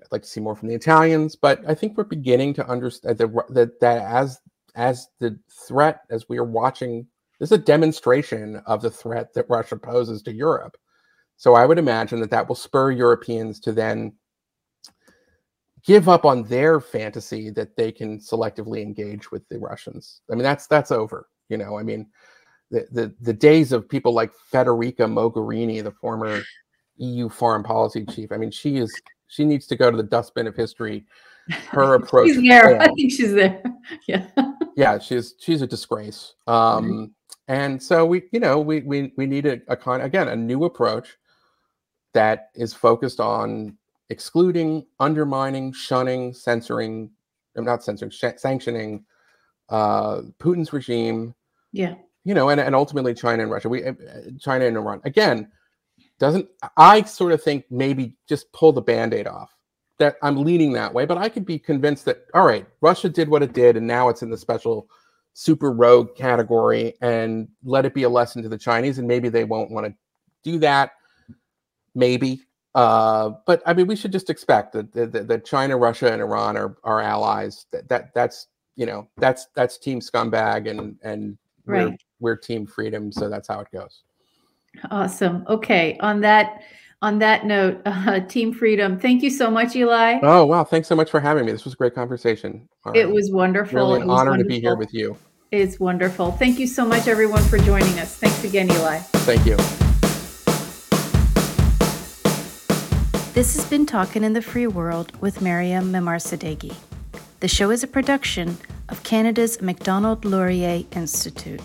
I'd 0.00 0.12
like 0.12 0.22
to 0.22 0.28
see 0.28 0.40
more 0.40 0.54
from 0.54 0.68
the 0.68 0.74
Italians, 0.74 1.36
but 1.36 1.62
I 1.66 1.74
think 1.74 1.96
we're 1.96 2.04
beginning 2.04 2.54
to 2.54 2.68
understand 2.68 3.18
that, 3.18 3.46
that 3.50 3.80
that 3.80 4.02
as 4.02 4.40
as 4.74 5.08
the 5.20 5.38
threat, 5.50 6.00
as 6.10 6.28
we 6.28 6.36
are 6.36 6.44
watching, 6.44 7.06
this 7.38 7.48
is 7.48 7.58
a 7.58 7.62
demonstration 7.62 8.56
of 8.66 8.82
the 8.82 8.90
threat 8.90 9.32
that 9.34 9.46
Russia 9.48 9.76
poses 9.76 10.22
to 10.22 10.32
Europe. 10.32 10.76
So 11.36 11.54
I 11.54 11.64
would 11.64 11.78
imagine 11.78 12.20
that 12.20 12.30
that 12.30 12.48
will 12.48 12.54
spur 12.54 12.90
Europeans 12.90 13.60
to 13.60 13.72
then 13.72 14.12
give 15.84 16.08
up 16.08 16.24
on 16.24 16.42
their 16.44 16.80
fantasy 16.80 17.50
that 17.50 17.76
they 17.76 17.92
can 17.92 18.18
selectively 18.18 18.82
engage 18.82 19.30
with 19.30 19.46
the 19.48 19.58
Russians. 19.58 20.22
I 20.30 20.34
mean, 20.34 20.42
that's 20.42 20.66
that's 20.66 20.90
over. 20.90 21.28
You 21.48 21.58
know, 21.58 21.78
I 21.78 21.82
mean, 21.82 22.06
the 22.70 22.86
the, 22.90 23.14
the 23.20 23.32
days 23.32 23.72
of 23.72 23.88
people 23.88 24.12
like 24.12 24.32
Federica 24.52 25.06
Mogherini, 25.06 25.82
the 25.82 25.92
former 25.92 26.42
EU 26.96 27.28
foreign 27.28 27.62
policy 27.62 28.04
chief. 28.10 28.32
I 28.32 28.36
mean, 28.36 28.50
she 28.50 28.78
is 28.78 28.92
she 29.28 29.44
needs 29.44 29.66
to 29.68 29.76
go 29.76 29.90
to 29.90 29.96
the 29.96 30.02
dustbin 30.02 30.46
of 30.46 30.54
history 30.54 31.06
her 31.68 31.94
approach. 32.00 32.28
she's 32.28 32.42
there. 32.42 32.80
I 32.80 32.86
think 32.94 33.12
she's 33.12 33.32
there. 33.32 33.62
Yeah. 34.08 34.26
yeah, 34.76 34.98
she's 34.98 35.34
she's 35.38 35.60
a 35.60 35.66
disgrace. 35.66 36.34
Um, 36.46 37.14
and 37.48 37.82
so 37.82 38.06
we, 38.06 38.22
you 38.32 38.40
know, 38.40 38.58
we 38.58 38.80
we 38.80 39.12
we 39.18 39.26
need 39.26 39.44
a, 39.44 39.60
a 39.68 39.76
kind 39.76 40.02
again 40.02 40.28
a 40.28 40.36
new 40.36 40.64
approach 40.64 41.18
that 42.14 42.48
is 42.54 42.72
focused 42.72 43.20
on 43.20 43.76
excluding, 44.08 44.86
undermining, 45.00 45.72
shunning, 45.72 46.32
censoring, 46.32 47.10
I'm 47.56 47.64
not 47.64 47.82
censoring, 47.82 48.10
sh- 48.10 48.38
sanctioning 48.38 49.04
uh, 49.68 50.22
Putin's 50.38 50.72
regime. 50.72 51.34
Yeah. 51.72 51.94
You 52.24 52.34
know, 52.34 52.48
and, 52.48 52.60
and 52.60 52.74
ultimately 52.74 53.14
China 53.14 53.42
and 53.42 53.52
Russia. 53.52 53.68
We 53.68 53.84
uh, 53.84 53.92
China 54.40 54.66
and 54.66 54.76
Iran 54.76 55.00
again 55.04 55.50
doesn't. 56.18 56.48
I 56.76 57.02
sort 57.02 57.32
of 57.32 57.42
think 57.42 57.64
maybe 57.70 58.16
just 58.28 58.50
pull 58.52 58.72
the 58.72 58.80
band-aid 58.80 59.26
off. 59.26 59.50
That 59.98 60.16
I'm 60.22 60.42
leaning 60.42 60.72
that 60.72 60.92
way, 60.92 61.06
but 61.06 61.18
I 61.18 61.28
could 61.28 61.46
be 61.46 61.58
convinced 61.58 62.04
that 62.06 62.24
all 62.34 62.44
right, 62.44 62.66
Russia 62.80 63.08
did 63.08 63.28
what 63.28 63.42
it 63.42 63.52
did, 63.52 63.76
and 63.76 63.86
now 63.86 64.08
it's 64.08 64.22
in 64.22 64.30
the 64.30 64.36
special 64.36 64.88
super 65.34 65.70
rogue 65.70 66.16
category, 66.16 66.94
and 67.00 67.46
let 67.62 67.84
it 67.84 67.94
be 67.94 68.02
a 68.02 68.08
lesson 68.08 68.42
to 68.42 68.48
the 68.48 68.58
Chinese, 68.58 68.98
and 68.98 69.06
maybe 69.06 69.28
they 69.28 69.44
won't 69.44 69.70
want 69.70 69.86
to 69.86 69.94
do 70.42 70.58
that. 70.58 70.92
Maybe, 71.94 72.42
uh, 72.74 73.30
but 73.46 73.62
I 73.66 73.72
mean, 73.72 73.86
we 73.86 73.94
should 73.94 74.10
just 74.10 74.30
expect 74.30 74.72
that, 74.72 74.92
that, 74.94 75.28
that 75.28 75.44
China, 75.44 75.76
Russia, 75.76 76.12
and 76.12 76.20
Iran 76.20 76.56
are 76.56 76.76
are 76.82 77.00
allies. 77.00 77.66
That, 77.70 77.88
that 77.88 78.14
that's 78.14 78.48
you 78.76 78.86
know 78.86 79.08
that's 79.16 79.46
that's 79.54 79.78
team 79.78 80.00
scumbag, 80.00 80.68
and 80.68 80.96
and 81.02 81.38
we're, 81.66 81.96
we're 82.20 82.36
team 82.36 82.66
freedom, 82.66 83.12
so 83.12 83.28
that's 83.28 83.48
how 83.48 83.60
it 83.60 83.68
goes. 83.72 84.02
Awesome. 84.90 85.44
Okay. 85.48 85.96
On 86.00 86.20
that 86.20 86.62
on 87.02 87.18
that 87.18 87.44
note, 87.46 87.80
uh, 87.86 88.20
Team 88.20 88.52
Freedom. 88.52 88.98
Thank 88.98 89.22
you 89.22 89.30
so 89.30 89.50
much, 89.50 89.76
Eli. 89.76 90.18
Oh 90.22 90.44
wow! 90.46 90.64
Thanks 90.64 90.88
so 90.88 90.96
much 90.96 91.10
for 91.10 91.20
having 91.20 91.46
me. 91.46 91.52
This 91.52 91.64
was 91.64 91.74
a 91.74 91.76
great 91.76 91.94
conversation. 91.94 92.68
it 92.94 93.08
was 93.08 93.30
wonderful. 93.30 93.76
really 93.76 94.00
It 94.00 94.02
an 94.02 94.08
was 94.08 94.20
honor 94.20 94.38
to 94.38 94.44
be 94.44 94.60
here 94.60 94.76
with 94.76 94.92
you. 94.92 95.16
It's 95.52 95.78
wonderful. 95.78 96.32
Thank 96.32 96.58
you 96.58 96.66
so 96.66 96.84
much, 96.84 97.06
everyone, 97.06 97.42
for 97.44 97.58
joining 97.58 98.00
us. 98.00 98.16
Thanks 98.16 98.42
again, 98.42 98.70
Eli. 98.72 98.98
Thank 98.98 99.46
you. 99.46 99.56
This 103.34 103.54
has 103.56 103.64
been 103.68 103.84
talking 103.84 104.24
in 104.24 104.32
the 104.32 104.42
Free 104.42 104.66
World 104.66 105.12
with 105.20 105.42
Mariam 105.42 105.92
Memarsadeghi. 105.92 106.74
The 107.44 107.48
show 107.48 107.70
is 107.70 107.82
a 107.82 107.86
production 107.86 108.56
of 108.88 109.02
Canada's 109.02 109.60
Macdonald 109.60 110.24
Laurier 110.24 110.82
Institute. 110.92 111.60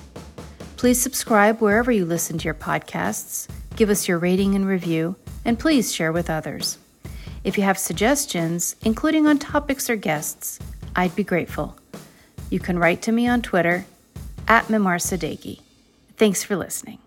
Please 0.76 1.02
subscribe 1.02 1.62
wherever 1.62 1.90
you 1.90 2.04
listen 2.04 2.38
to 2.38 2.44
your 2.44 2.54
podcasts, 2.54 3.48
give 3.78 3.90
us 3.90 4.06
your 4.06 4.20
rating 4.20 4.56
and 4.56 4.68
review, 4.68 5.16
and 5.46 5.58
please 5.58 5.96
share 5.96 6.12
with 6.12 6.30
others. 6.30 6.80
If 7.46 7.58
you 7.58 7.64
have 7.64 7.78
suggestions, 7.78 8.76
including 8.82 9.26
on 9.26 9.40
topics 9.40 9.90
or 9.90 9.96
guests, 9.96 10.60
I'd 10.98 11.16
be 11.16 11.24
grateful. 11.24 11.78
You 12.50 12.60
can 12.60 12.78
write 12.78 13.02
to 13.04 13.14
me 13.14 13.30
on 13.30 13.42
Twitter 13.42 13.86
at 14.50 14.66
Memarsadeghi. 14.66 15.62
Thanks 16.18 16.44
for 16.44 16.58
listening. 16.58 16.98